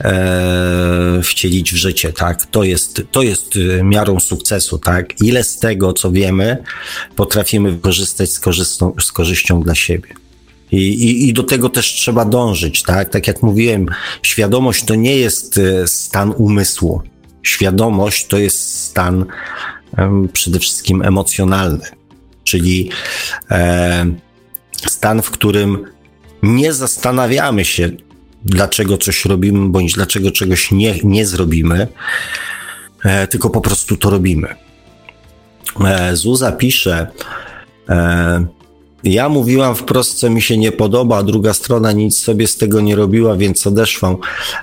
e, 0.00 1.20
wcielić 1.22 1.72
w 1.72 1.76
życie, 1.76 2.12
tak? 2.12 2.46
To 2.46 2.64
jest, 2.64 3.02
to 3.10 3.22
jest 3.22 3.54
e, 3.80 3.84
miarą 3.84 4.20
sukcesu, 4.20 4.78
tak? 4.78 5.20
Ile 5.20 5.44
z 5.44 5.58
tego, 5.58 5.92
co 5.92 6.10
wiemy, 6.10 6.62
potrafimy 7.16 7.72
wykorzystać 7.72 8.30
z, 8.30 8.40
z 9.02 9.12
korzyścią 9.12 9.62
dla 9.62 9.74
siebie. 9.74 10.08
I, 10.72 10.76
i, 10.76 11.28
I 11.28 11.32
do 11.32 11.42
tego 11.42 11.68
też 11.68 11.86
trzeba 11.86 12.24
dążyć, 12.24 12.82
tak? 12.82 13.08
Tak 13.08 13.26
jak 13.26 13.42
mówiłem, 13.42 13.86
świadomość 14.22 14.84
to 14.84 14.94
nie 14.94 15.16
jest 15.16 15.58
e, 15.58 15.88
stan 15.88 16.34
umysłu. 16.36 17.02
Świadomość 17.42 18.26
to 18.26 18.38
jest 18.38 18.84
stan 18.84 19.24
przede 20.32 20.58
wszystkim 20.58 21.02
emocjonalny, 21.02 21.86
czyli 22.44 22.90
e, 23.50 24.06
stan, 24.88 25.22
w 25.22 25.30
którym 25.30 25.84
nie 26.42 26.72
zastanawiamy 26.72 27.64
się, 27.64 27.90
dlaczego 28.44 28.98
coś 28.98 29.24
robimy, 29.24 29.68
bądź 29.68 29.92
dlaczego 29.92 30.30
czegoś 30.30 30.70
nie, 30.70 30.94
nie 31.04 31.26
zrobimy, 31.26 31.88
e, 33.04 33.26
tylko 33.26 33.50
po 33.50 33.60
prostu 33.60 33.96
to 33.96 34.10
robimy. 34.10 34.54
E, 35.84 36.16
Zuza 36.16 36.52
pisze, 36.52 37.06
ja 39.06 39.28
mówiłam 39.28 39.74
wprost, 39.74 40.18
co 40.18 40.30
mi 40.30 40.42
się 40.42 40.58
nie 40.58 40.72
podoba, 40.72 41.18
a 41.18 41.22
druga 41.22 41.54
strona 41.54 41.92
nic 41.92 42.18
sobie 42.18 42.46
z 42.46 42.56
tego 42.56 42.80
nie 42.80 42.96
robiła, 42.96 43.36
więc 43.36 43.66
odeszłam. 43.66 44.16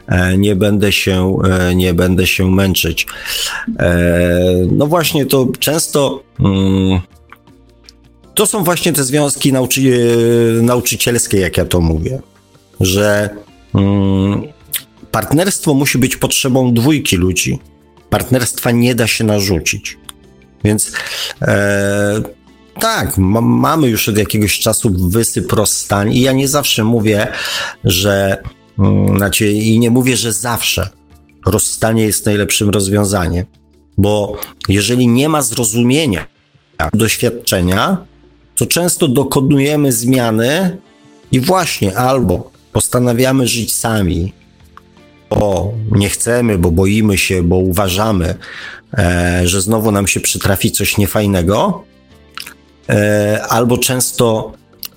E, 0.07 0.37
nie 0.37 0.55
będę 0.55 0.91
się, 0.91 1.37
e, 1.43 1.75
nie 1.75 1.93
będę 1.93 2.27
się 2.27 2.51
męczyć. 2.51 3.07
E, 3.79 4.39
no 4.71 4.87
właśnie, 4.87 5.25
to 5.25 5.47
często. 5.59 6.23
To 8.33 8.45
są 8.45 8.63
właśnie 8.63 8.93
te 8.93 9.03
związki 9.03 9.53
nauczy 9.53 9.81
nauczycielskie, 10.61 11.39
jak 11.39 11.57
ja 11.57 11.65
to 11.65 11.81
mówię, 11.81 12.21
że 12.79 13.29
mm, 13.75 14.43
partnerstwo 15.11 15.73
musi 15.73 15.97
być 15.97 16.17
potrzebą 16.17 16.73
dwójki 16.73 17.15
ludzi. 17.15 17.59
Partnerstwa 18.09 18.71
nie 18.71 18.95
da 18.95 19.07
się 19.07 19.23
narzucić. 19.23 19.97
Więc 20.63 20.91
e, 21.41 22.21
tak, 22.79 23.17
mamy 23.41 23.89
już 23.89 24.09
od 24.09 24.17
jakiegoś 24.17 24.59
czasu 24.59 25.09
wysyp 25.09 25.53
rozstań 25.53 26.13
i 26.13 26.21
ja 26.21 26.31
nie 26.31 26.47
zawsze 26.47 26.83
mówię, 26.83 27.27
że, 27.83 28.43
mm, 28.79 29.17
znaczy, 29.17 29.51
i 29.51 29.79
nie 29.79 29.89
mówię, 29.89 30.17
że 30.17 30.33
zawsze 30.33 30.89
rozstanie 31.45 32.03
jest 32.03 32.25
najlepszym 32.25 32.69
rozwiązaniem, 32.69 33.45
bo 33.97 34.37
jeżeli 34.69 35.07
nie 35.07 35.29
ma 35.29 35.41
zrozumienia, 35.41 36.25
doświadczenia, 36.93 37.97
to 38.63 38.67
często 38.67 39.07
dokonujemy 39.07 39.91
zmiany 39.91 40.77
i 41.31 41.39
właśnie 41.39 41.97
albo 41.97 42.51
postanawiamy 42.71 43.47
żyć 43.47 43.75
sami, 43.75 44.33
bo 45.29 45.73
nie 45.91 46.09
chcemy, 46.09 46.57
bo 46.57 46.71
boimy 46.71 47.17
się, 47.17 47.43
bo 47.43 47.57
uważamy, 47.57 48.35
e, 48.97 49.41
że 49.45 49.61
znowu 49.61 49.91
nam 49.91 50.07
się 50.07 50.19
przytrafi 50.19 50.71
coś 50.71 50.97
niefajnego, 50.97 51.83
E, 52.89 53.41
albo 53.49 53.77
często 53.77 54.53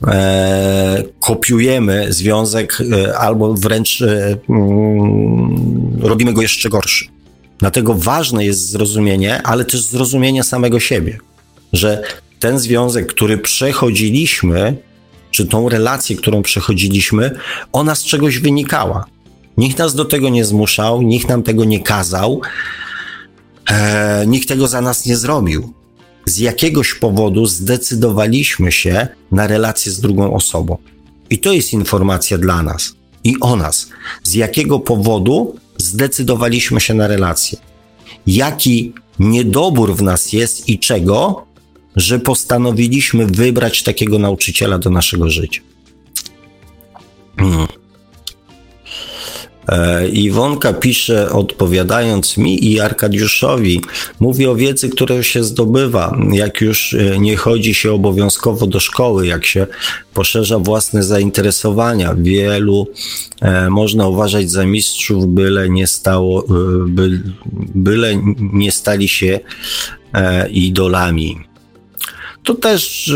e, 0.06 1.02
kopiujemy 1.20 2.12
związek, 2.12 2.78
e, 2.92 3.18
albo 3.18 3.54
wręcz 3.54 4.02
mm, 4.48 5.98
robimy 6.00 6.32
go 6.32 6.42
jeszcze 6.42 6.68
gorszy. 6.68 7.06
Dlatego 7.58 7.94
ważne 7.94 8.44
jest 8.44 8.70
zrozumienie, 8.70 9.42
ale 9.42 9.64
też 9.64 9.82
zrozumienie 9.82 10.42
samego 10.42 10.80
siebie, 10.80 11.18
że 11.72 12.02
ten 12.46 12.58
związek, 12.58 13.06
który 13.06 13.38
przechodziliśmy, 13.38 14.76
czy 15.30 15.46
tą 15.46 15.68
relację, 15.68 16.16
którą 16.16 16.42
przechodziliśmy, 16.42 17.30
ona 17.72 17.94
z 17.94 18.04
czegoś 18.04 18.38
wynikała. 18.38 19.04
Nikt 19.56 19.78
nas 19.78 19.94
do 19.94 20.04
tego 20.04 20.28
nie 20.28 20.44
zmuszał, 20.44 21.02
nikt 21.02 21.28
nam 21.28 21.42
tego 21.42 21.64
nie 21.64 21.80
kazał, 21.80 22.40
e, 23.70 24.24
nikt 24.26 24.48
tego 24.48 24.68
za 24.68 24.80
nas 24.80 25.06
nie 25.06 25.16
zrobił 25.16 25.74
z 26.26 26.38
jakiegoś 26.38 26.94
powodu 26.94 27.46
zdecydowaliśmy 27.46 28.72
się 28.72 29.08
na 29.32 29.46
relację 29.46 29.92
z 29.92 30.00
drugą 30.00 30.34
osobą. 30.34 30.76
I 31.30 31.38
to 31.38 31.52
jest 31.52 31.72
informacja 31.72 32.38
dla 32.38 32.62
nas 32.62 32.94
i 33.24 33.34
o 33.40 33.56
nas. 33.56 33.88
Z 34.22 34.34
jakiego 34.34 34.78
powodu 34.78 35.56
zdecydowaliśmy 35.76 36.80
się 36.80 36.94
na 36.94 37.06
relację? 37.06 37.58
Jaki 38.26 38.92
niedobór 39.18 39.96
w 39.96 40.02
nas 40.02 40.32
jest 40.32 40.68
i 40.68 40.78
czego, 40.78 41.45
że 41.96 42.18
postanowiliśmy 42.18 43.26
wybrać 43.26 43.82
takiego 43.82 44.18
nauczyciela 44.18 44.78
do 44.78 44.90
naszego 44.90 45.30
życia? 45.30 45.60
Hmm. 47.36 47.66
E, 49.68 50.08
Iwonka 50.08 50.72
pisze, 50.72 51.30
odpowiadając 51.30 52.36
mi 52.36 52.72
i 52.72 52.80
Arkadiuszowi, 52.80 53.80
mówi 54.20 54.46
o 54.46 54.56
wiedzy, 54.56 54.88
którą 54.88 55.22
się 55.22 55.44
zdobywa, 55.44 56.16
jak 56.32 56.60
już 56.60 56.94
e, 56.94 57.18
nie 57.18 57.36
chodzi 57.36 57.74
się 57.74 57.92
obowiązkowo 57.92 58.66
do 58.66 58.80
szkoły, 58.80 59.26
jak 59.26 59.46
się 59.46 59.66
poszerza 60.14 60.58
własne 60.58 61.02
zainteresowania. 61.02 62.14
Wielu 62.18 62.88
e, 63.42 63.70
można 63.70 64.08
uważać 64.08 64.50
za 64.50 64.66
mistrzów, 64.66 65.26
byle 65.26 65.68
nie 65.68 65.86
stało, 65.86 66.44
by, 66.86 67.22
byle 67.74 68.16
nie 68.38 68.72
stali 68.72 69.08
się 69.08 69.40
e, 70.14 70.48
idolami. 70.48 71.46
To 72.46 72.54
też 72.54 73.12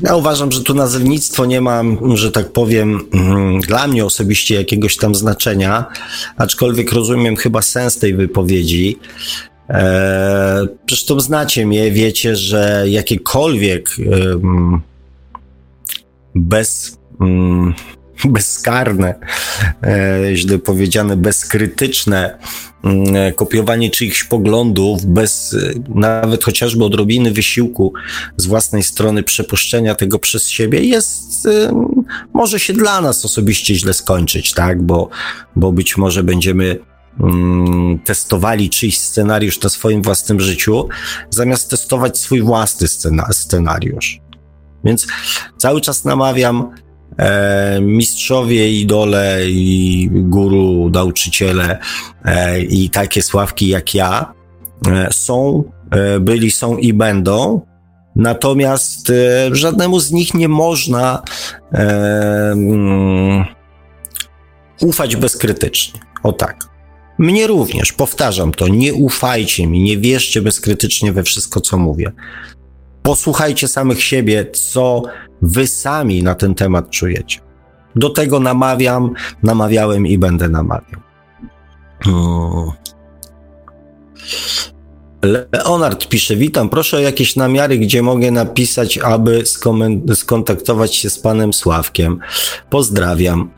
ja 0.00 0.16
uważam, 0.16 0.52
że 0.52 0.62
tu 0.62 0.74
nazewnictwo 0.74 1.46
nie 1.46 1.60
ma, 1.60 1.82
że 2.14 2.32
tak 2.32 2.52
powiem, 2.52 3.00
mm, 3.12 3.60
dla 3.60 3.86
mnie 3.86 4.04
osobiście 4.04 4.54
jakiegoś 4.54 4.96
tam 4.96 5.14
znaczenia, 5.14 5.84
aczkolwiek 6.36 6.92
rozumiem 6.92 7.36
chyba 7.36 7.62
sens 7.62 7.98
tej 7.98 8.14
wypowiedzi. 8.14 8.98
Eee, 9.68 10.68
zresztą 10.88 11.20
znacie 11.20 11.66
mnie, 11.66 11.90
wiecie, 11.90 12.36
że 12.36 12.84
jakiekolwiek 12.86 13.90
bez, 16.34 16.98
bezkarne, 18.38 19.14
e, 19.82 20.36
źle 20.36 20.58
powiedziane, 20.58 21.16
bezkrytyczne 21.16 22.38
Mm, 22.84 23.34
kopiowanie 23.34 23.90
czyichś 23.90 24.24
poglądów 24.24 25.06
bez 25.06 25.56
nawet 25.94 26.44
chociażby 26.44 26.84
odrobiny 26.84 27.32
wysiłku 27.32 27.92
z 28.36 28.46
własnej 28.46 28.82
strony 28.82 29.22
przepuszczenia 29.22 29.94
tego 29.94 30.18
przez 30.18 30.48
siebie 30.48 30.84
jest, 30.84 31.48
może 32.34 32.60
się 32.60 32.72
dla 32.72 33.00
nas 33.00 33.24
osobiście 33.24 33.74
źle 33.74 33.94
skończyć, 33.94 34.52
tak, 34.52 34.82
bo, 34.82 35.08
bo 35.56 35.72
być 35.72 35.96
może 35.96 36.22
będziemy 36.22 36.78
mm, 37.20 37.98
testowali 37.98 38.70
czyjś 38.70 38.98
scenariusz 38.98 39.60
na 39.60 39.68
swoim 39.68 40.02
własnym 40.02 40.40
życiu, 40.40 40.88
zamiast 41.30 41.70
testować 41.70 42.18
swój 42.18 42.42
własny 42.42 42.88
scenariusz. 43.32 44.20
Więc 44.84 45.06
cały 45.56 45.80
czas 45.80 46.04
namawiam 46.04 46.70
e, 47.20 47.80
mistrzowie, 47.80 48.70
idole 48.70 49.40
i 49.46 50.08
guru, 50.12 50.90
nauczyciele 50.90 51.78
e, 52.24 52.60
i 52.60 52.90
takie 52.90 53.22
sławki 53.22 53.68
jak 53.68 53.94
ja 53.94 54.32
e, 54.88 55.12
są, 55.12 55.64
e, 55.90 56.20
byli, 56.20 56.50
są 56.50 56.76
i 56.76 56.92
będą. 56.92 57.60
Natomiast 58.16 59.10
e, 59.10 59.48
żadnemu 59.52 60.00
z 60.00 60.12
nich 60.12 60.34
nie 60.34 60.48
można 60.48 61.22
e, 61.72 62.52
um, 62.54 63.44
ufać 64.80 65.16
bezkrytycznie. 65.16 66.00
O 66.22 66.32
tak. 66.32 66.70
Mnie 67.18 67.46
również, 67.46 67.92
powtarzam 67.92 68.52
to, 68.52 68.68
nie 68.68 68.94
ufajcie 68.94 69.66
mi, 69.66 69.82
nie 69.82 69.98
wierzcie 69.98 70.42
bezkrytycznie 70.42 71.12
we 71.12 71.22
wszystko, 71.22 71.60
co 71.60 71.78
mówię. 71.78 72.12
Posłuchajcie 73.02 73.68
samych 73.68 74.02
siebie, 74.02 74.46
co 74.52 75.02
wy 75.42 75.66
sami 75.66 76.22
na 76.22 76.34
ten 76.34 76.54
temat 76.54 76.90
czujecie. 76.90 77.40
Do 77.96 78.10
tego 78.10 78.40
namawiam, 78.40 79.10
namawiałem 79.42 80.06
i 80.06 80.18
będę 80.18 80.48
namawiał. 80.48 81.00
Leonard 85.52 86.08
pisze, 86.08 86.36
witam, 86.36 86.68
proszę 86.68 86.96
o 86.96 87.00
jakieś 87.00 87.36
namiary, 87.36 87.78
gdzie 87.78 88.02
mogę 88.02 88.30
napisać, 88.30 88.98
aby 88.98 89.42
skontaktować 90.14 90.96
się 90.96 91.10
z 91.10 91.18
panem 91.18 91.52
Sławkiem. 91.52 92.18
Pozdrawiam. 92.70 93.50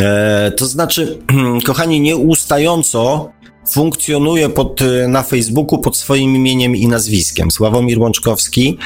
E, 0.00 0.52
to 0.56 0.66
znaczy, 0.66 1.18
kochani, 1.66 2.00
nieustająco 2.00 3.30
funkcjonuje 3.68 4.48
pod, 4.48 4.82
e, 4.82 5.08
na 5.08 5.22
Facebooku 5.22 5.78
pod 5.78 5.96
swoim 5.96 6.36
imieniem 6.36 6.76
i 6.76 6.86
nazwiskiem. 6.86 7.50
Sławomir 7.50 7.98
Łączkowski. 7.98 8.78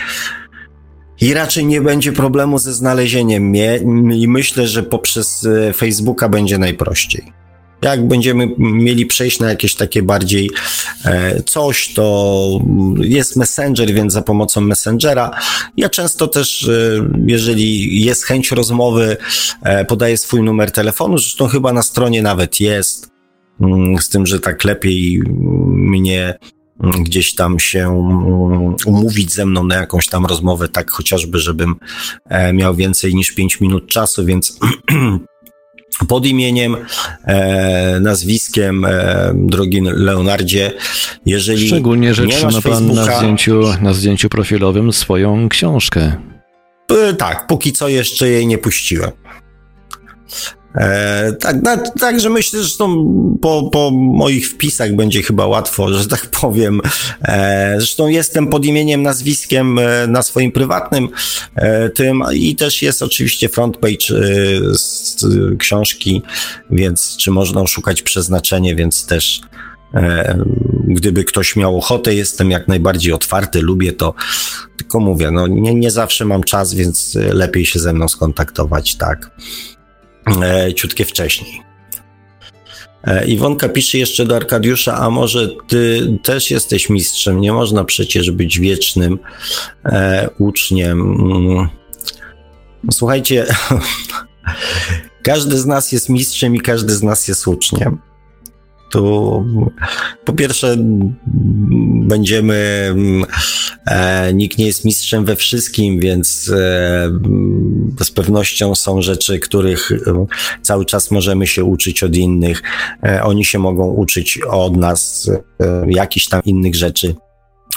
I 1.20 1.34
raczej 1.34 1.66
nie 1.66 1.80
będzie 1.80 2.12
problemu 2.12 2.58
ze 2.58 2.72
znalezieniem 2.72 3.42
mnie 3.42 3.80
i 4.14 4.28
myślę, 4.28 4.68
że 4.68 4.82
poprzez 4.82 5.46
e, 5.46 5.72
Facebooka 5.72 6.28
będzie 6.28 6.58
najprościej. 6.58 7.32
Jak 7.84 8.08
będziemy 8.08 8.48
mieli 8.58 9.06
przejść 9.06 9.40
na 9.40 9.48
jakieś 9.48 9.74
takie 9.74 10.02
bardziej 10.02 10.50
e, 11.04 11.42
coś, 11.42 11.94
to 11.94 12.58
jest 13.00 13.36
Messenger, 13.36 13.92
więc 13.92 14.12
za 14.12 14.22
pomocą 14.22 14.60
Messengera. 14.60 15.30
Ja 15.76 15.88
często 15.88 16.28
też, 16.28 16.68
e, 16.68 17.08
jeżeli 17.26 18.02
jest 18.04 18.24
chęć 18.24 18.50
rozmowy, 18.50 19.16
e, 19.62 19.84
podaję 19.84 20.16
swój 20.16 20.42
numer 20.42 20.72
telefonu, 20.72 21.18
zresztą 21.18 21.46
chyba 21.48 21.72
na 21.72 21.82
stronie 21.82 22.22
nawet 22.22 22.60
jest, 22.60 23.13
z 24.00 24.08
tym, 24.08 24.26
że 24.26 24.40
tak 24.40 24.64
lepiej 24.64 25.22
mnie 25.66 26.38
gdzieś 26.80 27.34
tam 27.34 27.58
się 27.58 27.80
mm, 27.80 28.76
umówić 28.86 29.32
ze 29.32 29.46
mną 29.46 29.64
na 29.64 29.74
jakąś 29.74 30.08
tam 30.08 30.26
rozmowę, 30.26 30.68
tak 30.68 30.90
chociażby, 30.90 31.38
żebym 31.38 31.74
miał 32.52 32.74
więcej 32.74 33.14
niż 33.14 33.32
5 33.32 33.60
minut 33.60 33.86
czasu, 33.86 34.24
więc 34.24 34.58
pod 36.08 36.26
imieniem, 36.26 36.76
e, 37.24 38.00
nazwiskiem, 38.00 38.84
e, 38.84 39.32
drogi 39.34 39.80
Leonardzie, 39.80 40.72
jeżeli 41.26 41.68
Szczególnie, 41.68 42.14
że 42.14 42.26
trzyma 42.26 42.62
pan 42.62 42.94
na 42.94 43.16
zdjęciu, 43.18 43.60
na 43.82 43.92
zdjęciu 43.94 44.28
profilowym 44.28 44.92
swoją 44.92 45.48
książkę. 45.48 46.12
E, 46.90 47.14
tak, 47.14 47.46
póki 47.46 47.72
co 47.72 47.88
jeszcze 47.88 48.28
jej 48.28 48.46
nie 48.46 48.58
puściłem. 48.58 49.10
E, 50.74 51.32
tak, 51.32 51.62
na, 51.62 51.76
także 51.76 52.30
myślę, 52.30 52.62
że 52.62 52.76
po, 53.40 53.70
po 53.72 53.90
moich 53.90 54.48
wpisach 54.48 54.94
będzie 54.94 55.22
chyba 55.22 55.46
łatwo, 55.46 55.88
że 55.98 56.08
tak 56.08 56.26
powiem. 56.26 56.80
E, 57.22 57.74
zresztą 57.78 58.08
jestem 58.08 58.46
pod 58.46 58.64
imieniem, 58.64 59.02
nazwiskiem 59.02 59.78
e, 59.78 60.06
na 60.06 60.22
swoim 60.22 60.52
prywatnym 60.52 61.08
e, 61.54 61.88
tym 61.88 62.22
i 62.34 62.56
też 62.56 62.82
jest 62.82 63.02
oczywiście 63.02 63.48
frontpage 63.48 64.10
e, 64.10 64.74
z 64.74 65.24
książki, 65.58 66.22
więc 66.70 67.16
czy 67.16 67.30
można 67.30 67.60
oszukać 67.60 68.02
przeznaczenie, 68.02 68.74
więc 68.74 69.06
też 69.06 69.40
e, 69.94 70.38
gdyby 70.88 71.24
ktoś 71.24 71.56
miał 71.56 71.78
ochotę, 71.78 72.14
jestem 72.14 72.50
jak 72.50 72.68
najbardziej 72.68 73.12
otwarty, 73.12 73.62
lubię 73.62 73.92
to. 73.92 74.14
Tylko 74.76 75.00
mówię, 75.00 75.30
no 75.30 75.46
nie, 75.46 75.74
nie 75.74 75.90
zawsze 75.90 76.24
mam 76.24 76.42
czas, 76.42 76.74
więc 76.74 77.14
lepiej 77.14 77.66
się 77.66 77.78
ze 77.78 77.92
mną 77.92 78.08
skontaktować, 78.08 78.96
tak 78.96 79.30
e, 80.42 80.74
ciutkie 80.74 81.04
wcześniej. 81.04 81.62
E, 83.04 83.26
Iwonka 83.26 83.68
pisze 83.68 83.98
jeszcze 83.98 84.24
do 84.24 84.36
Arkadiusza, 84.36 84.96
a 84.96 85.10
może 85.10 85.48
ty 85.68 86.12
też 86.22 86.50
jesteś 86.50 86.90
mistrzem? 86.90 87.40
Nie 87.40 87.52
można 87.52 87.84
przecież 87.84 88.30
być 88.30 88.58
wiecznym 88.58 89.18
e, 89.84 90.28
uczniem. 90.38 91.00
Mm. 91.00 91.68
No, 92.84 92.92
słuchajcie, 92.92 93.46
każdy 95.22 95.58
z 95.58 95.66
nas 95.66 95.92
jest 95.92 96.08
mistrzem 96.08 96.54
i 96.54 96.60
każdy 96.60 96.94
z 96.94 97.02
nas 97.02 97.28
jest 97.28 97.48
uczniem 97.48 97.98
tu 98.94 99.44
po 100.24 100.32
pierwsze 100.32 100.76
będziemy, 102.06 102.94
e, 103.86 104.34
nikt 104.34 104.58
nie 104.58 104.66
jest 104.66 104.84
mistrzem 104.84 105.24
we 105.24 105.36
wszystkim, 105.36 106.00
więc 106.00 106.50
e, 106.54 108.04
z 108.04 108.10
pewnością 108.10 108.74
są 108.74 109.02
rzeczy, 109.02 109.38
których 109.38 109.92
e, 109.92 110.26
cały 110.62 110.84
czas 110.84 111.10
możemy 111.10 111.46
się 111.46 111.64
uczyć 111.64 112.02
od 112.02 112.16
innych. 112.16 112.62
E, 113.02 113.22
oni 113.22 113.44
się 113.44 113.58
mogą 113.58 113.86
uczyć 113.86 114.38
od 114.50 114.76
nas 114.76 115.30
e, 115.60 115.84
jakichś 115.88 116.26
tam 116.26 116.42
innych 116.44 116.74
rzeczy, 116.74 117.14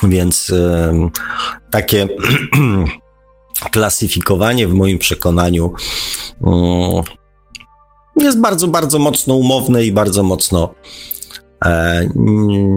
więc 0.03 0.49
e, 0.49 1.09
takie 1.71 2.07
klasyfikowanie 3.71 4.67
w 4.67 4.73
moim 4.73 4.99
przekonaniu 4.99 5.73
mm, 6.41 7.03
jest 8.23 8.39
bardzo, 8.39 8.67
bardzo 8.67 8.99
mocno 8.99 9.35
umowne 9.35 9.85
i 9.85 9.91
bardzo 9.91 10.23
mocno 10.23 10.75
e, 11.65 12.09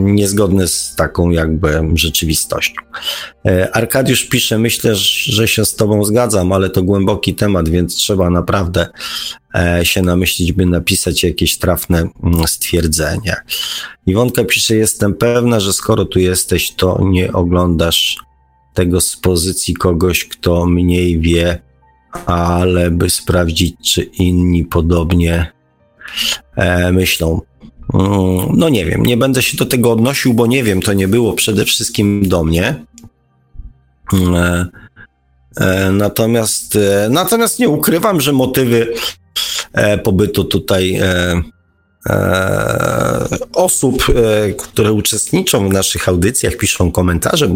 niezgodne 0.02 0.68
z 0.68 0.94
taką 0.96 1.30
jakby 1.30 1.80
rzeczywistością. 1.94 2.82
E, 3.46 3.76
Arkadiusz 3.76 4.24
pisze, 4.24 4.58
myślę, 4.58 4.94
że 4.94 5.48
się 5.48 5.64
z 5.64 5.74
tobą 5.74 6.04
zgadzam, 6.04 6.52
ale 6.52 6.70
to 6.70 6.82
głęboki 6.82 7.34
temat, 7.34 7.68
więc 7.68 7.94
trzeba 7.94 8.30
naprawdę 8.30 8.86
e, 9.54 9.80
się 9.84 10.02
namyślić, 10.02 10.52
by 10.52 10.66
napisać 10.66 11.22
jakieś 11.22 11.58
trafne 11.58 12.08
stwierdzenie. 12.46 13.36
Iwonka 14.06 14.44
pisze, 14.44 14.76
jestem 14.76 15.14
pewna, 15.14 15.60
że 15.60 15.72
skoro 15.72 16.04
tu 16.04 16.18
jesteś, 16.18 16.72
to 16.76 16.98
nie 17.04 17.32
oglądasz 17.32 18.18
tego 18.74 19.00
z 19.00 19.16
pozycji 19.16 19.74
kogoś, 19.74 20.24
kto 20.24 20.66
mniej 20.66 21.20
wie 21.20 21.69
ale 22.26 22.90
by 22.90 23.10
sprawdzić, 23.10 23.76
czy 23.84 24.02
inni 24.02 24.64
podobnie 24.64 25.52
e, 26.56 26.92
myślą. 26.92 27.40
Mm, 27.94 28.56
no 28.56 28.68
nie 28.68 28.84
wiem, 28.84 29.02
nie 29.02 29.16
będę 29.16 29.42
się 29.42 29.56
do 29.56 29.66
tego 29.66 29.92
odnosił, 29.92 30.34
bo 30.34 30.46
nie 30.46 30.64
wiem, 30.64 30.82
to 30.82 30.92
nie 30.92 31.08
było 31.08 31.32
przede 31.32 31.64
wszystkim 31.64 32.28
do 32.28 32.44
mnie. 32.44 32.84
Mm, 34.12 34.34
e, 34.34 34.66
e, 35.56 35.90
natomiast, 35.90 36.76
e, 36.76 37.08
natomiast 37.10 37.58
nie 37.58 37.68
ukrywam, 37.68 38.20
że 38.20 38.32
motywy 38.32 38.94
e, 39.72 39.98
pobytu 39.98 40.44
tutaj 40.44 40.94
e, 40.94 41.42
osób, 43.54 44.06
które 44.58 44.92
uczestniczą 44.92 45.68
w 45.68 45.72
naszych 45.72 46.08
audycjach, 46.08 46.56
piszą 46.56 46.92
komentarze 46.92 47.48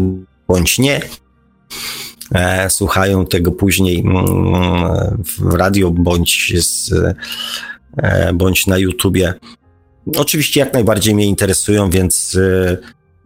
bądź 0.47 0.79
nie, 0.79 1.01
słuchają 2.69 3.25
tego 3.25 3.51
później 3.51 3.99
mm, 3.99 5.23
w 5.23 5.53
radio 5.53 5.91
bądź, 5.91 6.53
z, 6.59 6.91
e, 7.97 8.33
bądź 8.33 8.67
na 8.67 8.77
YouTubie. 8.77 9.33
Oczywiście 10.17 10.59
jak 10.59 10.73
najbardziej 10.73 11.15
mnie 11.15 11.25
interesują, 11.25 11.89
więc 11.89 12.37
e, 12.41 12.77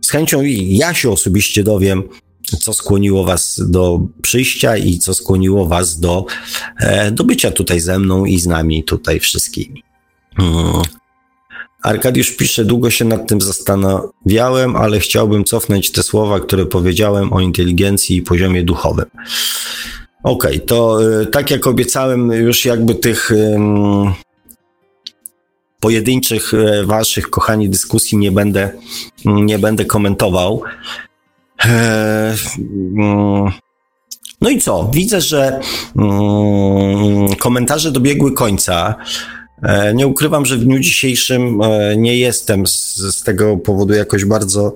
z 0.01 0.11
chęcią 0.11 0.41
ja 0.67 0.93
się 0.93 1.09
osobiście 1.09 1.63
dowiem, 1.63 2.03
co 2.41 2.73
skłoniło 2.73 3.23
Was 3.23 3.61
do 3.69 3.99
przyjścia 4.21 4.77
i 4.77 4.97
co 4.97 5.13
skłoniło 5.13 5.67
Was 5.67 5.99
do, 5.99 6.26
e, 6.80 7.11
do 7.11 7.23
bycia 7.23 7.51
tutaj 7.51 7.80
ze 7.80 7.99
mną 7.99 8.26
i 8.26 8.39
z 8.39 8.47
nami 8.47 8.84
tutaj 8.84 9.19
wszystkimi. 9.19 9.84
Mm. 11.84 11.95
Arkadiusz 11.95 12.31
pisze, 12.31 12.65
długo 12.65 12.89
się 12.89 13.06
nad 13.06 13.27
tym 13.27 13.41
zastanawiałem, 13.41 14.76
ale 14.76 14.99
chciałbym 14.99 15.43
cofnąć 15.43 15.91
te 15.91 16.03
słowa, 16.03 16.39
które 16.39 16.65
powiedziałem 16.65 17.34
o 17.34 17.39
inteligencji 17.39 18.18
i 18.18 18.22
poziomie 18.22 18.64
duchowym. 18.64 19.06
Okej, 20.23 20.56
okay, 20.56 20.60
to 20.60 21.03
y, 21.22 21.26
tak 21.26 21.51
jak 21.51 21.68
obiecałem, 21.68 22.31
już 22.31 22.65
jakby 22.65 22.95
tych 22.95 23.31
pojedynczych 25.80 26.53
y, 26.53 26.85
waszych, 26.85 27.30
kochani, 27.30 27.69
dyskusji 27.69 28.18
nie 28.18 28.31
będę, 28.31 28.72
nie 29.26 29.60
będę 29.60 29.85
komentował. 29.85 30.61
E, 31.65 32.35
um, 32.97 33.51
no 34.41 34.49
i 34.49 34.61
co? 34.61 34.91
Widzę, 34.93 35.22
że 35.22 35.60
um, 35.95 37.35
komentarze 37.35 37.91
dobiegły 37.91 38.34
końca. 38.34 38.95
E, 39.61 39.94
nie 39.94 40.07
ukrywam, 40.07 40.45
że 40.45 40.57
w 40.57 40.64
dniu 40.64 40.80
dzisiejszym 40.80 41.61
e, 41.61 41.98
nie 41.98 42.18
jestem 42.18 42.68
z, 42.68 42.95
z, 42.95 43.23
tego 43.23 43.57
powodu 43.57 43.94
jakoś 43.94 44.26
bardzo 44.26 44.76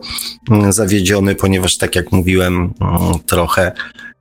mm, 0.52 0.74
zawiedziony, 0.74 1.36
ponieważ, 1.36 1.78
tak 1.78 1.96
jak 1.96 2.12
mówiłem, 2.12 2.74
mm, 2.82 3.20
trochę 3.26 3.72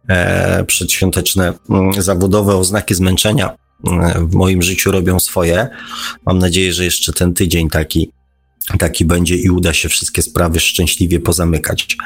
e, 0.09 0.65
przedświąteczne 0.65 1.53
mm, 1.71 2.03
zawodowe 2.03 2.57
oznaki 2.57 2.95
zmęczenia 2.95 3.57
w 4.17 4.35
moim 4.35 4.63
życiu 4.63 4.93
robią 4.93 5.21
swoje. 5.21 5.69
Mam 6.27 6.39
nadzieję, 6.39 6.73
że 6.73 6.85
jeszcze 6.85 7.13
ten 7.13 7.35
tydzień 7.35 7.71
taki 7.71 8.11
taki 8.79 9.05
będzie 9.05 9.37
i 9.37 9.51
uda 9.51 9.73
się 9.73 9.89
wszystkie 9.89 10.23
sprawy 10.23 10.61
szczęśliwie 10.61 11.21
pozamykać. 11.21 11.97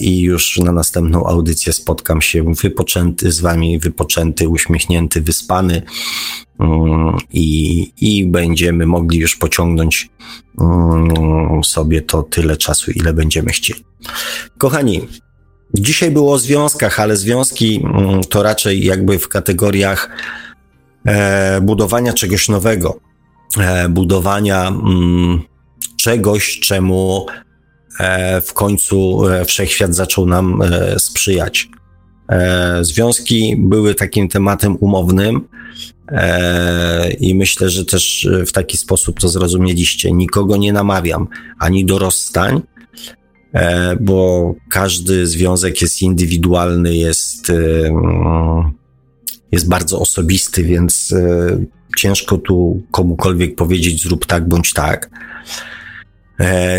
I 0.00 0.20
już 0.20 0.58
na 0.58 0.72
następną 0.72 1.26
audycję 1.26 1.72
spotkam 1.72 2.22
się 2.22 2.54
wypoczęty 2.54 3.32
z 3.32 3.40
wami, 3.40 3.78
wypoczęty, 3.78 4.48
uśmiechnięty, 4.48 5.20
wyspany, 5.20 5.82
Mm, 6.60 7.16
i, 7.32 7.92
i 8.00 8.26
będziemy 8.26 8.86
mogli 8.86 9.18
już 9.18 9.36
pociągnąć 9.36 10.10
mm, 10.60 11.64
sobie 11.64 12.02
to 12.02 12.22
tyle 12.22 12.56
czasu, 12.56 12.90
ile 12.90 13.12
będziemy 13.12 13.50
chcieli. 13.52 13.84
Kochani, 14.58 15.08
dzisiaj 15.74 16.10
było 16.10 16.32
o 16.32 16.38
związkach, 16.38 17.00
ale 17.00 17.16
związki 17.16 17.82
mm, 17.84 18.24
to 18.24 18.42
raczej 18.42 18.84
jakby 18.84 19.18
w 19.18 19.28
kategoriach 19.28 20.10
e, 21.06 21.60
budowania 21.60 22.12
czegoś 22.12 22.48
nowego, 22.48 22.96
e, 22.96 23.09
budowania 23.88 24.72
czegoś, 25.96 26.60
czemu 26.60 27.26
e, 28.00 28.40
w 28.40 28.52
końcu 28.52 29.22
wszechświat 29.46 29.94
zaczął 29.94 30.26
nam 30.26 30.62
sprzyjać. 30.98 31.68
Związki 32.80 33.56
były 33.58 33.94
takim 33.94 34.28
tematem 34.28 34.76
umownym, 34.80 35.48
E, 36.12 37.10
I 37.12 37.34
myślę, 37.34 37.70
że 37.70 37.84
też 37.84 38.28
w 38.46 38.52
taki 38.52 38.76
sposób 38.76 39.20
to 39.20 39.28
zrozumieliście. 39.28 40.12
Nikogo 40.12 40.56
nie 40.56 40.72
namawiam 40.72 41.28
ani 41.58 41.84
do 41.84 41.98
rozstań, 41.98 42.60
e, 43.54 43.96
bo 44.00 44.54
każdy 44.70 45.26
związek 45.26 45.82
jest 45.82 46.02
indywidualny, 46.02 46.96
jest, 46.96 47.50
e, 47.50 47.54
jest 49.52 49.68
bardzo 49.68 50.00
osobisty, 50.00 50.64
więc 50.64 51.14
ciężko 51.96 52.38
tu 52.38 52.82
komukolwiek 52.90 53.56
powiedzieć 53.56 54.02
zrób 54.02 54.26
tak 54.26 54.48
bądź 54.48 54.72
tak. 54.72 55.10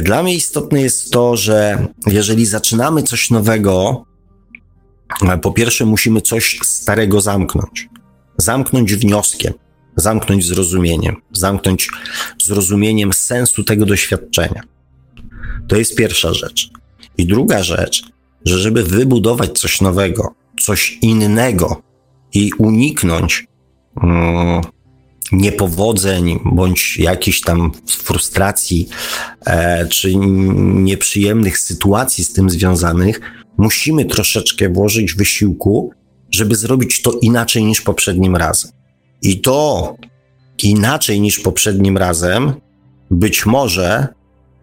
Dla 0.04 0.24
mnie 0.24 0.36
istotne 0.36 0.82
jest 0.82 1.12
to, 1.12 1.38
że 1.38 1.88
jeżeli 2.08 2.46
zaczynamy 2.46 3.04
coś 3.04 3.30
nowego, 3.30 4.06
po 5.42 5.52
pierwsze 5.52 5.86
musimy 5.86 6.22
coś 6.22 6.60
starego 6.64 7.22
zamknąć 7.22 7.90
zamknąć 8.38 8.96
wnioskiem, 8.96 9.54
zamknąć 9.96 10.46
zrozumieniem, 10.46 11.16
zamknąć 11.32 11.90
zrozumieniem 12.44 13.14
sensu 13.14 13.64
tego 13.64 13.86
doświadczenia. 13.86 14.62
To 15.68 15.78
jest 15.78 15.96
pierwsza 15.96 16.34
rzecz. 16.34 16.70
I 17.18 17.26
druga 17.26 17.64
rzecz, 17.64 18.04
że 18.46 18.60
żeby 18.60 18.84
wybudować 18.84 19.60
coś 19.60 19.82
nowego, 19.82 20.34
coś 20.60 20.98
innego 21.02 21.82
i 22.34 22.52
uniknąć 22.58 23.48
mm, 24.04 24.62
niepowodzeń 25.32 26.40
bądź 26.46 26.98
jakichś 26.98 27.42
tam 27.42 27.72
frustracji 27.88 28.90
e, 29.46 29.88
czy 29.88 30.16
nieprzyjemnych 30.16 31.60
sytuacji 31.60 32.24
z 32.24 32.34
tym 32.34 32.50
związanych, 32.50 33.22
musimy 33.58 34.06
troszeczkę 34.06 34.70
włożyć 34.70 35.14
wysiłku 35.14 35.92
żeby 36.32 36.56
zrobić 36.56 37.02
to 37.02 37.12
inaczej 37.22 37.64
niż 37.64 37.82
poprzednim 37.82 38.36
razem. 38.36 38.72
I 39.22 39.42
to 39.42 39.96
inaczej 40.64 41.22
niż 41.22 41.40
poprzednim 41.40 41.98
razem, 41.98 42.54
być 43.12 43.46
może 43.46 44.08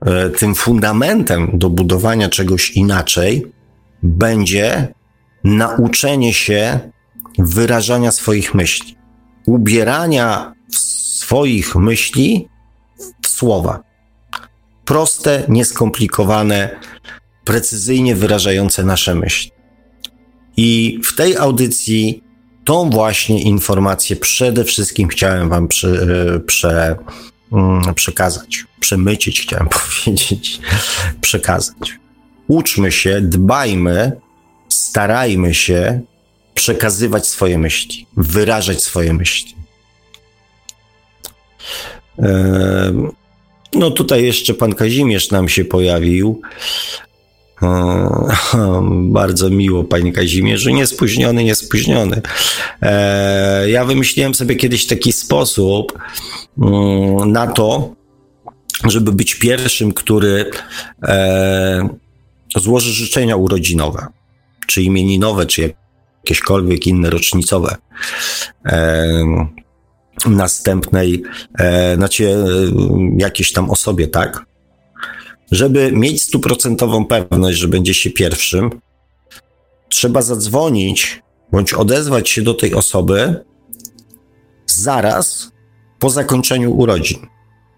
e, 0.01 0.31
tym 0.31 0.55
fundamentem 0.55 1.51
do 1.55 1.71
budowania 1.71 2.29
czegoś 2.29 2.71
inaczej 2.71 3.47
będzie 4.03 4.89
nauczenie 5.45 6.35
się 6.35 6.79
wyrażania 7.39 8.13
swoich 8.13 8.55
myśli, 8.55 8.97
ubierania 9.47 10.53
swoich 10.77 11.77
myśli 11.77 12.49
w 13.23 13.29
słowa. 13.29 13.83
Proste, 14.85 15.45
nieskomplikowane, 15.49 16.81
precyzyjnie 17.45 18.15
wyrażające 18.15 18.85
nasze 18.85 19.15
myśli. 19.15 19.51
I 20.57 21.01
w 21.05 21.17
tej 21.17 21.37
audycji 21.37 22.23
tą 22.65 22.91
właśnie 22.91 23.43
informację 23.43 24.17
przede 24.17 24.65
wszystkim 24.65 25.09
chciałem 25.09 25.49
Wam 25.49 25.65
e, 25.85 26.41
prze, 26.41 26.97
mm, 27.53 27.95
przekazać. 27.95 28.65
Przemycić 28.81 29.41
chciałem 29.41 29.69
powiedzieć, 29.79 30.61
przekazać. 31.21 31.99
Uczmy 32.49 32.93
się, 32.93 33.21
dbajmy, 33.21 34.13
starajmy 34.69 35.55
się 35.55 36.01
przekazywać 36.59 37.27
swoje 37.27 37.59
myśli, 37.59 38.07
wyrażać 38.17 38.83
swoje 38.83 39.13
myśli. 39.13 39.55
No 43.75 43.91
tutaj 43.91 44.25
jeszcze 44.25 44.55
pan 44.55 44.75
Kazimierz 44.75 45.31
nam 45.31 45.49
się 45.49 45.65
pojawił. 45.65 46.41
Bardzo 49.19 49.51
miło, 49.51 49.85
panie 49.85 50.13
Kazimierzu. 50.13 50.71
Niespóźniony, 50.71 51.45
niespóźniony. 51.45 52.23
E, 52.83 53.71
ja 53.71 53.85
wymyśliłem 53.85 54.35
sobie 54.35 54.57
kiedyś 54.57 54.87
taki 54.87 55.13
sposób 55.13 55.99
mm, 56.63 57.33
na 57.33 57.47
to, 57.47 57.95
żeby 58.85 59.13
być 59.13 59.35
pierwszym, 59.35 59.93
który 59.93 60.51
e, 61.03 61.89
złoży 62.57 62.93
życzenia 62.93 63.37
urodzinowe, 63.37 64.07
czy 64.67 64.83
imieninowe, 64.83 65.47
czy 65.47 65.75
jakiekolwiek 66.31 66.87
inne 66.87 67.11
rocznicowe 67.11 67.77
e, 68.67 69.09
następnej, 70.27 71.23
znaczy 71.97 72.45
jakiejś 73.19 73.53
tam 73.53 73.71
osobie, 73.71 74.09
tak? 74.09 74.45
Żeby 75.51 75.93
mieć 75.93 76.23
stuprocentową 76.23 77.07
pewność, 77.07 77.59
że 77.59 77.69
będzie 77.69 77.95
się 77.95 78.11
pierwszym, 78.11 78.71
trzeba 79.89 80.23
zadzwonić 80.23 81.23
bądź 81.53 81.73
odezwać 81.73 82.31
się 82.31 82.43
do 82.43 82.55
tej 82.55 82.75
osoby 82.75 83.45
zaraz 84.67 85.53
po 85.99 86.11
zakończeniu 86.11 86.73
urodzin. 86.73 87.27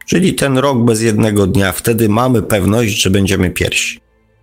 Czyli 0.07 0.35
ten 0.35 0.59
rok 0.59 0.85
bez 0.85 1.03
jednego 1.03 1.47
dnia, 1.47 1.73
wtedy 1.73 2.09
mamy 2.09 2.43
pewność, 2.43 3.03
że 3.03 3.11
będziemy 3.11 3.51
pierwsi. 3.51 4.01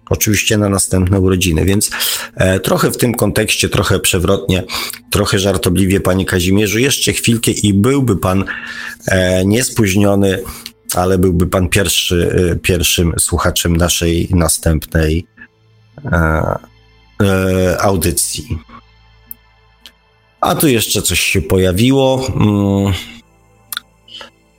Oczywiście 0.09 0.57
na 0.57 0.69
następne 0.69 1.19
urodziny, 1.19 1.65
więc 1.65 1.91
e, 2.35 2.59
trochę 2.59 2.91
w 2.91 2.97
tym 2.97 3.13
kontekście, 3.13 3.69
trochę 3.69 3.99
przewrotnie, 3.99 4.63
trochę 5.11 5.39
żartobliwie, 5.39 5.99
panie 5.99 6.25
Kazimierzu, 6.25 6.79
jeszcze 6.79 7.13
chwilkę 7.13 7.51
i 7.51 7.73
byłby 7.73 8.17
pan 8.17 8.45
e, 9.07 9.45
niespóźniony 9.45 10.43
ale 10.95 11.17
byłby 11.17 11.47
pan 11.47 11.69
pierwszy, 11.69 12.15
y, 12.53 12.59
pierwszym 12.59 13.13
słuchaczem 13.19 13.77
naszej 13.77 14.27
następnej 14.31 15.27
e, 16.05 16.41
e, 17.23 17.81
audycji. 17.81 18.57
A 20.41 20.55
tu 20.55 20.67
jeszcze 20.67 21.01
coś 21.01 21.19
się 21.19 21.41
pojawiło. 21.41 22.27
Mm. 22.35 22.93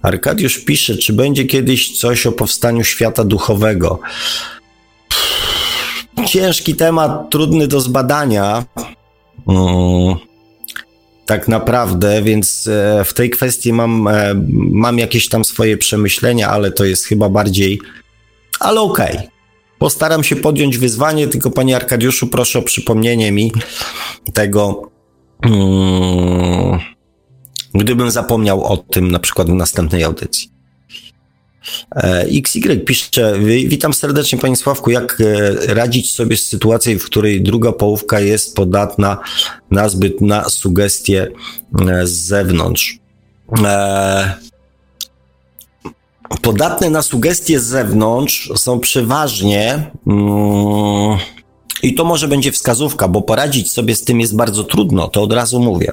Arkadiusz 0.03 0.59
pisze, 0.59 0.97
czy 0.97 1.13
będzie 1.13 1.45
kiedyś 1.45 1.99
coś 1.99 2.27
o 2.27 2.33
powstaniu 2.33 2.85
świata 2.85 3.25
duchowego. 3.25 4.01
Ciężki 6.27 6.75
temat, 6.75 7.31
trudny 7.31 7.69
do 7.69 7.81
zbadania. 7.81 8.65
Mm 9.49 10.29
tak 11.29 11.49
naprawdę, 11.49 12.23
więc 12.23 12.67
e, 12.67 13.05
w 13.05 13.15
tej 13.15 13.31
kwestii 13.31 13.73
mam, 13.73 14.09
e, 14.09 14.35
mam 14.71 14.99
jakieś 14.99 15.29
tam 15.29 15.45
swoje 15.45 15.77
przemyślenia, 15.77 16.49
ale 16.49 16.73
to 16.73 16.85
jest 16.85 17.05
chyba 17.05 17.29
bardziej. 17.29 17.81
Ale 18.61 18.81
okej. 18.81 19.17
Okay. 19.17 19.29
Postaram 19.79 20.25
się 20.25 20.37
podjąć 20.37 20.79
wyzwanie, 20.79 21.29
tylko 21.29 21.51
panie 21.51 21.77
Arkadiuszu, 21.77 22.27
proszę 22.27 22.59
o 22.59 22.63
przypomnienie 22.63 23.33
mi 23.33 23.53
tego. 24.35 24.91
Hmm, 25.45 26.79
gdybym 27.75 28.11
zapomniał 28.11 28.65
o 28.65 28.77
tym 28.77 29.11
na 29.11 29.19
przykład 29.19 29.51
w 29.51 29.55
następnej 29.55 30.05
audycji. 30.05 30.51
E, 31.97 32.27
XY 32.39 32.77
pisze, 32.77 33.35
witam 33.67 33.95
serdecznie 33.95 34.39
Panie 34.39 34.57
Sławku, 34.57 34.91
jak 34.91 35.21
e, 35.21 35.75
radzić 35.75 36.11
sobie 36.11 36.37
z 36.37 36.47
sytuacją, 36.47 36.99
w 36.99 37.05
której 37.05 37.43
druga 37.43 37.73
połówka 37.73 38.21
jest 38.21 38.57
podatna 38.57 39.19
na 39.71 39.89
zbyt 39.89 40.21
na 40.21 40.49
sugestie 40.49 41.31
e, 41.89 42.07
z 42.07 42.11
zewnątrz. 42.11 42.99
Podatne 46.43 46.91
na 46.91 47.03
sugestie 47.03 47.61
z 47.61 47.65
zewnątrz 47.65 48.53
są 48.57 48.81
przeważnie 48.81 49.91
mm, 50.07 51.19
I 51.83 51.95
to 51.95 52.05
może 52.05 52.29
będzie 52.29 52.53
wskazówka, 52.53 53.09
bo 53.09 53.23
poradzić 53.23 53.73
sobie 53.73 53.97
z 53.97 54.05
tym 54.05 54.21
jest 54.21 54.37
bardzo 54.37 54.65
trudno, 54.65 55.09
to 55.09 55.23
od 55.23 55.33
razu 55.33 55.61
mówię. 55.61 55.93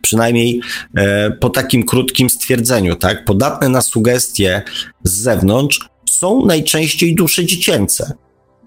Przynajmniej 0.00 0.60
e, 0.96 1.30
po 1.30 1.50
takim 1.50 1.84
krótkim 1.84 2.30
stwierdzeniu, 2.30 2.96
tak? 2.96 3.24
Podatne 3.24 3.68
na 3.68 3.82
sugestie 3.82 4.62
z 5.04 5.12
zewnątrz 5.12 5.88
są 6.10 6.46
najczęściej 6.46 7.14
dusze 7.14 7.44
dziecięce, 7.44 8.12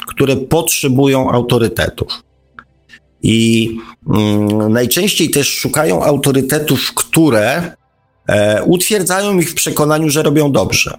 które 0.07 0.35
potrzebują 0.35 1.31
autorytetów. 1.31 2.23
I 3.23 3.72
mm, 4.14 4.73
najczęściej 4.73 5.30
też 5.30 5.48
szukają 5.48 6.03
autorytetów, 6.03 6.94
które 6.94 7.76
e, 8.27 8.64
utwierdzają 8.64 9.39
ich 9.39 9.52
w 9.52 9.56
przekonaniu, 9.56 10.10
że 10.10 10.23
robią 10.23 10.52
dobrze. 10.52 10.98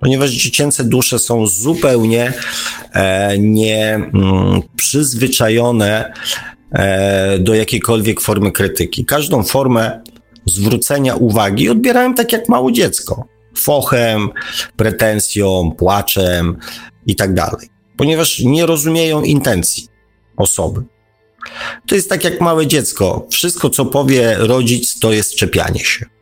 Ponieważ 0.00 0.30
dziecięce 0.30 0.84
dusze 0.84 1.18
są 1.18 1.46
zupełnie 1.46 2.32
e, 2.92 3.38
nie 3.38 3.94
mm, 3.94 4.62
e, 6.72 7.38
do 7.38 7.54
jakiejkolwiek 7.54 8.20
formy 8.20 8.52
krytyki. 8.52 9.04
Każdą 9.04 9.42
formę 9.42 10.02
zwrócenia 10.46 11.14
uwagi 11.14 11.68
odbierają 11.68 12.14
tak 12.14 12.32
jak 12.32 12.48
małe 12.48 12.72
dziecko. 12.72 13.24
Fochem, 13.56 14.28
pretensją, 14.76 15.74
płaczem 15.78 16.56
i 17.06 17.16
tak 17.16 17.34
dalej. 17.34 17.68
Ponieważ 17.96 18.38
nie 18.38 18.66
rozumieją 18.66 19.22
intencji 19.22 19.86
osoby. 20.36 20.82
To 21.86 21.94
jest 21.94 22.08
tak 22.08 22.24
jak 22.24 22.40
małe 22.40 22.66
dziecko. 22.66 23.26
Wszystko, 23.30 23.70
co 23.70 23.84
powie 23.84 24.34
rodzic, 24.38 24.98
to 24.98 25.12
jest 25.12 25.34
czepianie 25.34 25.80
się. 25.80 26.19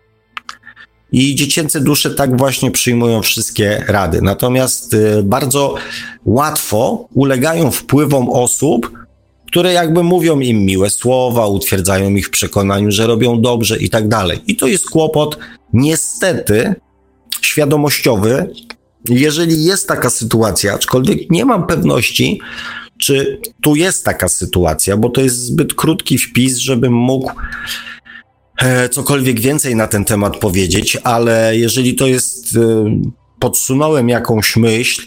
I 1.13 1.35
dziecięce 1.35 1.81
dusze 1.81 2.11
tak 2.11 2.37
właśnie 2.37 2.71
przyjmują 2.71 3.23
wszystkie 3.23 3.85
rady. 3.89 4.23
Natomiast 4.23 4.95
y, 4.95 5.23
bardzo 5.23 5.75
łatwo 6.27 7.09
ulegają 7.15 7.71
wpływom 7.71 8.31
osób, 8.31 8.93
które 9.47 9.73
jakby 9.73 10.03
mówią 10.03 10.41
im 10.41 10.65
miłe 10.65 10.91
słowa, 10.91 11.47
utwierdzają 11.47 12.11
ich 12.11 12.27
w 12.27 12.31
przekonaniu, 12.31 12.91
że 12.91 13.07
robią 13.07 13.41
dobrze 13.41 13.79
i 13.79 13.91
tak 13.91 14.09
dalej. 14.09 14.39
I 14.47 14.57
to 14.57 14.67
jest 14.67 14.91
kłopot, 14.91 15.39
niestety, 15.73 16.75
świadomościowy. 17.41 18.51
Jeżeli 19.09 19.65
jest 19.65 19.89
taka 19.89 20.11
sytuacja, 20.11 20.75
aczkolwiek 20.75 21.31
nie 21.31 21.45
mam 21.45 21.67
pewności, 21.67 22.41
czy 22.99 23.41
tu 23.63 23.75
jest 23.75 24.05
taka 24.05 24.29
sytuacja, 24.29 24.97
bo 24.97 25.09
to 25.09 25.21
jest 25.21 25.37
zbyt 25.37 25.75
krótki 25.75 26.19
wpis, 26.19 26.57
żebym 26.57 26.93
mógł 26.93 27.33
cokolwiek 28.91 29.41
więcej 29.41 29.77
na 29.77 29.87
ten 29.87 30.05
temat 30.05 30.37
powiedzieć, 30.37 30.99
ale 31.05 31.57
jeżeli 31.57 31.95
to 31.95 32.07
jest, 32.07 32.57
e, 32.57 32.61
podsunąłem 33.39 34.09
jakąś 34.09 34.57
myśl, 34.57 35.03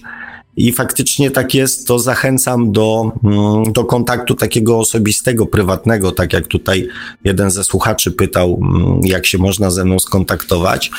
i 0.58 0.72
faktycznie 0.72 1.32
tak 1.32 1.54
jest, 1.54 1.88
to 1.88 2.00
zachęcam 2.00 2.72
do, 2.72 3.12
mm, 3.24 3.74
do 3.74 3.86
kontaktu 3.86 4.36
takiego 4.36 4.80
osobistego, 4.80 5.46
prywatnego, 5.46 6.12
tak 6.12 6.34
jak 6.34 6.48
tutaj 6.48 6.88
jeden 7.24 7.52
ze 7.52 7.64
słuchaczy 7.64 8.12
pytał, 8.12 8.60
mm, 8.62 9.00
jak 9.04 9.26
się 9.26 9.38
można 9.38 9.72
ze 9.72 9.86
mną 9.86 10.00
skontaktować. 10.00 10.92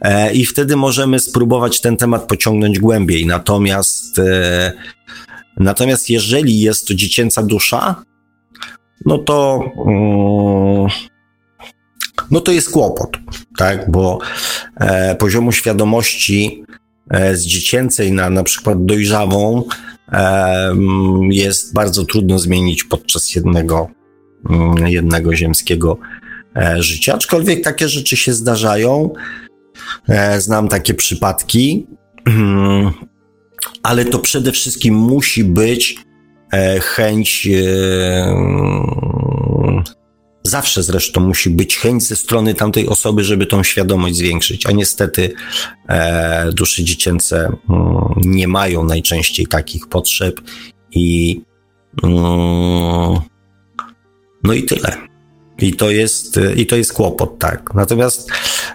E, 0.00 0.32
I 0.32 0.46
wtedy 0.46 0.76
możemy 0.76 1.20
spróbować 1.20 1.80
ten 1.80 1.96
temat 1.96 2.26
pociągnąć 2.26 2.78
głębiej. 2.78 3.26
Natomiast 3.26 4.20
Natomiast 5.56 6.10
jeżeli 6.10 6.60
jest 6.60 6.88
to 6.88 6.94
dziecięca 6.94 7.42
dusza, 7.42 8.02
no 9.06 9.18
to, 9.18 9.64
mm, 9.86 10.88
no 12.34 12.40
to 12.40 12.52
jest 12.52 12.70
kłopot, 12.70 13.16
tak? 13.58 13.90
Bo 13.90 14.18
e, 14.76 15.14
poziomu 15.14 15.52
świadomości 15.52 16.64
e, 17.10 17.36
z 17.36 17.46
dziecięcej 17.46 18.12
na 18.12 18.30
na 18.30 18.42
przykład 18.42 18.84
dojrzałą 18.84 19.64
e, 20.12 20.74
jest 21.30 21.74
bardzo 21.74 22.04
trudno 22.04 22.38
zmienić 22.38 22.84
podczas 22.84 23.34
jednego, 23.34 23.88
mm, 24.50 24.88
jednego 24.88 25.36
ziemskiego 25.36 25.98
e, 26.56 26.82
życia. 26.82 27.14
Aczkolwiek 27.14 27.64
takie 27.64 27.88
rzeczy 27.88 28.16
się 28.16 28.32
zdarzają. 28.32 29.10
E, 30.08 30.40
znam 30.40 30.68
takie 30.68 30.94
przypadki. 30.94 31.86
Mm, 32.26 32.90
ale 33.88 34.04
to 34.04 34.18
przede 34.18 34.52
wszystkim 34.52 34.94
musi 34.94 35.44
być 35.44 35.96
e, 36.52 36.80
chęć. 36.80 37.48
Zawsze 40.46 40.82
zresztą 40.82 41.20
musi 41.20 41.50
być 41.50 41.76
chęć 41.76 42.02
ze 42.02 42.16
strony 42.16 42.54
tamtej 42.54 42.88
osoby, 42.88 43.24
żeby 43.24 43.46
tą 43.46 43.62
świadomość 43.62 44.16
zwiększyć, 44.16 44.66
a 44.66 44.72
niestety 44.72 45.34
e, 45.88 46.52
dusze 46.52 46.84
dziecięce 46.84 47.36
mm, 47.70 48.14
nie 48.16 48.48
mają 48.48 48.84
najczęściej 48.84 49.46
takich 49.46 49.86
potrzeb 49.86 50.40
i 50.90 51.40
mm, 52.02 53.20
no 54.44 54.52
i 54.52 54.62
tyle. 54.62 54.96
I 55.58 55.72
to 55.72 55.90
jest, 55.90 56.40
i 56.56 56.66
to 56.66 56.76
jest 56.76 56.92
kłopot, 56.92 57.38
tak. 57.38 57.74
Natomiast 57.74 58.30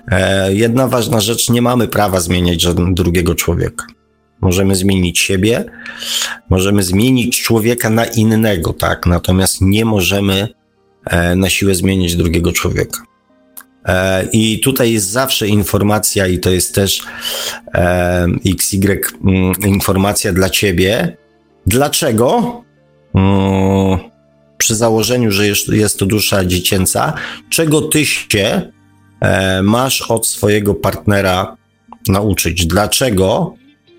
e, 0.08 0.54
jedna 0.54 0.88
ważna 0.88 1.22
rzecz, 1.22 1.50
nie 1.50 1.62
mamy 1.62 1.88
prawa 1.88 2.20
zmieniać 2.20 2.62
żadnego 2.62 2.92
drugiego 2.94 3.36
człowieka. 3.36 3.86
Możemy 4.42 4.76
zmienić 4.76 5.20
siebie, 5.20 5.66
możemy 6.50 6.84
zmienić 6.84 7.42
człowieka 7.42 7.90
na 7.90 8.06
innego, 8.06 8.74
tak? 8.74 9.06
Natomiast 9.06 9.62
nie 9.62 9.86
możemy 9.86 10.59
na 11.36 11.50
siłę 11.50 11.76
zmienić 11.76 12.16
drugiego 12.16 12.52
człowieka. 12.52 13.10
E, 13.86 14.28
I 14.34 14.60
tutaj 14.60 14.92
jest 14.94 15.10
zawsze 15.10 15.48
informacja, 15.48 16.28
i 16.28 16.40
to 16.40 16.50
jest 16.50 16.76
też 16.76 17.02
e, 17.74 18.28
XY 18.46 19.02
mm, 19.26 19.54
informacja 19.66 20.34
dla 20.34 20.50
ciebie. 20.50 21.18
Dlaczego? 21.68 22.62
Mm, 23.16 24.00
przy 24.58 24.76
założeniu, 24.76 25.32
że 25.32 25.48
jest 25.72 26.00
to 26.00 26.06
dusza 26.06 26.46
dziecięca, 26.46 27.14
czego 27.50 27.82
ty 27.82 28.06
się 28.06 28.72
masz 29.64 30.02
od 30.02 30.28
swojego 30.28 30.76
partnera 30.76 31.58
nauczyć? 32.08 32.66
Dlaczego 32.66 33.54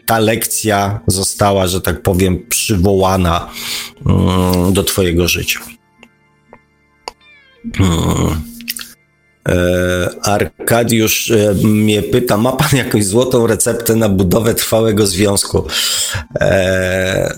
ta 0.07 0.19
lekcja 0.19 1.01
została, 1.07 1.67
że 1.67 1.81
tak 1.81 2.03
powiem, 2.03 2.47
przywołana 2.49 3.51
mm, 4.07 4.73
do 4.73 4.85
Twojego 4.85 5.29
życia. 5.29 5.61
Hmm. 7.77 8.51
E, 9.49 10.11
Arkadiusz 10.23 11.31
e, 11.31 11.55
mnie 11.55 12.03
pyta, 12.03 12.37
ma 12.37 12.53
pan 12.53 12.69
jakąś 12.77 13.05
złotą 13.05 13.47
receptę 13.47 13.97
na 13.97 14.09
budowę 14.09 14.55
trwałego 14.55 15.07
związku? 15.07 15.67
E, 16.41 17.35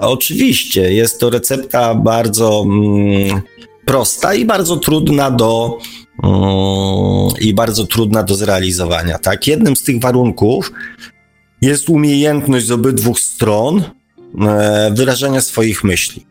oczywiście, 0.00 0.94
jest 0.94 1.20
to 1.20 1.30
recepta 1.30 1.94
bardzo 1.94 2.64
mm, 2.66 3.42
prosta 3.84 4.34
i 4.34 4.44
bardzo 4.44 4.76
trudna 4.76 5.30
do 5.30 5.78
mm, 6.24 7.28
i 7.40 7.54
bardzo 7.54 7.86
trudna 7.86 8.22
do 8.22 8.34
zrealizowania. 8.34 9.18
Tak, 9.18 9.46
jednym 9.46 9.76
z 9.76 9.82
tych 9.82 10.00
warunków 10.00 10.72
jest 11.62 11.90
umiejętność 11.90 12.66
z 12.66 12.70
obydwu 12.70 13.14
stron 13.14 13.82
e, 14.40 14.90
wyrażania 14.94 15.40
swoich 15.40 15.84
myśli. 15.84 16.26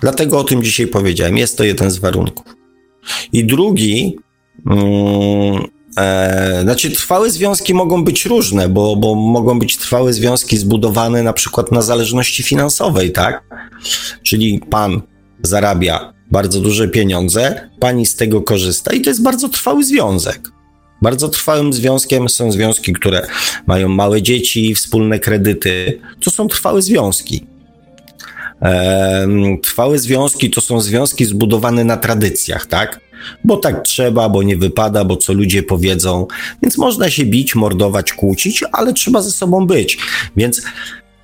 Dlatego 0.00 0.38
o 0.38 0.44
tym 0.44 0.62
dzisiaj 0.62 0.86
powiedziałem. 0.86 1.36
Jest 1.36 1.56
to 1.58 1.64
jeden 1.64 1.90
z 1.90 1.98
warunków. 1.98 2.57
I 3.32 3.44
drugi, 3.44 4.16
mm, 4.66 5.64
e, 5.96 6.60
znaczy 6.62 6.90
trwałe 6.90 7.30
związki 7.30 7.74
mogą 7.74 8.04
być 8.04 8.26
różne, 8.26 8.68
bo, 8.68 8.96
bo 8.96 9.14
mogą 9.14 9.58
być 9.58 9.76
trwałe 9.76 10.12
związki 10.12 10.58
zbudowane 10.58 11.22
na 11.22 11.32
przykład 11.32 11.72
na 11.72 11.82
zależności 11.82 12.42
finansowej, 12.42 13.12
tak? 13.12 13.44
Czyli 14.22 14.60
pan 14.70 15.00
zarabia 15.42 16.12
bardzo 16.30 16.60
duże 16.60 16.88
pieniądze, 16.88 17.70
pani 17.80 18.06
z 18.06 18.16
tego 18.16 18.42
korzysta 18.42 18.92
i 18.92 19.00
to 19.00 19.10
jest 19.10 19.22
bardzo 19.22 19.48
trwały 19.48 19.84
związek. 19.84 20.50
Bardzo 21.02 21.28
trwałym 21.28 21.72
związkiem 21.72 22.28
są 22.28 22.52
związki, 22.52 22.92
które 22.92 23.26
mają 23.66 23.88
małe 23.88 24.22
dzieci, 24.22 24.74
wspólne 24.74 25.18
kredyty. 25.18 26.00
To 26.24 26.30
są 26.30 26.48
trwałe 26.48 26.82
związki. 26.82 27.46
Trwałe 29.62 29.98
związki 29.98 30.50
to 30.50 30.60
są 30.60 30.80
związki 30.80 31.24
zbudowane 31.24 31.84
na 31.84 31.96
tradycjach, 31.96 32.66
tak? 32.66 33.00
Bo 33.44 33.56
tak 33.56 33.82
trzeba, 33.82 34.28
bo 34.28 34.42
nie 34.42 34.56
wypada, 34.56 35.04
bo 35.04 35.16
co 35.16 35.32
ludzie 35.32 35.62
powiedzą. 35.62 36.26
Więc 36.62 36.78
można 36.78 37.10
się 37.10 37.24
bić, 37.24 37.54
mordować, 37.54 38.12
kłócić, 38.12 38.64
ale 38.72 38.92
trzeba 38.92 39.22
ze 39.22 39.30
sobą 39.30 39.66
być. 39.66 39.98
Więc 40.36 40.62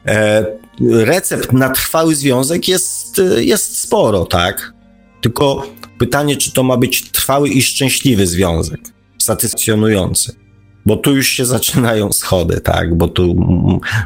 e, 0.07 0.47
recept 0.81 1.53
na 1.53 1.69
trwały 1.69 2.15
związek 2.15 2.69
jest, 2.69 3.21
jest 3.37 3.79
sporo, 3.79 4.27
tak? 4.27 4.73
Tylko 5.21 5.67
pytanie, 5.99 6.37
czy 6.37 6.53
to 6.53 6.63
ma 6.63 6.77
być 6.77 7.11
trwały 7.11 7.49
i 7.49 7.63
szczęśliwy 7.63 8.27
związek 8.27 8.81
satysfakcjonujący. 9.19 10.44
Bo 10.87 10.97
tu 10.97 11.17
już 11.17 11.29
się 11.29 11.47
zaczynają 11.47 12.13
schody, 12.13 12.61
tak? 12.61 12.95
Bo 12.95 13.09
tu 13.09 13.35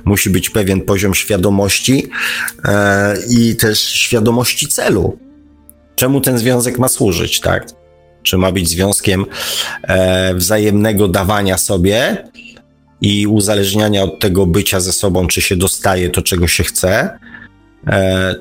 musi 0.04 0.30
być 0.30 0.50
pewien 0.50 0.80
poziom 0.80 1.14
świadomości 1.14 2.10
e, 2.64 3.16
i 3.30 3.56
też 3.56 3.80
świadomości 3.80 4.68
celu. 4.68 5.18
Czemu 5.96 6.20
ten 6.20 6.38
związek 6.38 6.78
ma 6.78 6.88
służyć, 6.88 7.40
tak? 7.40 7.66
Czy 8.22 8.38
ma 8.38 8.52
być 8.52 8.68
związkiem 8.68 9.26
e, 9.82 10.34
wzajemnego 10.34 11.08
dawania 11.08 11.58
sobie 11.58 12.24
i 13.00 13.26
uzależniania 13.26 14.02
od 14.02 14.20
tego 14.20 14.46
bycia 14.46 14.80
ze 14.80 14.92
sobą, 14.92 15.26
czy 15.26 15.40
się 15.40 15.56
dostaje 15.56 16.10
to, 16.10 16.22
czego 16.22 16.46
się 16.46 16.64
chce, 16.64 17.18
e, 17.86 18.34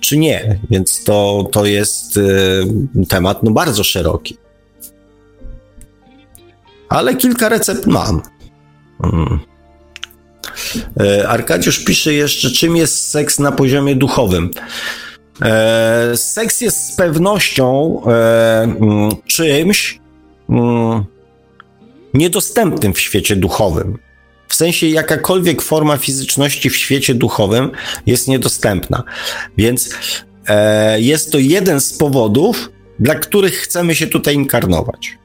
czy 0.00 0.18
nie. 0.18 0.58
Więc 0.70 1.04
to, 1.04 1.48
to 1.52 1.66
jest 1.66 2.16
y, 2.16 2.64
temat 3.08 3.42
no, 3.42 3.50
bardzo 3.50 3.84
szeroki. 3.84 4.36
Ale 6.92 7.16
kilka 7.16 7.48
recept 7.48 7.86
mam. 7.86 8.22
Hmm. 9.02 9.38
Arkadiusz 11.28 11.84
pisze 11.84 12.14
jeszcze, 12.14 12.50
czym 12.50 12.76
jest 12.76 13.08
seks 13.08 13.38
na 13.38 13.52
poziomie 13.52 13.96
duchowym. 13.96 14.50
E, 15.42 16.16
seks 16.16 16.60
jest 16.60 16.92
z 16.92 16.96
pewnością 16.96 18.00
e, 18.06 18.62
mm, 18.62 19.10
czymś 19.26 20.00
mm, 20.50 21.04
niedostępnym 22.14 22.92
w 22.92 23.00
świecie 23.00 23.36
duchowym. 23.36 23.98
W 24.48 24.54
sensie 24.54 24.86
jakakolwiek 24.86 25.62
forma 25.62 25.96
fizyczności 25.96 26.70
w 26.70 26.76
świecie 26.76 27.14
duchowym 27.14 27.70
jest 28.06 28.28
niedostępna. 28.28 29.02
Więc 29.56 29.90
e, 30.48 31.00
jest 31.00 31.32
to 31.32 31.38
jeden 31.38 31.80
z 31.80 31.92
powodów, 31.92 32.70
dla 32.98 33.14
których 33.14 33.54
chcemy 33.54 33.94
się 33.94 34.06
tutaj 34.06 34.34
inkarnować. 34.34 35.21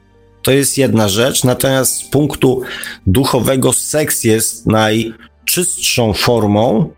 To 0.48 0.52
jest 0.52 0.78
jedna 0.78 1.08
rzecz, 1.08 1.44
natomiast 1.44 1.96
z 1.96 2.04
punktu 2.04 2.62
duchowego 3.06 3.72
seks 3.72 4.24
jest 4.24 4.66
najczystszą 4.66 6.12
formą, 6.12 6.92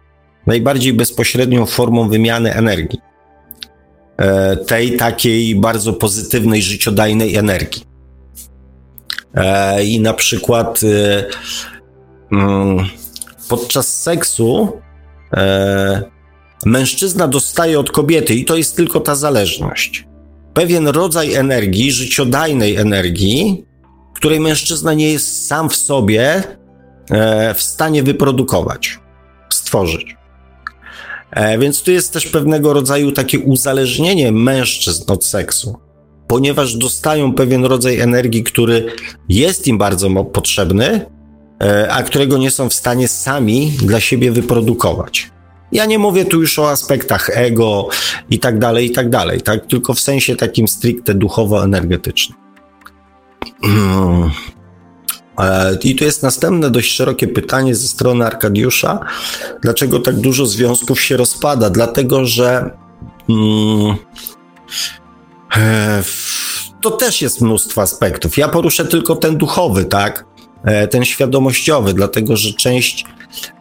najbardziej 0.46 0.92
bezpośrednią 0.92 1.66
formą 1.66 2.08
wymiany 2.08 2.54
energii. 2.54 2.98
E, 4.16 4.56
tej 4.56 4.96
takiej 4.96 5.54
bardzo 5.54 5.92
pozytywnej, 5.92 6.62
życiodajnej 6.62 7.36
energii. 7.36 7.82
E, 9.34 9.84
I 9.84 10.00
na 10.00 10.14
przykład 10.14 10.80
e, 10.82 11.24
mm, 12.32 12.86
podczas 13.48 14.02
seksu 14.02 14.80
mężczyzna 16.66 17.28
dostaje 17.28 17.80
od 17.80 17.90
kobiety, 17.90 18.34
i 18.34 18.44
to 18.44 18.56
jest 18.56 18.76
tylko 18.76 19.00
ta 19.00 19.14
zależność, 19.14 20.09
pewien 20.54 20.88
rodzaj 20.88 21.34
energii, 21.34 21.92
życiodajnej 21.92 22.76
energii, 22.76 23.64
której 24.14 24.40
mężczyzna 24.40 24.94
nie 24.94 25.12
jest 25.12 25.46
sam 25.46 25.68
w 25.68 25.76
sobie 25.76 26.42
w 27.54 27.62
stanie 27.62 28.02
wyprodukować, 28.02 28.98
stworzyć. 29.52 30.16
E, 31.30 31.58
więc 31.58 31.82
tu 31.82 31.90
jest 31.90 32.12
też 32.12 32.26
pewnego 32.26 32.72
rodzaju 32.72 33.12
takie 33.12 33.38
uzależnienie 33.38 34.32
mężczyzn 34.32 35.12
od 35.12 35.24
seksu, 35.24 35.78
ponieważ 36.26 36.76
dostają 36.76 37.34
pewien 37.34 37.64
rodzaj 37.64 38.00
energii, 38.00 38.42
który 38.42 38.92
jest 39.28 39.66
im 39.66 39.78
bardzo 39.78 40.24
potrzebny, 40.24 41.06
e, 41.62 41.92
a 41.92 42.02
którego 42.02 42.38
nie 42.38 42.50
są 42.50 42.68
w 42.68 42.74
stanie 42.74 43.08
sami 43.08 43.70
dla 43.70 44.00
siebie 44.00 44.32
wyprodukować. 44.32 45.30
Ja 45.72 45.86
nie 45.86 45.98
mówię 45.98 46.24
tu 46.24 46.40
już 46.40 46.58
o 46.58 46.70
aspektach 46.70 47.30
ego 47.34 47.88
i 48.30 48.38
tak 48.38 48.58
dalej, 48.58 48.86
i 48.86 48.90
tak 48.90 49.10
dalej, 49.10 49.40
tak? 49.40 49.66
Tylko 49.66 49.94
w 49.94 50.00
sensie 50.00 50.36
takim 50.36 50.68
stricte 50.68 51.14
duchowo-energetycznym. 51.14 52.38
E, 55.38 55.78
I 55.82 55.94
tu 55.94 56.04
jest 56.04 56.22
następne 56.22 56.70
dość 56.70 56.92
szerokie 56.92 57.28
pytanie 57.28 57.74
ze 57.74 57.88
strony 57.88 58.26
Arkadiusza. 58.26 58.98
Dlaczego 59.62 59.98
tak 59.98 60.16
dużo 60.16 60.46
związków 60.46 61.00
się 61.00 61.16
rozpada? 61.16 61.70
Dlatego, 61.70 62.26
że 62.26 62.70
mm, 63.28 63.96
e, 65.56 66.02
to 66.80 66.90
też 66.90 67.22
jest 67.22 67.40
mnóstwo 67.40 67.82
aspektów. 67.82 68.38
Ja 68.38 68.48
poruszę 68.48 68.84
tylko 68.84 69.16
ten 69.16 69.36
duchowy, 69.36 69.84
tak? 69.84 70.24
E, 70.64 70.88
ten 70.88 71.04
świadomościowy, 71.04 71.94
dlatego 71.94 72.36
że 72.36 72.52
część 72.52 73.04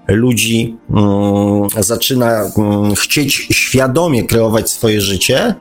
ludzi 0.07 0.77
mm, 0.89 1.83
zaczyna 1.83 2.51
mm, 2.57 2.95
chcieć 2.95 3.33
świadomie 3.33 4.23
kreować 4.23 4.71
swoje 4.71 5.01
życie, 5.01 5.55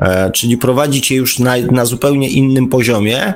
e, 0.00 0.30
czyli 0.30 0.58
prowadzić 0.58 1.10
je 1.10 1.16
już 1.16 1.38
na, 1.38 1.56
na 1.70 1.84
zupełnie 1.84 2.28
innym 2.28 2.68
poziomie 2.68 3.34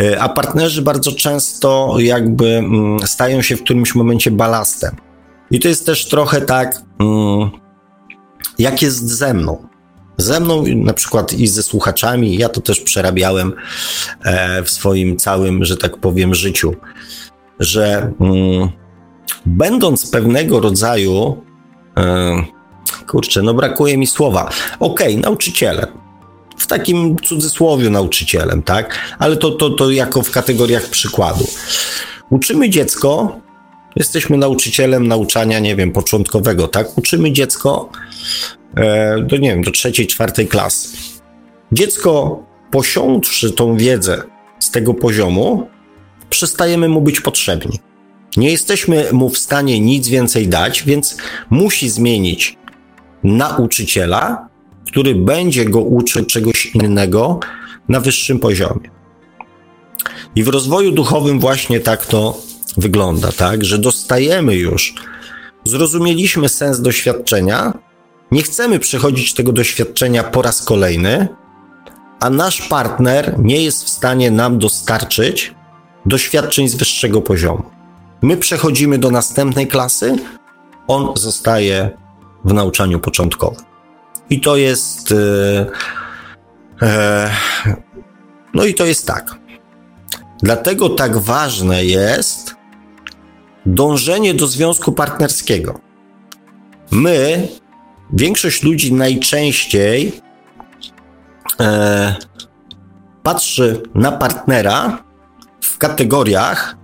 E, 0.00 0.20
a 0.20 0.28
partnerzy 0.28 0.82
bardzo 0.82 1.12
często 1.12 1.94
jakby 1.98 2.46
mm, 2.46 2.98
stają 3.06 3.42
się 3.42 3.56
w 3.56 3.62
którymś 3.62 3.94
momencie 3.94 4.30
balastem. 4.30 4.96
I 5.50 5.60
to 5.60 5.68
jest 5.68 5.86
też 5.86 6.06
trochę 6.08 6.40
tak, 6.40 6.82
jak 8.58 8.82
jest 8.82 9.08
ze 9.08 9.34
mną. 9.34 9.68
Ze 10.18 10.40
mną, 10.40 10.64
na 10.66 10.92
przykład 10.92 11.32
i 11.32 11.46
ze 11.46 11.62
słuchaczami, 11.62 12.36
ja 12.36 12.48
to 12.48 12.60
też 12.60 12.80
przerabiałem 12.80 13.52
e, 14.24 14.62
w 14.62 14.70
swoim 14.70 15.16
całym, 15.16 15.64
że 15.64 15.76
tak 15.76 15.96
powiem, 15.96 16.34
życiu, 16.34 16.74
że 17.60 18.12
będąc 19.46 20.10
pewnego 20.10 20.60
rodzaju, 20.60 21.42
e, 21.96 22.44
kurczę, 23.06 23.42
no 23.42 23.54
brakuje 23.54 23.98
mi 23.98 24.06
słowa, 24.06 24.50
okej, 24.80 25.08
okay, 25.08 25.22
nauczycielem, 25.22 25.86
w 26.56 26.66
takim 26.66 27.16
cudzysłowie 27.18 27.90
nauczycielem, 27.90 28.62
tak? 28.62 28.98
Ale 29.18 29.36
to, 29.36 29.50
to, 29.50 29.70
to 29.70 29.90
jako 29.90 30.22
w 30.22 30.30
kategoriach 30.30 30.90
przykładu. 30.90 31.46
Uczymy 32.30 32.70
dziecko, 32.70 33.40
jesteśmy 33.96 34.36
nauczycielem 34.36 35.08
nauczania, 35.08 35.58
nie 35.58 35.76
wiem, 35.76 35.92
początkowego, 35.92 36.68
tak? 36.68 36.98
Uczymy 36.98 37.32
dziecko 37.32 37.90
e, 38.76 39.22
do, 39.22 39.36
nie 39.36 39.50
wiem, 39.50 39.62
do 39.62 39.70
trzeciej, 39.70 40.06
czwartej 40.06 40.48
klasy. 40.48 40.88
Dziecko, 41.72 42.42
posiądłszy 42.70 43.52
tą 43.52 43.76
wiedzę 43.76 44.22
z 44.58 44.70
tego 44.70 44.94
poziomu, 44.94 45.68
przestajemy 46.30 46.88
mu 46.88 47.00
być 47.00 47.20
potrzebni. 47.20 47.78
Nie 48.36 48.50
jesteśmy 48.50 49.12
mu 49.12 49.30
w 49.30 49.38
stanie 49.38 49.80
nic 49.80 50.08
więcej 50.08 50.48
dać, 50.48 50.82
więc 50.82 51.16
musi 51.50 51.88
zmienić 51.88 52.58
nauczyciela, 53.24 54.48
który 54.86 55.14
będzie 55.14 55.64
go 55.64 55.80
uczył 55.80 56.24
czegoś 56.24 56.66
innego 56.66 57.40
na 57.88 58.00
wyższym 58.00 58.38
poziomie. 58.38 58.90
I 60.34 60.44
w 60.44 60.48
rozwoju 60.48 60.92
duchowym 60.92 61.40
właśnie 61.40 61.80
tak 61.80 62.06
to 62.06 62.40
wygląda, 62.76 63.32
tak, 63.32 63.64
że 63.64 63.78
dostajemy 63.78 64.54
już, 64.54 64.94
zrozumieliśmy 65.64 66.48
sens 66.48 66.80
doświadczenia, 66.80 67.72
nie 68.30 68.42
chcemy 68.42 68.78
przechodzić 68.78 69.34
tego 69.34 69.52
doświadczenia 69.52 70.24
po 70.24 70.42
raz 70.42 70.62
kolejny, 70.62 71.28
a 72.20 72.30
nasz 72.30 72.62
partner 72.62 73.34
nie 73.38 73.62
jest 73.62 73.84
w 73.84 73.88
stanie 73.88 74.30
nam 74.30 74.58
dostarczyć 74.58 75.54
doświadczeń 76.06 76.68
z 76.68 76.74
wyższego 76.74 77.22
poziomu. 77.22 77.75
My 78.22 78.36
przechodzimy 78.36 78.98
do 78.98 79.10
następnej 79.10 79.66
klasy, 79.66 80.16
on 80.86 81.16
zostaje 81.16 81.90
w 82.44 82.52
nauczaniu 82.52 83.00
początkowym. 83.00 83.64
I 84.30 84.40
to 84.40 84.56
jest. 84.56 85.12
E, 85.12 85.66
e, 86.86 87.30
no 88.54 88.64
i 88.64 88.74
to 88.74 88.84
jest 88.84 89.06
tak. 89.06 89.36
Dlatego 90.42 90.88
tak 90.88 91.18
ważne 91.18 91.84
jest 91.84 92.54
dążenie 93.66 94.34
do 94.34 94.46
związku 94.46 94.92
partnerskiego. 94.92 95.80
My, 96.90 97.48
większość 98.12 98.62
ludzi 98.62 98.92
najczęściej 98.92 100.20
e, 101.60 102.16
patrzy 103.22 103.82
na 103.94 104.12
partnera 104.12 105.04
w 105.60 105.78
kategoriach, 105.78 106.75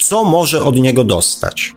co 0.00 0.24
może 0.24 0.62
od 0.62 0.76
niego 0.76 1.04
dostać. 1.04 1.74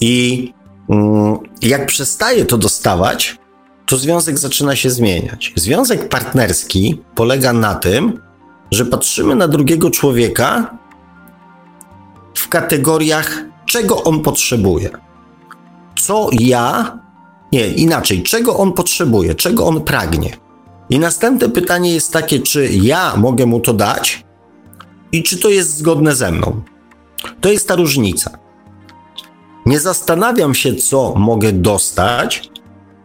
I 0.00 0.52
mm, 0.90 1.38
jak 1.62 1.86
przestaje 1.86 2.44
to 2.44 2.58
dostawać, 2.58 3.38
to 3.86 3.96
związek 3.96 4.38
zaczyna 4.38 4.76
się 4.76 4.90
zmieniać. 4.90 5.52
Związek 5.56 6.08
partnerski 6.08 7.02
polega 7.14 7.52
na 7.52 7.74
tym, 7.74 8.20
że 8.70 8.84
patrzymy 8.84 9.34
na 9.34 9.48
drugiego 9.48 9.90
człowieka 9.90 10.78
w 12.34 12.48
kategoriach, 12.48 13.44
czego 13.66 14.02
on 14.02 14.22
potrzebuje. 14.22 14.90
Co 16.00 16.30
ja, 16.32 16.98
nie, 17.52 17.68
inaczej, 17.68 18.22
czego 18.22 18.56
on 18.56 18.72
potrzebuje, 18.72 19.34
czego 19.34 19.66
on 19.66 19.80
pragnie. 19.80 20.36
I 20.90 20.98
następne 20.98 21.48
pytanie 21.48 21.94
jest 21.94 22.12
takie, 22.12 22.40
czy 22.40 22.68
ja 22.72 23.16
mogę 23.16 23.46
mu 23.46 23.60
to 23.60 23.72
dać 23.72 24.24
i 25.12 25.22
czy 25.22 25.38
to 25.38 25.48
jest 25.48 25.76
zgodne 25.76 26.14
ze 26.14 26.32
mną. 26.32 26.62
To 27.40 27.52
jest 27.52 27.68
ta 27.68 27.76
różnica. 27.76 28.38
Nie 29.66 29.80
zastanawiam 29.80 30.54
się, 30.54 30.74
co 30.74 31.14
mogę 31.16 31.52
dostać, 31.52 32.50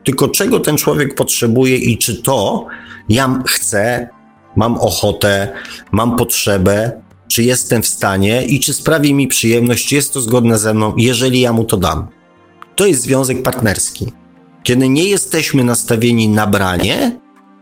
tylko 0.04 0.28
czego 0.28 0.60
ten 0.60 0.78
człowiek 0.78 1.16
potrzebuje 1.16 1.78
i 1.78 1.98
czy 1.98 2.22
to 2.22 2.66
ja 3.10 3.44
chcę, 3.48 4.10
mam 4.56 4.78
ochotę, 4.78 5.54
mam 5.92 6.16
potrzebę, 6.16 7.02
czy 7.28 7.44
jestem 7.44 7.82
w 7.82 7.88
stanie 7.88 8.46
i 8.46 8.60
czy 8.60 8.74
sprawi 8.74 9.14
mi 9.14 9.28
przyjemność, 9.28 9.88
czy 9.88 9.96
jest 9.96 10.14
to 10.14 10.22
zgodne 10.22 10.58
ze 10.58 10.74
mną, 10.74 10.94
jeżeli 10.98 11.42
ja 11.42 11.54
mu 11.54 11.64
to 11.64 11.78
dam. 11.78 12.08
To 12.76 12.86
jest 12.86 13.02
związek 13.02 13.44
partnerski. 13.44 14.12
Kiedy 14.64 14.90
nie 14.90 15.04
jesteśmy 15.04 15.64
nastawieni 15.64 16.30
na 16.30 16.48
branie, 16.48 17.20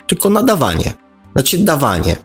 tylko 0.08 0.30
na 0.30 0.44
dawanie. 0.44 0.94
Znaczy 1.34 1.58
dawanie. 1.58 2.16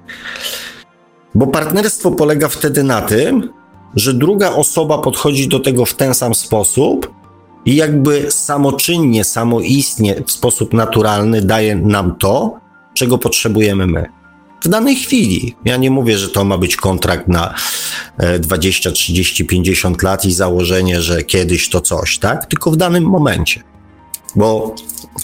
Bo 1.35 1.47
partnerstwo 1.47 2.11
polega 2.11 2.49
wtedy 2.49 2.83
na 2.83 3.03
tym, 3.03 3.53
że 3.95 4.15
druga 4.15 4.51
osoba 4.51 4.99
podchodzi 4.99 5.49
do 5.49 5.61
tego 5.61 5.85
w 5.85 5.95
ten 5.95 6.15
sam 6.15 6.35
sposób 6.35 7.13
i 7.65 7.77
jakby 7.77 8.31
samoczynnie, 8.31 9.25
samoistnie, 9.25 10.23
w 10.27 10.33
sposób 10.33 10.73
naturalny 10.73 11.43
daje 11.43 11.77
nam 11.77 12.17
to, 12.17 12.59
czego 12.95 13.19
potrzebujemy 13.19 13.87
my. 13.87 14.07
W 14.61 14.69
danej 14.69 14.97
chwili. 14.97 15.57
Ja 15.65 15.77
nie 15.77 15.91
mówię, 15.91 16.19
że 16.19 16.29
to 16.29 16.45
ma 16.45 16.59
być 16.59 16.77
kontrakt 16.77 17.29
na 17.29 17.55
20, 18.41 18.91
30, 18.91 19.45
50 19.45 20.03
lat 20.03 20.25
i 20.25 20.33
założenie, 20.33 21.03
że 21.03 21.23
kiedyś 21.23 21.69
to 21.69 21.81
coś, 21.81 22.19
tak? 22.19 22.47
Tylko 22.47 22.71
w 22.71 22.77
danym 22.77 23.05
momencie. 23.05 23.63
Bo 24.37 24.75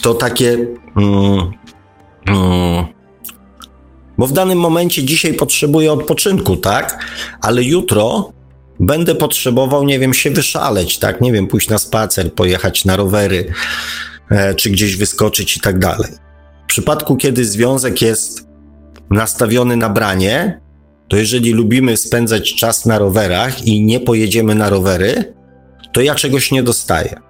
to 0.02 0.14
takie. 0.14 0.66
Mm, 0.96 1.52
mm, 2.26 2.84
bo 4.18 4.26
w 4.26 4.32
danym 4.32 4.58
momencie 4.58 5.04
dzisiaj 5.04 5.34
potrzebuję 5.34 5.92
odpoczynku, 5.92 6.56
tak? 6.56 7.04
Ale 7.40 7.62
jutro 7.62 8.32
będę 8.80 9.14
potrzebował, 9.14 9.84
nie 9.84 9.98
wiem, 9.98 10.14
się 10.14 10.30
wyszaleć, 10.30 10.98
tak? 10.98 11.20
Nie 11.20 11.32
wiem, 11.32 11.46
pójść 11.46 11.68
na 11.68 11.78
spacer, 11.78 12.34
pojechać 12.34 12.84
na 12.84 12.96
rowery, 12.96 13.52
e, 14.30 14.54
czy 14.54 14.70
gdzieś 14.70 14.96
wyskoczyć 14.96 15.56
i 15.56 15.60
tak 15.60 15.78
dalej. 15.78 16.10
W 16.64 16.66
przypadku, 16.66 17.16
kiedy 17.16 17.44
związek 17.44 18.02
jest 18.02 18.48
nastawiony 19.10 19.76
na 19.76 19.88
branie, 19.88 20.60
to 21.08 21.16
jeżeli 21.16 21.52
lubimy 21.52 21.96
spędzać 21.96 22.54
czas 22.54 22.86
na 22.86 22.98
rowerach 22.98 23.66
i 23.66 23.84
nie 23.84 24.00
pojedziemy 24.00 24.54
na 24.54 24.70
rowery, 24.70 25.34
to 25.92 26.00
ja 26.00 26.14
czegoś 26.14 26.52
nie 26.52 26.62
dostaję. 26.62 27.20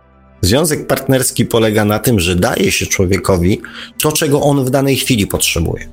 Związek 0.41 0.87
partnerski 0.87 1.45
polega 1.47 1.85
na 1.85 1.99
tym, 1.99 2.21
że 2.21 2.37
daje 2.37 2.73
się 2.73 2.87
człowiekowi 2.87 3.61
to, 4.03 4.13
czego 4.13 4.41
on 4.41 4.65
w 4.65 4.71
danej 4.71 4.97
chwili 4.97 5.27
potrzebuje. 5.27 5.89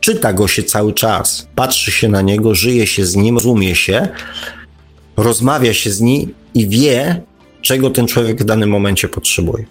Czyta 0.00 0.32
go 0.32 0.48
się 0.48 0.62
cały 0.62 0.92
czas, 0.92 1.48
patrzy 1.54 1.90
się 1.90 2.08
na 2.08 2.22
niego, 2.22 2.54
żyje 2.54 2.86
się 2.86 3.06
z 3.06 3.16
nim, 3.16 3.34
rozumie 3.34 3.74
się, 3.74 4.08
rozmawia 5.16 5.74
się 5.74 5.90
z 5.90 6.00
nim 6.00 6.34
i 6.54 6.68
wie, 6.68 7.22
czego 7.62 7.90
ten 7.90 8.06
człowiek 8.06 8.42
w 8.42 8.44
danym 8.44 8.70
momencie 8.70 9.08
potrzebuje. 9.08 9.64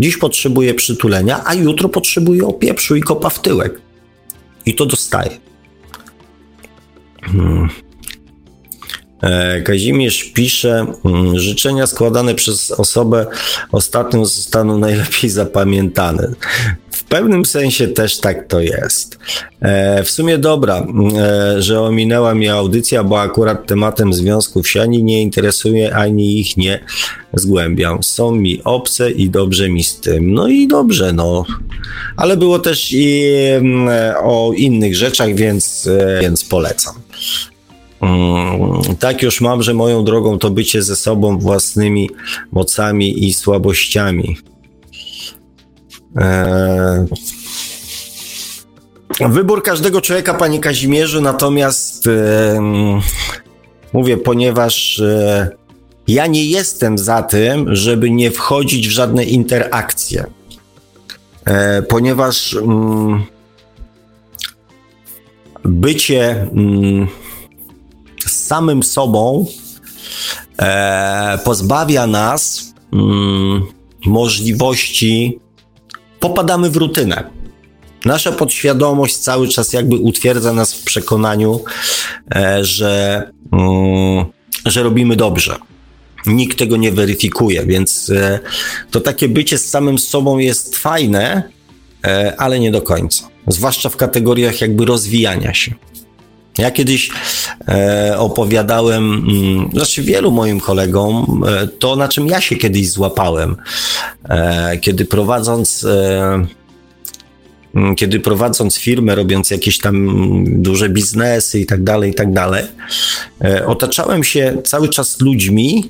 Dziś 0.00 0.16
potrzebuje 0.16 0.74
przytulenia, 0.74 1.42
a 1.44 1.54
jutro 1.54 1.88
potrzebuje 1.88 2.46
opieprzu 2.46 2.96
i 2.96 3.00
kopa 3.00 3.30
w 3.30 3.42
tyłek. 3.42 3.80
I 4.66 4.74
to 4.74 4.86
dostaje. 4.86 5.30
Hmm. 7.22 7.68
E, 9.24 9.62
Kazimierz 9.62 10.24
pisze, 10.24 10.86
mm, 11.04 11.38
życzenia 11.38 11.86
składane 11.86 12.34
przez 12.34 12.70
osobę 12.70 13.26
ostatnią 13.72 14.24
zostaną 14.24 14.78
najlepiej 14.78 15.30
zapamiętane. 15.30 16.28
W 16.90 17.04
pewnym 17.04 17.44
sensie 17.44 17.88
też 17.88 18.18
tak 18.18 18.48
to 18.48 18.60
jest. 18.60 19.18
E, 19.60 20.04
w 20.04 20.10
sumie 20.10 20.38
dobra, 20.38 20.76
mm, 20.78 21.12
e, 21.16 21.62
że 21.62 21.80
ominęła 21.80 22.34
mnie 22.34 22.54
audycja, 22.54 23.04
bo 23.04 23.20
akurat 23.20 23.66
tematem 23.66 24.14
związków 24.14 24.68
się 24.68 24.82
ani 24.82 25.02
nie 25.02 25.22
interesuje, 25.22 25.94
ani 25.94 26.40
ich 26.40 26.56
nie 26.56 26.84
zgłębiam. 27.34 28.02
Są 28.02 28.32
mi 28.32 28.62
obce 28.64 29.10
i 29.10 29.30
dobrze 29.30 29.70
mi 29.70 29.84
z 29.84 30.00
tym. 30.00 30.34
No 30.34 30.48
i 30.48 30.68
dobrze, 30.68 31.12
no. 31.12 31.44
Ale 32.16 32.36
było 32.36 32.58
też 32.58 32.92
i 32.92 33.24
mm, 33.56 33.88
o 34.22 34.52
innych 34.56 34.96
rzeczach, 34.96 35.34
więc, 35.34 35.88
więc 36.20 36.44
polecam. 36.44 36.94
Mm, 38.04 38.96
tak 38.98 39.22
już 39.22 39.40
mam, 39.40 39.62
że 39.62 39.74
moją 39.74 40.04
drogą 40.04 40.38
to 40.38 40.50
bycie 40.50 40.82
ze 40.82 40.96
sobą, 40.96 41.38
własnymi 41.38 42.10
mocami 42.52 43.24
i 43.24 43.34
słabościami. 43.34 44.36
Eee... 46.16 47.06
Wybór 49.20 49.62
każdego 49.62 50.00
człowieka, 50.00 50.34
panie 50.34 50.58
Kazimierzu, 50.60 51.20
natomiast 51.20 52.06
e, 52.06 52.60
mówię, 53.92 54.16
ponieważ 54.16 54.98
e, 55.00 55.50
ja 56.08 56.26
nie 56.26 56.44
jestem 56.44 56.98
za 56.98 57.22
tym, 57.22 57.76
żeby 57.76 58.10
nie 58.10 58.30
wchodzić 58.30 58.88
w 58.88 58.90
żadne 58.90 59.24
interakcje, 59.24 60.24
e, 61.44 61.82
ponieważ 61.82 62.54
mm, 62.54 63.24
bycie 65.64 66.30
mm, 66.52 67.08
samym 68.44 68.82
sobą 68.82 69.46
e, 70.58 71.38
pozbawia 71.44 72.06
nas 72.06 72.74
mm, 72.92 73.62
możliwości, 74.06 75.38
popadamy 76.20 76.70
w 76.70 76.76
rutynę. 76.76 77.30
Nasza 78.04 78.32
podświadomość 78.32 79.16
cały 79.16 79.48
czas 79.48 79.72
jakby 79.72 79.96
utwierdza 79.96 80.52
nas 80.52 80.74
w 80.74 80.84
przekonaniu, 80.84 81.60
e, 82.34 82.64
że, 82.64 83.22
mm, 83.52 84.24
że 84.66 84.82
robimy 84.82 85.16
dobrze. 85.16 85.56
Nikt 86.26 86.58
tego 86.58 86.76
nie 86.76 86.92
weryfikuje, 86.92 87.66
więc 87.66 88.10
e, 88.10 88.40
to 88.90 89.00
takie 89.00 89.28
bycie 89.28 89.58
z 89.58 89.70
samym 89.70 89.98
sobą 89.98 90.38
jest 90.38 90.76
fajne, 90.76 91.42
e, 92.04 92.34
ale 92.38 92.60
nie 92.60 92.70
do 92.70 92.82
końca. 92.82 93.28
Zwłaszcza 93.46 93.88
w 93.88 93.96
kategoriach 93.96 94.60
jakby 94.60 94.84
rozwijania 94.84 95.54
się. 95.54 95.74
Ja 96.58 96.70
kiedyś 96.70 97.10
e, 97.68 98.14
opowiadałem, 98.18 99.04
mm, 99.04 99.70
znaczy 99.72 100.02
wielu 100.02 100.30
moim 100.30 100.60
kolegom, 100.60 101.44
e, 101.46 101.66
to 101.66 101.96
na 101.96 102.08
czym 102.08 102.26
ja 102.26 102.40
się 102.40 102.56
kiedyś 102.56 102.90
złapałem, 102.90 103.56
e, 104.28 104.78
kiedy 104.78 105.04
prowadząc 105.04 105.84
e, 105.84 106.46
mm, 107.74 107.94
kiedy 107.96 108.20
prowadząc 108.20 108.76
firmę, 108.76 109.14
robiąc 109.14 109.50
jakieś 109.50 109.78
tam 109.78 110.14
duże 110.62 110.88
biznesy 110.88 111.60
i 111.60 111.66
tak 111.66 111.84
dalej, 111.84 112.10
i 112.10 112.14
tak 112.14 112.32
dalej, 112.32 112.64
e, 113.44 113.66
otaczałem 113.66 114.24
się 114.24 114.56
cały 114.64 114.88
czas 114.88 115.20
ludźmi, 115.20 115.88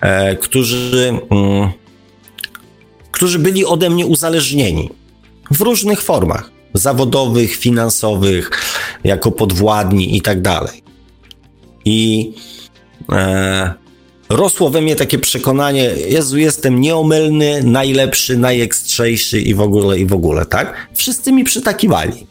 e, 0.00 0.36
którzy, 0.36 1.08
mm, 1.30 1.70
którzy 3.10 3.38
byli 3.38 3.64
ode 3.64 3.90
mnie 3.90 4.06
uzależnieni 4.06 4.90
w 5.50 5.60
różnych 5.60 6.02
formach 6.02 6.50
zawodowych, 6.74 7.56
finansowych, 7.56 8.50
jako 9.04 9.30
podwładni 9.30 10.16
i 10.16 10.22
tak 10.22 10.42
dalej. 10.42 10.82
I 11.84 12.32
e, 13.12 13.74
rosło 14.28 14.70
we 14.70 14.80
mnie 14.80 14.96
takie 14.96 15.18
przekonanie, 15.18 15.82
Jezu, 16.08 16.38
jestem 16.38 16.80
nieomylny, 16.80 17.62
najlepszy, 17.64 18.36
najektrzejszy 18.36 19.40
i 19.40 19.54
w 19.54 19.60
ogóle, 19.60 19.98
i 19.98 20.06
w 20.06 20.12
ogóle, 20.12 20.46
tak? 20.46 20.86
Wszyscy 20.94 21.32
mi 21.32 21.44
przytakiwali. 21.44 22.26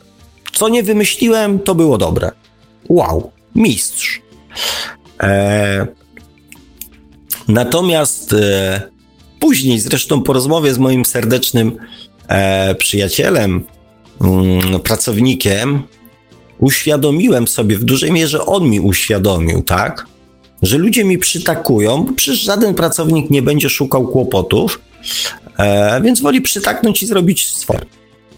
Co 0.53 0.69
nie 0.69 0.83
wymyśliłem, 0.83 1.59
to 1.59 1.75
było 1.75 1.97
dobre. 1.97 2.31
Wow, 2.89 3.31
mistrz. 3.55 4.21
E, 5.23 5.87
natomiast 7.47 8.33
e, 8.33 8.81
później, 9.39 9.79
zresztą 9.79 10.23
po 10.23 10.33
rozmowie 10.33 10.73
z 10.73 10.77
moim 10.77 11.05
serdecznym 11.05 11.77
e, 12.27 12.75
przyjacielem, 12.75 13.63
mm, 14.21 14.79
pracownikiem, 14.79 15.83
uświadomiłem 16.61 17.47
sobie, 17.47 17.77
w 17.77 17.83
dużej 17.83 18.11
mierze 18.11 18.45
on 18.45 18.69
mi 18.69 18.79
uświadomił, 18.79 19.61
tak? 19.61 20.05
Że 20.61 20.77
ludzie 20.77 21.03
mi 21.03 21.17
przytakują, 21.17 22.03
bo 22.03 22.13
przecież 22.13 22.39
żaden 22.41 22.75
pracownik 22.75 23.29
nie 23.29 23.41
będzie 23.41 23.69
szukał 23.69 24.07
kłopotów, 24.07 24.81
e, 25.57 26.01
więc 26.01 26.21
woli 26.21 26.41
przytaknąć 26.41 27.03
i 27.03 27.07
zrobić 27.07 27.47
swoje. 27.47 27.81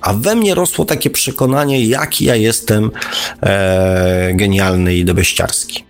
A 0.01 0.13
we 0.13 0.35
mnie 0.35 0.55
rosło 0.55 0.85
takie 0.85 1.09
przekonanie, 1.09 1.85
jaki 1.85 2.25
ja 2.25 2.35
jestem 2.35 2.91
e, 3.41 4.33
genialny 4.33 4.95
i 4.95 5.05
debeściarski. 5.05 5.83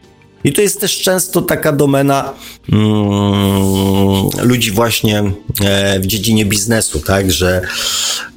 I 0.44 0.54
to 0.54 0.62
jest 0.62 0.82
też 0.82 1.02
często 1.02 1.42
taka 1.42 1.72
domena 1.72 2.34
mm, 2.72 4.30
ludzi 4.44 4.72
właśnie 4.72 5.20
e, 5.64 6.00
w 6.00 6.06
dziedzinie 6.06 6.46
biznesu, 6.46 7.00
tak, 7.00 7.32
że 7.32 7.62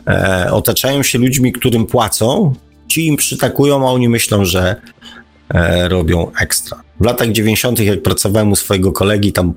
e, 0.07 0.49
otaczają 0.53 1.03
się 1.03 1.19
ludźmi, 1.19 1.53
którym 1.53 1.87
płacą, 1.87 2.55
ci 2.89 3.07
im 3.07 3.17
przytakują, 3.17 3.89
a 3.89 3.93
oni 3.93 4.09
myślą, 4.09 4.45
że 4.45 4.77
e, 5.55 5.89
robią 5.89 6.31
ekstra. 6.41 6.83
W 7.01 7.05
latach 7.05 7.33
90., 7.33 7.81
jak 7.81 8.03
pracowałem 8.03 8.53
u 8.53 8.57
swojego 8.57 8.93
kolegi, 8.93 9.33
tam 9.33 9.55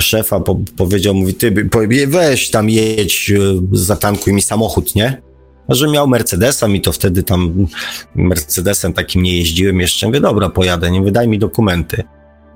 szefa 0.00 0.40
po, 0.40 0.60
powiedział, 0.76 1.14
mówi, 1.14 1.34
ty 1.34 1.68
weź 2.06 2.50
tam 2.50 2.70
jedź, 2.70 3.30
e, 3.30 3.38
zatankuj 3.72 4.32
mi 4.32 4.42
samochód, 4.42 4.94
nie? 4.94 5.22
A 5.68 5.74
że 5.74 5.88
miał 5.88 6.08
Mercedesa, 6.08 6.68
mi 6.68 6.80
to 6.80 6.92
wtedy 6.92 7.22
tam 7.22 7.66
Mercedesem 8.14 8.92
takim 8.92 9.22
nie 9.22 9.38
jeździłem 9.38 9.80
jeszcze. 9.80 10.06
Mówię, 10.06 10.20
dobra, 10.20 10.48
pojadę, 10.48 10.90
nie 10.90 11.02
wydaj 11.02 11.28
mi 11.28 11.38
dokumenty. 11.38 12.04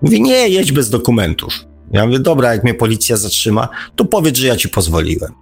Mówi, 0.03 0.23
nie, 0.23 0.49
jedź 0.49 0.73
bez 0.73 0.91
dokumentów. 0.91 1.55
Ja 1.93 2.07
mówię, 2.07 2.19
dobra, 2.19 2.53
jak 2.53 2.65
mnie 2.65 2.75
policja 2.75 3.17
zatrzyma, 3.17 3.69
to 3.97 4.05
powiedz, 4.05 4.39
że 4.39 4.47
ja 4.47 4.57
ci 4.57 4.69
pozwoliłem. 4.69 5.33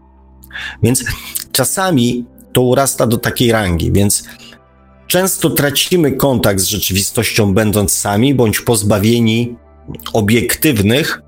Więc 0.82 1.04
czasami 1.52 2.24
to 2.52 2.62
urasta 2.62 3.06
do 3.06 3.18
takiej 3.18 3.52
rangi, 3.52 3.92
więc 3.92 4.24
często 5.06 5.50
tracimy 5.50 6.12
kontakt 6.12 6.60
z 6.60 6.66
rzeczywistością, 6.66 7.54
będąc 7.54 7.92
sami 7.92 8.34
bądź 8.34 8.60
pozbawieni 8.60 9.56
obiektywnych 10.12 11.22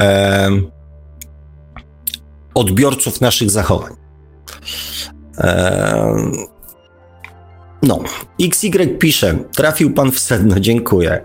e, 0.00 0.48
odbiorców 2.54 3.20
naszych 3.20 3.50
zachowań. 3.50 3.92
E, 5.38 6.14
no, 7.82 8.00
XY 8.42 8.86
pisze, 8.98 9.38
trafił 9.56 9.94
pan 9.94 10.12
w 10.12 10.18
sedno, 10.18 10.60
dziękuję. 10.60 11.22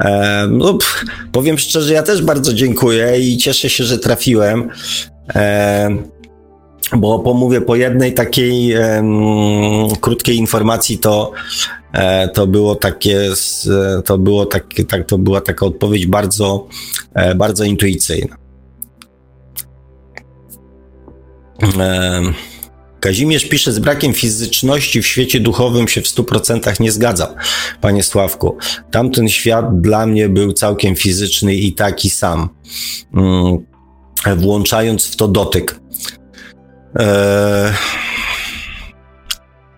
E, 0.00 0.46
no, 0.50 0.78
powiem 1.32 1.58
szczerze, 1.58 1.94
ja 1.94 2.02
też 2.02 2.22
bardzo 2.22 2.54
dziękuję 2.54 3.20
i 3.20 3.36
cieszę 3.36 3.70
się, 3.70 3.84
że 3.84 3.98
trafiłem. 3.98 4.68
E, 5.34 6.15
bo 6.96 7.18
pomówię 7.18 7.60
po 7.60 7.76
jednej 7.76 8.14
takiej 8.14 8.74
krótkiej 10.00 10.36
informacji, 10.36 10.98
to, 10.98 11.32
e, 11.92 12.28
to 12.28 12.46
było 12.46 12.74
takie, 12.74 13.20
to 14.04 14.18
było 14.18 14.46
takie, 14.46 14.84
tak, 14.84 15.06
to 15.06 15.18
była 15.18 15.40
taka 15.40 15.66
odpowiedź 15.66 16.06
bardzo, 16.06 16.68
e, 17.14 17.34
bardzo 17.34 17.64
intuicyjna. 17.64 18.36
Kazimierz 23.00 23.48
pisze, 23.48 23.72
z 23.72 23.78
brakiem 23.78 24.12
fizyczności 24.12 25.02
w 25.02 25.06
świecie 25.06 25.40
duchowym 25.40 25.88
się 25.88 26.00
w 26.00 26.06
100% 26.06 26.80
nie 26.80 26.92
zgadzam, 26.92 27.28
panie 27.80 28.02
Sławku. 28.02 28.56
Tamten 28.90 29.28
świat 29.28 29.80
dla 29.80 30.06
mnie 30.06 30.28
był 30.28 30.52
całkiem 30.52 30.96
fizyczny 30.96 31.54
i 31.54 31.72
taki 31.72 32.10
sam, 32.10 32.48
mm, 33.14 33.58
włączając 34.36 35.06
w 35.06 35.16
to 35.16 35.28
dotyk. 35.28 35.80
Eee... 36.98 37.72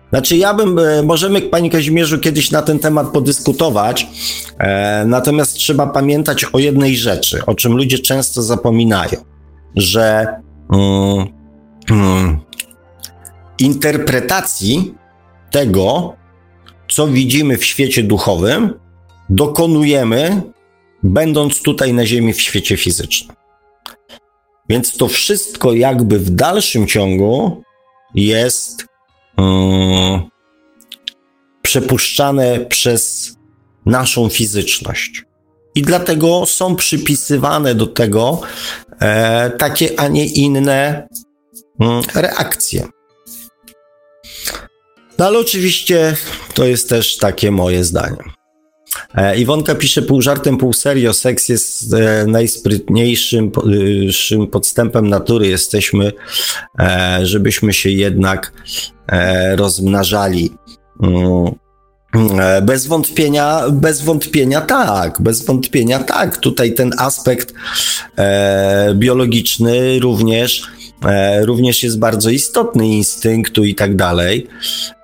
Znaczy, 0.09 0.37
ja 0.37 0.53
bym, 0.53 0.79
e, 0.79 1.03
możemy, 1.03 1.41
Panie 1.41 1.69
Kazimierzu, 1.69 2.19
kiedyś 2.19 2.51
na 2.51 2.61
ten 2.61 2.79
temat 2.79 3.07
podyskutować, 3.07 4.07
e, 4.57 5.05
natomiast 5.05 5.53
trzeba 5.53 5.87
pamiętać 5.87 6.45
o 6.53 6.59
jednej 6.59 6.97
rzeczy, 6.97 7.45
o 7.45 7.55
czym 7.55 7.77
ludzie 7.77 7.99
często 7.99 8.41
zapominają, 8.41 9.17
że 9.75 10.27
mm, 10.73 11.27
mm, 11.89 12.39
interpretacji 13.59 14.93
tego, 15.51 16.13
co 16.89 17.07
widzimy 17.07 17.57
w 17.57 17.65
świecie 17.65 18.03
duchowym, 18.03 18.73
dokonujemy, 19.29 20.41
będąc 21.03 21.61
tutaj 21.61 21.93
na 21.93 22.05
Ziemi 22.05 22.33
w 22.33 22.41
świecie 22.41 22.77
fizycznym. 22.77 23.38
Więc 24.69 24.97
to 24.97 25.07
wszystko, 25.07 25.73
jakby 25.73 26.19
w 26.19 26.29
dalszym 26.29 26.87
ciągu, 26.87 27.63
jest 28.15 28.85
um, 29.37 30.29
przepuszczane 31.61 32.59
przez 32.59 33.33
naszą 33.85 34.29
fizyczność. 34.29 35.23
I 35.75 35.81
dlatego 35.81 36.45
są 36.45 36.75
przypisywane 36.75 37.75
do 37.75 37.87
tego 37.87 38.41
e, 38.99 39.49
takie, 39.49 39.99
a 39.99 40.07
nie 40.07 40.25
inne 40.25 41.07
mm, 41.79 42.01
reakcje. 42.15 42.87
No 45.17 45.25
ale 45.25 45.39
oczywiście 45.39 46.15
to 46.53 46.65
jest 46.65 46.89
też 46.89 47.17
takie 47.17 47.51
moje 47.51 47.83
zdanie. 47.83 48.38
E, 49.15 49.37
Iwonka 49.37 49.75
pisze 49.75 50.01
pół 50.01 50.21
żartem, 50.21 50.57
pół 50.57 50.73
serio. 50.73 51.13
Seks 51.13 51.49
jest 51.49 51.93
e, 51.93 52.25
najsprytniejszym 52.27 53.51
e, 54.31 54.47
podstępem 54.47 55.09
natury. 55.09 55.47
Jesteśmy, 55.47 56.11
żebyśmy 57.23 57.73
się 57.73 57.89
jednak 57.89 58.53
rozmnażali. 59.55 60.51
Mm, 61.03 61.51
bez 62.61 62.87
wątpienia, 62.87 63.63
bez 63.71 64.01
wątpienia 64.01 64.61
tak, 64.61 65.21
bez 65.21 65.45
wątpienia 65.45 65.99
tak. 65.99 66.37
Tutaj 66.37 66.73
ten 66.73 66.91
aspekt 66.97 67.53
biologiczny 68.95 69.99
również, 69.99 70.67
również 71.41 71.83
jest 71.83 71.99
bardzo 71.99 72.29
istotny, 72.29 72.87
instynktu 72.87 73.63
i 73.63 73.75
tak 73.75 73.95
dalej. 73.95 74.47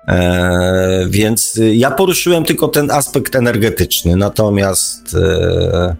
E, 0.08 1.06
więc 1.10 1.60
ja 1.72 1.90
poruszyłem 1.90 2.44
tylko 2.44 2.68
ten 2.68 2.90
aspekt 2.90 3.34
energetyczny, 3.34 4.16
natomiast 4.16 5.14
e, 5.14 5.96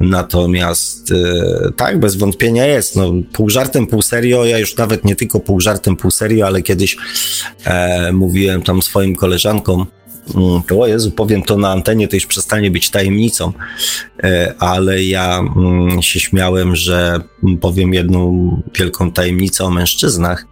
natomiast 0.00 1.12
e, 1.12 1.72
tak, 1.72 2.00
bez 2.00 2.16
wątpienia 2.16 2.66
jest. 2.66 2.96
No, 2.96 3.12
pół 3.32 3.50
żartem, 3.50 3.86
pół 3.86 4.02
serio. 4.02 4.44
Ja 4.44 4.58
już 4.58 4.76
nawet 4.76 5.04
nie 5.04 5.16
tylko 5.16 5.40
pół 5.40 5.60
żartem, 5.60 5.96
pół 5.96 6.10
serio, 6.10 6.46
ale 6.46 6.62
kiedyś 6.62 6.96
mówiłem 8.12 8.62
tam 8.62 8.82
swoim 8.82 9.16
koleżankom, 9.16 9.86
mm, 10.34 10.62
to 10.62 10.80
o 10.80 10.86
Jezu, 10.86 11.10
powiem 11.10 11.42
to 11.42 11.56
na 11.56 11.70
antenie, 11.70 12.08
to 12.08 12.16
już 12.16 12.26
przestanie 12.26 12.70
być 12.70 12.90
tajemnicą, 12.90 13.52
ale 14.58 15.04
ja 15.04 15.38
mm, 15.38 16.02
się 16.02 16.20
śmiałem, 16.20 16.76
że 16.76 17.20
powiem 17.60 17.94
jedną 17.94 18.62
wielką 18.78 19.12
tajemnicę 19.12 19.64
o 19.64 19.70
mężczyznach, 19.70 20.46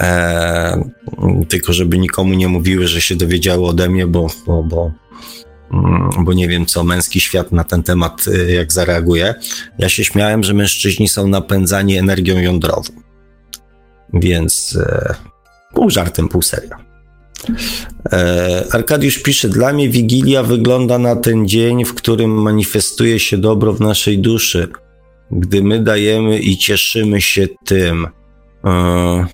E, 0.00 0.90
tylko 1.48 1.72
żeby 1.72 1.98
nikomu 1.98 2.34
nie 2.34 2.48
mówiły, 2.48 2.86
że 2.86 3.00
się 3.00 3.16
dowiedziały 3.16 3.66
ode 3.66 3.88
mnie, 3.88 4.06
bo, 4.06 4.26
bo, 4.46 4.62
bo, 4.62 4.92
mm, 5.72 6.10
bo 6.24 6.32
nie 6.32 6.48
wiem, 6.48 6.66
co 6.66 6.84
męski 6.84 7.20
świat 7.20 7.52
na 7.52 7.64
ten 7.64 7.82
temat 7.82 8.24
e, 8.28 8.52
jak 8.52 8.72
zareaguje. 8.72 9.34
Ja 9.78 9.88
się 9.88 10.04
śmiałem, 10.04 10.42
że 10.42 10.54
mężczyźni 10.54 11.08
są 11.08 11.28
napędzani 11.28 11.96
energią 11.96 12.38
jądrową. 12.38 12.92
Więc 14.12 14.78
e, 14.80 15.14
pół 15.74 15.90
żartem, 15.90 16.28
pół 16.28 16.42
serio. 16.42 16.76
E, 18.12 18.64
Arkadiusz 18.72 19.18
pisze, 19.18 19.48
dla 19.48 19.72
mnie 19.72 19.88
Wigilia 19.88 20.42
wygląda 20.42 20.98
na 20.98 21.16
ten 21.16 21.48
dzień, 21.48 21.84
w 21.84 21.94
którym 21.94 22.42
manifestuje 22.42 23.18
się 23.18 23.38
dobro 23.38 23.72
w 23.72 23.80
naszej 23.80 24.18
duszy, 24.18 24.68
gdy 25.30 25.62
my 25.62 25.82
dajemy 25.82 26.38
i 26.38 26.56
cieszymy 26.56 27.20
się 27.20 27.48
tym. 27.64 28.06
E, 28.64 29.26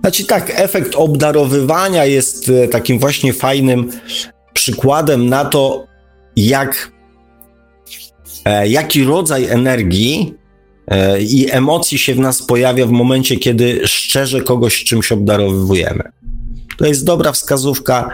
znaczy 0.00 0.24
tak, 0.24 0.52
efekt 0.54 0.94
obdarowywania 0.94 2.04
jest 2.04 2.48
e, 2.48 2.68
takim 2.68 2.98
właśnie 2.98 3.32
fajnym 3.32 3.90
przykładem 4.52 5.28
na 5.28 5.44
to, 5.44 5.86
jak, 6.36 6.92
e, 8.44 8.68
jaki 8.68 9.04
rodzaj 9.04 9.44
energii 9.44 10.34
e, 10.88 11.22
i 11.22 11.50
emocji 11.50 11.98
się 11.98 12.14
w 12.14 12.18
nas 12.18 12.42
pojawia 12.42 12.86
w 12.86 12.90
momencie, 12.90 13.36
kiedy 13.36 13.80
szczerze 13.84 14.40
kogoś 14.40 14.84
czymś 14.84 15.12
obdarowujemy. 15.12 16.02
To 16.78 16.86
jest 16.86 17.04
dobra 17.04 17.32
wskazówka 17.32 18.10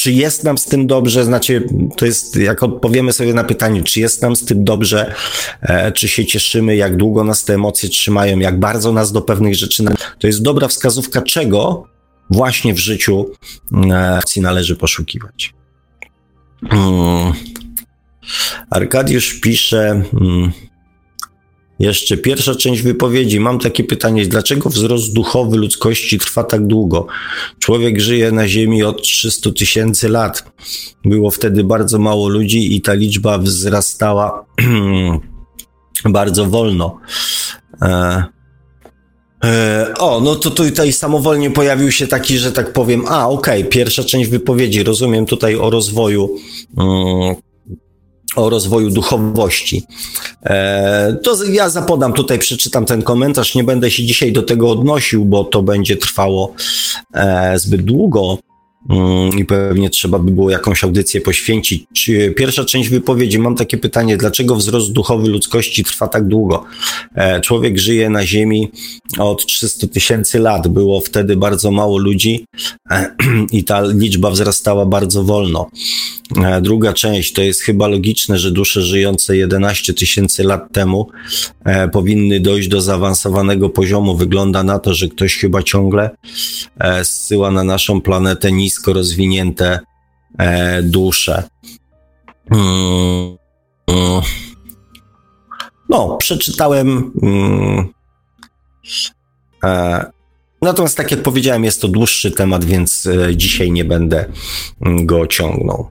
czy 0.00 0.12
jest 0.12 0.44
nam 0.44 0.58
z 0.58 0.64
tym 0.64 0.86
dobrze, 0.86 1.24
znaczy 1.24 1.66
to 1.96 2.06
jest, 2.06 2.36
jak 2.36 2.62
odpowiemy 2.62 3.12
sobie 3.12 3.34
na 3.34 3.44
pytanie, 3.44 3.82
czy 3.82 4.00
jest 4.00 4.22
nam 4.22 4.36
z 4.36 4.44
tym 4.44 4.64
dobrze, 4.64 5.14
e, 5.62 5.92
czy 5.92 6.08
się 6.08 6.26
cieszymy, 6.26 6.76
jak 6.76 6.96
długo 6.96 7.24
nas 7.24 7.44
te 7.44 7.54
emocje 7.54 7.88
trzymają, 7.88 8.38
jak 8.38 8.58
bardzo 8.58 8.92
nas 8.92 9.12
do 9.12 9.22
pewnych 9.22 9.54
rzeczy, 9.54 9.84
to 10.18 10.26
jest 10.26 10.42
dobra 10.42 10.68
wskazówka 10.68 11.22
czego 11.22 11.86
właśnie 12.30 12.74
w 12.74 12.78
życiu 12.78 13.30
e, 13.90 14.20
należy 14.36 14.76
poszukiwać. 14.76 15.54
Hmm. 16.70 17.32
Arkadiusz 18.70 19.40
pisze, 19.40 20.02
hmm, 20.10 20.52
jeszcze 21.80 22.16
pierwsza 22.16 22.54
część 22.54 22.82
wypowiedzi. 22.82 23.40
Mam 23.40 23.58
takie 23.58 23.84
pytanie, 23.84 24.26
dlaczego 24.26 24.70
wzrost 24.70 25.12
duchowy 25.12 25.56
ludzkości 25.56 26.18
trwa 26.18 26.44
tak 26.44 26.66
długo? 26.66 27.06
Człowiek 27.58 28.00
żyje 28.00 28.32
na 28.32 28.48
Ziemi 28.48 28.82
od 28.82 29.02
300 29.02 29.50
tysięcy 29.50 30.08
lat. 30.08 30.44
Było 31.04 31.30
wtedy 31.30 31.64
bardzo 31.64 31.98
mało 31.98 32.28
ludzi 32.28 32.76
i 32.76 32.80
ta 32.80 32.94
liczba 32.94 33.38
wzrastała 33.38 34.44
bardzo 36.04 36.46
wolno. 36.46 36.98
E, 37.82 38.24
e, 39.44 39.94
o, 39.98 40.20
no 40.20 40.36
to 40.36 40.50
tutaj 40.50 40.92
samowolnie 40.92 41.50
pojawił 41.50 41.92
się 41.92 42.06
taki, 42.06 42.38
że 42.38 42.52
tak 42.52 42.72
powiem, 42.72 43.04
a 43.08 43.28
okej, 43.28 43.60
okay, 43.60 43.70
pierwsza 43.70 44.04
część 44.04 44.30
wypowiedzi, 44.30 44.82
rozumiem 44.82 45.26
tutaj 45.26 45.56
o 45.56 45.70
rozwoju 45.70 46.36
mm, 46.78 47.34
o 48.36 48.50
rozwoju 48.50 48.90
duchowości. 48.90 49.82
E, 50.42 51.16
to 51.22 51.44
ja 51.44 51.70
zapodam 51.70 52.12
tutaj, 52.12 52.38
przeczytam 52.38 52.86
ten 52.86 53.02
komentarz. 53.02 53.54
Nie 53.54 53.64
będę 53.64 53.90
się 53.90 54.04
dzisiaj 54.04 54.32
do 54.32 54.42
tego 54.42 54.70
odnosił, 54.70 55.24
bo 55.24 55.44
to 55.44 55.62
będzie 55.62 55.96
trwało 55.96 56.54
e, 57.14 57.58
zbyt 57.58 57.82
długo. 57.82 58.38
Mm, 58.88 59.38
i 59.38 59.44
pewnie 59.44 59.90
trzeba 59.90 60.18
by 60.18 60.30
było 60.30 60.50
jakąś 60.50 60.84
audycję 60.84 61.20
poświęcić. 61.20 61.86
Pierwsza 62.36 62.64
część 62.64 62.88
wypowiedzi, 62.88 63.38
mam 63.38 63.56
takie 63.56 63.78
pytanie, 63.78 64.16
dlaczego 64.16 64.56
wzrost 64.56 64.92
duchowy 64.92 65.28
ludzkości 65.28 65.84
trwa 65.84 66.08
tak 66.08 66.28
długo? 66.28 66.64
E, 67.14 67.40
człowiek 67.40 67.78
żyje 67.78 68.10
na 68.10 68.26
Ziemi 68.26 68.70
od 69.18 69.46
300 69.46 69.86
tysięcy 69.86 70.38
lat, 70.38 70.68
było 70.68 71.00
wtedy 71.00 71.36
bardzo 71.36 71.70
mało 71.70 71.98
ludzi 71.98 72.44
e, 72.90 73.14
i 73.52 73.64
ta 73.64 73.82
liczba 73.82 74.30
wzrastała 74.30 74.86
bardzo 74.86 75.24
wolno. 75.24 75.70
E, 76.36 76.60
druga 76.60 76.92
część, 76.92 77.32
to 77.32 77.42
jest 77.42 77.62
chyba 77.62 77.88
logiczne, 77.88 78.38
że 78.38 78.50
dusze 78.50 78.82
żyjące 78.82 79.36
11 79.36 79.94
tysięcy 79.94 80.44
lat 80.44 80.72
temu 80.72 81.08
powinny 81.92 82.40
dojść 82.40 82.68
do 82.68 82.80
zaawansowanego 82.80 83.68
poziomu. 83.68 84.16
Wygląda 84.16 84.62
na 84.62 84.78
to, 84.78 84.94
że 84.94 85.08
ktoś 85.08 85.36
chyba 85.36 85.62
ciągle 85.62 86.10
zsyła 87.02 87.50
na 87.50 87.64
naszą 87.64 88.00
planetę 88.00 88.52
nisko 88.70 88.92
rozwinięte 88.92 89.78
e, 90.38 90.82
dusze. 90.82 91.42
Mm, 92.50 93.36
mm. 93.86 94.22
No, 95.88 96.16
przeczytałem. 96.16 97.12
Mm, 97.22 97.88
e, 99.64 100.10
Natomiast, 100.62 100.96
tak 100.96 101.10
jak 101.10 101.22
powiedziałem, 101.22 101.64
jest 101.64 101.80
to 101.80 101.88
dłuższy 101.88 102.30
temat, 102.30 102.64
więc 102.64 103.06
e, 103.06 103.36
dzisiaj 103.36 103.72
nie 103.72 103.84
będę 103.84 104.24
go 104.80 105.26
ciągnął. 105.26 105.90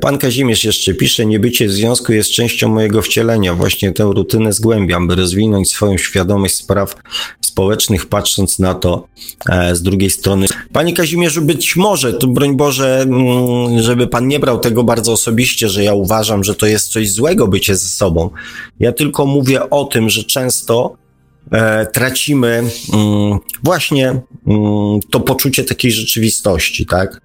Pan 0.00 0.18
Kazimierz 0.18 0.64
jeszcze 0.64 0.94
pisze, 0.94 1.26
niebycie 1.26 1.66
w 1.66 1.72
związku 1.72 2.12
jest 2.12 2.30
częścią 2.30 2.68
mojego 2.68 3.02
wcielenia. 3.02 3.54
Właśnie 3.54 3.92
tę 3.92 4.04
rutynę 4.04 4.52
zgłębiam, 4.52 5.06
by 5.08 5.14
rozwinąć 5.14 5.70
swoją 5.70 5.98
świadomość 5.98 6.54
spraw 6.54 6.94
społecznych, 7.52 8.06
patrząc 8.06 8.58
na 8.58 8.74
to 8.74 9.08
e, 9.48 9.76
z 9.76 9.82
drugiej 9.82 10.10
strony. 10.10 10.46
Panie 10.72 10.92
Kazimierzu, 10.92 11.42
być 11.42 11.76
może, 11.76 12.12
to 12.12 12.26
broń 12.26 12.56
Boże, 12.56 13.00
mm, 13.02 13.82
żeby 13.82 14.06
pan 14.06 14.28
nie 14.28 14.38
brał 14.38 14.58
tego 14.58 14.84
bardzo 14.84 15.12
osobiście, 15.12 15.68
że 15.68 15.84
ja 15.84 15.94
uważam, 15.94 16.44
że 16.44 16.54
to 16.54 16.66
jest 16.66 16.92
coś 16.92 17.12
złego 17.12 17.48
bycie 17.48 17.76
ze 17.76 17.88
sobą. 17.88 18.30
Ja 18.80 18.92
tylko 18.92 19.26
mówię 19.26 19.70
o 19.70 19.84
tym, 19.84 20.10
że 20.10 20.24
często 20.24 20.96
e, 21.50 21.86
tracimy 21.86 22.62
mm, 22.92 23.38
właśnie 23.62 24.08
mm, 24.08 25.00
to 25.10 25.20
poczucie 25.20 25.64
takiej 25.64 25.92
rzeczywistości, 25.92 26.86
tak? 26.86 27.20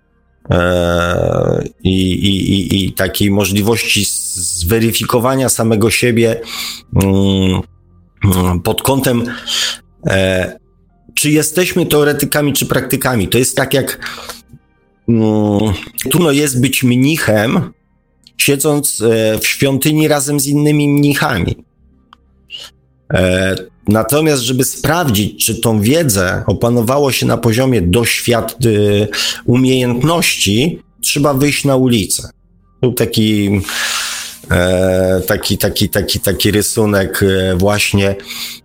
E, 0.52 1.64
i, 1.84 2.12
i, 2.12 2.86
i 2.86 2.94
takiej 2.94 3.32
możliwości 3.32 4.06
zweryfikowania 4.36 5.50
samego 5.50 5.90
siebie 5.90 6.42
pod 8.64 8.82
kątem, 8.82 9.24
e, 10.08 10.60
czy 11.14 11.32
jesteśmy 11.32 11.86
teoretykami, 11.86 12.54
czy 12.54 12.66
praktykami. 12.66 13.28
To 13.28 13.38
jest 13.38 13.56
tak 13.58 13.74
jak 13.74 14.00
mm, 15.10 15.74
trudno 16.12 16.32
jest 16.32 16.62
być 16.62 16.84
mnichem, 16.84 17.74
siedząc 18.38 19.02
e, 19.02 19.40
w 19.40 19.48
świątyni 19.48 20.08
razem 20.08 20.40
z 20.40 20.48
innymi 20.48 20.90
mnichami. 20.90 21.68
Natomiast, 23.88 24.44
żeby 24.44 24.64
sprawdzić, 24.64 25.46
czy 25.46 25.56
tą 25.56 25.82
wiedzę 25.82 26.44
opanowało 26.48 27.12
się 27.12 27.26
na 27.26 27.38
poziomie 27.38 27.82
doświad 27.82 28.66
y, 28.66 29.08
umiejętności, 29.46 30.82
trzeba 31.02 31.34
wyjść 31.34 31.66
na 31.66 31.76
ulicę. 31.76 32.30
Był 32.82 32.94
taki, 32.94 33.48
e, 33.48 33.62
taki, 35.28 35.58
taki, 35.58 35.90
taki, 35.90 36.20
taki 36.20 36.52
rysunek 36.52 37.24
e, 37.24 37.56
właśnie 37.56 38.16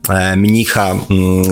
e, 0.09 0.37
mnicha, 0.37 0.97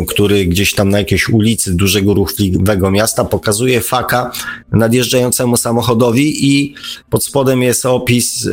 który 0.09 0.47
gdzieś 0.47 0.74
tam 0.74 0.89
na 0.89 0.98
jakiejś 0.98 1.28
ulicy 1.28 1.74
dużego 1.74 2.15
ruchliwego 2.15 2.90
miasta 2.90 3.24
pokazuje 3.24 3.81
faka 3.81 4.32
nadjeżdżającemu 4.73 5.57
samochodowi 5.57 6.55
i 6.55 6.74
pod 7.11 7.24
spodem 7.24 7.62
jest 7.62 7.86
opis, 7.86 8.48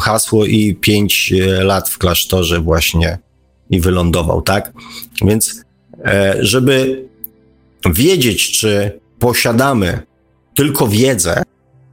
hasło 0.00 0.46
i 0.46 0.74
pięć 0.74 1.32
lat 1.62 1.88
w 1.88 1.98
klasztorze 1.98 2.60
właśnie 2.60 3.18
i 3.70 3.80
wylądował, 3.80 4.42
tak? 4.42 4.72
Więc, 5.24 5.64
e, 6.04 6.36
żeby 6.40 7.04
wiedzieć, 7.92 8.50
czy 8.50 9.00
posiadamy 9.18 10.02
tylko 10.54 10.88
wiedzę, 10.88 11.42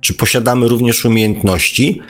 czy 0.02 0.14
posiadamy 0.14 0.68
również 0.68 1.06
umiejętności, 1.06 2.02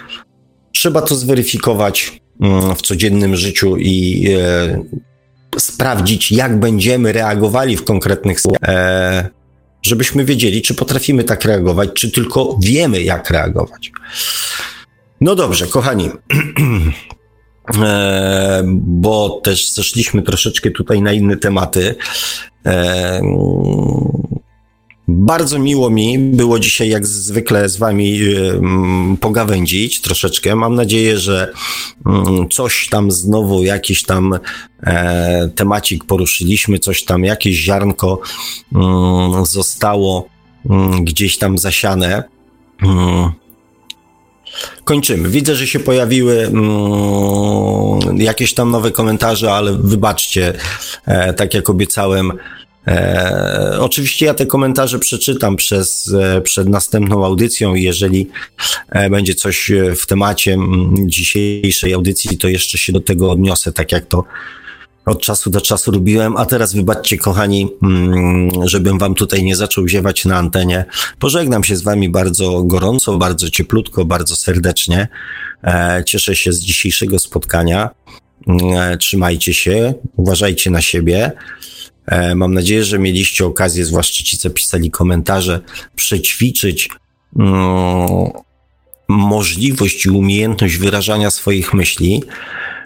trzeba 0.78 1.02
to 1.02 1.16
zweryfikować 1.16 2.22
mm, 2.41 2.76
w 2.76 2.82
codziennym 2.82 3.36
życiu 3.36 3.78
i 3.78 4.28
e, 4.40 4.84
sprawdzić, 5.60 6.32
jak 6.32 6.60
będziemy 6.60 7.14
reagowali 7.14 7.78
w 7.78 7.84
konkretnych 7.84 8.38
e, 8.68 9.30
żebyśmy 9.82 10.26
wiedzieli, 10.26 10.62
czy 10.62 10.74
potrafimy 10.74 11.24
tak 11.24 11.45
reagować, 11.45 11.90
czy 11.94 12.12
tylko 12.12 12.58
wiemy, 12.64 13.02
jak 13.04 13.30
reagować. 13.30 13.91
No 15.22 15.36
dobrze, 15.36 15.68
kochani. 15.68 16.10
E, 17.84 18.64
bo 18.76 19.41
też 19.44 19.70
zeszliśmy 19.70 20.22
troszeczkę 20.22 20.72
tutaj 20.72 21.02
na 21.02 21.12
inne 21.12 21.38
tematy. 21.38 21.95
E, 22.66 23.22
bardzo 25.08 25.60
miło 25.60 25.90
mi 25.90 26.20
było 26.20 26.60
dzisiaj, 26.60 26.90
jak 26.90 27.08
zwykle, 27.08 27.70
z 27.70 27.78
Wami 27.78 28.20
e, 28.22 29.18
pogawędzić 29.22 30.02
troszeczkę. 30.02 30.56
Mam 30.56 30.76
nadzieję, 30.76 31.18
że 31.18 31.54
mm, 32.06 32.50
coś 32.50 32.88
tam 32.90 33.12
znowu, 33.12 33.64
jakiś 33.64 34.04
tam 34.04 34.40
temacik 35.56 36.04
poruszyliśmy, 36.04 36.80
coś 36.80 37.04
tam, 37.04 37.24
jakieś 37.24 37.58
ziarnko 37.58 38.20
mm, 38.76 39.46
zostało 39.46 40.28
mm, 40.70 41.06
gdzieś 41.06 41.38
tam 41.38 41.58
zasiane. 41.58 42.24
Kończymy. 44.84 45.30
Widzę, 45.30 45.56
że 45.56 45.68
się 45.68 45.80
pojawiły 45.80 46.40
mm, 46.40 48.18
jakieś 48.18 48.54
tam 48.54 48.72
nowe 48.72 48.92
komentarze, 48.92 49.54
ale 49.54 49.74
wybaczcie, 49.74 50.54
e, 51.06 51.34
tak 51.34 51.54
jak 51.54 51.70
obiecałem. 51.70 52.34
E, 52.88 53.78
oczywiście 53.80 54.26
ja 54.26 54.34
te 54.34 54.46
komentarze 54.46 55.00
przeczytam 55.00 55.56
przez, 55.56 56.14
e, 56.20 56.42
przed 56.42 56.70
następną 56.70 57.26
audycją 57.26 57.76
i 57.76 57.84
jeżeli 57.84 58.28
e, 58.90 59.10
będzie 59.10 59.36
coś 59.36 59.72
w 60.02 60.06
temacie 60.06 60.58
dzisiejszej 61.06 61.94
audycji, 61.94 62.38
to 62.38 62.48
jeszcze 62.48 62.78
się 62.78 62.94
do 62.94 63.00
tego 63.00 63.32
odniosę, 63.32 63.72
tak 63.72 63.92
jak 63.92 64.06
to 64.06 64.24
od 65.08 65.22
czasu 65.22 65.50
do 65.50 65.62
czasu 65.62 65.92
robiłem, 65.92 66.38
a 66.38 66.46
teraz 66.46 66.74
wybaczcie 66.74 67.18
kochani, 67.18 67.70
mm, 67.84 68.50
żebym 68.68 68.98
wam 68.98 69.16
tutaj 69.16 69.44
nie 69.44 69.56
zaczął 69.56 69.88
ziewać 69.88 70.26
na 70.26 70.38
antenie. 70.38 70.86
Pożegnam 71.20 71.64
się 71.64 71.76
z 71.76 71.82
wami 71.82 72.10
bardzo 72.10 72.64
gorąco, 72.64 73.18
bardzo 73.18 73.50
cieplutko, 73.50 74.06
bardzo 74.06 74.36
serdecznie. 74.36 75.08
E, 75.64 76.04
cieszę 76.06 76.36
się 76.36 76.54
z 76.54 76.60
dzisiejszego 76.60 77.20
spotkania. 77.20 77.90
E, 78.76 78.98
trzymajcie 78.98 79.54
się, 79.54 79.94
uważajcie 80.16 80.72
na 80.72 80.82
siebie. 80.82 81.32
E, 82.08 82.36
mam 82.36 82.54
nadzieję, 82.54 82.84
że 82.84 83.00
mieliście 83.00 83.46
okazję, 83.46 83.86
zwłaszcza 83.86 84.24
ci, 84.24 84.38
co 84.38 84.50
pisali 84.50 84.92
komentarze, 84.92 85.62
przećwiczyć 85.96 86.90
mm, 87.40 88.08
możliwość 89.08 90.06
i 90.06 90.10
umiejętność 90.10 90.78
wyrażania 90.78 91.32
swoich 91.32 91.74
myśli. 91.74 92.24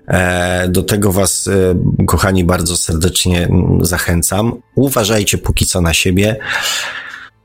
E, 0.08 0.68
do 0.70 0.84
tego 0.84 1.12
Was, 1.12 1.48
e, 1.48 2.06
kochani, 2.06 2.44
bardzo 2.44 2.78
serdecznie 2.78 3.50
zachęcam. 3.82 4.62
Uważajcie 4.76 5.38
póki 5.38 5.66
co 5.66 5.82
na 5.82 5.94
siebie. 5.94 6.36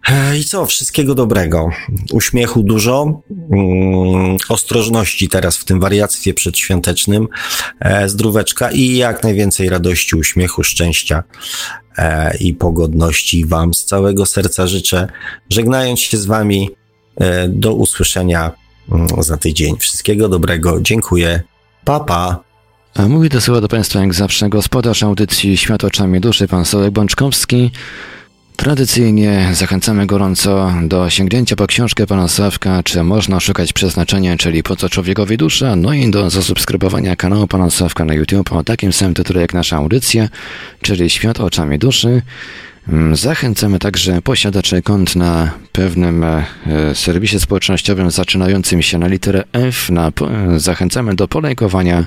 E, 0.09 0.39
I 0.39 0.45
co, 0.45 0.67
wszystkiego 0.67 1.15
dobrego. 1.15 1.69
Uśmiechu 2.13 2.63
dużo, 2.63 3.21
mm, 3.31 4.37
ostrożności 4.49 5.29
teraz 5.29 5.57
w 5.57 5.65
tym 5.65 5.81
wariactwie 5.81 6.35
przedświątecznym, 6.35 7.29
zdróweczka 8.07 8.71
i 8.71 8.97
jak 8.97 9.23
najwięcej 9.23 9.69
radości, 9.69 10.17
uśmiechu, 10.17 10.65
szczęścia 10.65 11.23
i 12.41 12.55
pogodności 12.55 13.45
Wam 13.45 13.75
z 13.75 13.85
całego 13.85 14.27
serca 14.27 14.67
życzę. 14.67 15.09
Żegnając 15.51 16.01
się 16.01 16.17
z 16.19 16.27
Wami, 16.27 16.71
do 17.49 17.75
usłyszenia 17.75 18.53
mm, 18.93 19.09
za 19.19 19.37
tydzień. 19.37 19.77
Wszystkiego 19.79 20.29
dobrego. 20.29 20.81
Dziękuję. 20.81 21.43
Pa, 21.85 22.01
pa. 22.01 22.45
Mówi 23.09 23.29
do 23.29 23.41
słowa 23.41 23.61
do 23.61 23.69
Państwa 23.69 24.01
jak 24.01 24.15
zawsze 24.15 24.49
gospodarz 24.49 25.03
audycji 25.03 25.57
Świat 25.57 25.85
oczami 25.85 26.21
duszy, 26.21 26.49
pan 26.49 26.65
Solek 26.65 26.91
Bączkowski. 26.91 27.71
Tradycyjnie 28.57 29.49
zachęcamy 29.53 30.07
gorąco 30.07 30.73
do 30.83 31.11
sięgnięcia 31.11 31.57
po 31.57 31.67
książkę 31.67 32.07
pana 32.07 32.29
Sławka, 32.29 32.83
czy 32.83 33.03
można 33.03 33.41
szukać 33.41 33.73
przeznaczenia, 33.73 34.37
czyli 34.37 34.63
po 34.63 34.77
co 34.77 34.89
człowiekowi 34.89 35.37
dusza, 35.37 35.77
no 35.77 35.95
i 35.95 36.11
do 36.11 36.31
zasubskrybowania 36.31 37.17
kanału 37.17 37.47
pana 37.47 37.71
Sławka 37.71 38.05
na 38.05 38.15
YouTube 38.15 38.53
o 38.53 38.65
takim 38.65 38.93
samym 38.93 39.15
tytule 39.15 39.41
jak 39.41 39.55
nasza 39.55 39.77
audycja, 39.77 40.29
czyli 40.83 41.11
Świat 41.11 41.41
oczami 41.41 41.79
duszy. 41.79 42.23
Mm, 42.89 43.17
zachęcamy 43.17 43.79
także 43.79 44.23
posiadaczy 44.23 44.83
kont 44.83 45.17
na 45.17 45.51
pewnym 45.73 46.25
e, 46.25 46.45
serwisie 46.95 47.41
społecznościowym 47.41 48.11
zaczynającym 48.11 48.83
się 48.83 48.99
na 48.99 49.07
literę 49.07 49.45
F. 49.53 49.91
Na, 49.91 50.13
zachęcamy 50.57 51.15
do 51.15 51.29
polejkowania 51.29 52.07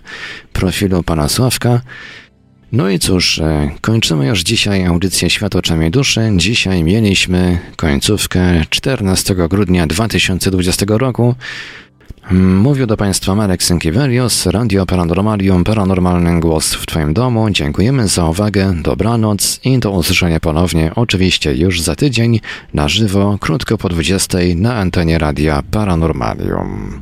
profilu 0.53 1.03
pana 1.03 1.29
Sławka. 1.29 1.81
No 2.71 2.89
i 2.89 2.99
cóż, 2.99 3.39
e, 3.39 3.71
kończymy 3.81 4.27
już 4.27 4.41
dzisiaj 4.41 4.85
audycję 4.85 5.29
Świat 5.29 5.55
oczami 5.55 5.91
duszy. 5.91 6.21
Dzisiaj 6.35 6.83
mieliśmy 6.83 7.59
końcówkę 7.75 8.65
14 8.69 9.35
grudnia 9.49 9.87
2020 9.87 10.97
roku. 10.97 11.35
Mówił 12.31 12.85
do 12.85 12.97
Państwa 12.97 13.35
Marek 13.35 13.63
Sękiewelios, 13.63 14.45
Radio 14.45 14.85
Paranormalium, 14.85 15.63
Paranormalny 15.63 16.39
Głos 16.39 16.73
w 16.73 16.85
Twoim 16.85 17.13
domu. 17.13 17.49
Dziękujemy 17.49 18.07
za 18.07 18.25
uwagę, 18.25 18.73
dobranoc 18.83 19.59
i 19.63 19.79
do 19.79 19.91
usłyszenia 19.91 20.39
ponownie, 20.39 20.91
oczywiście 20.95 21.55
już 21.55 21.81
za 21.81 21.95
tydzień, 21.95 22.39
na 22.73 22.89
żywo, 22.89 23.37
krótko 23.39 23.77
po 23.77 23.89
20 23.89 24.37
na 24.55 24.75
antenie 24.75 25.17
Radia 25.17 25.63
Paranormalium. 25.71 27.01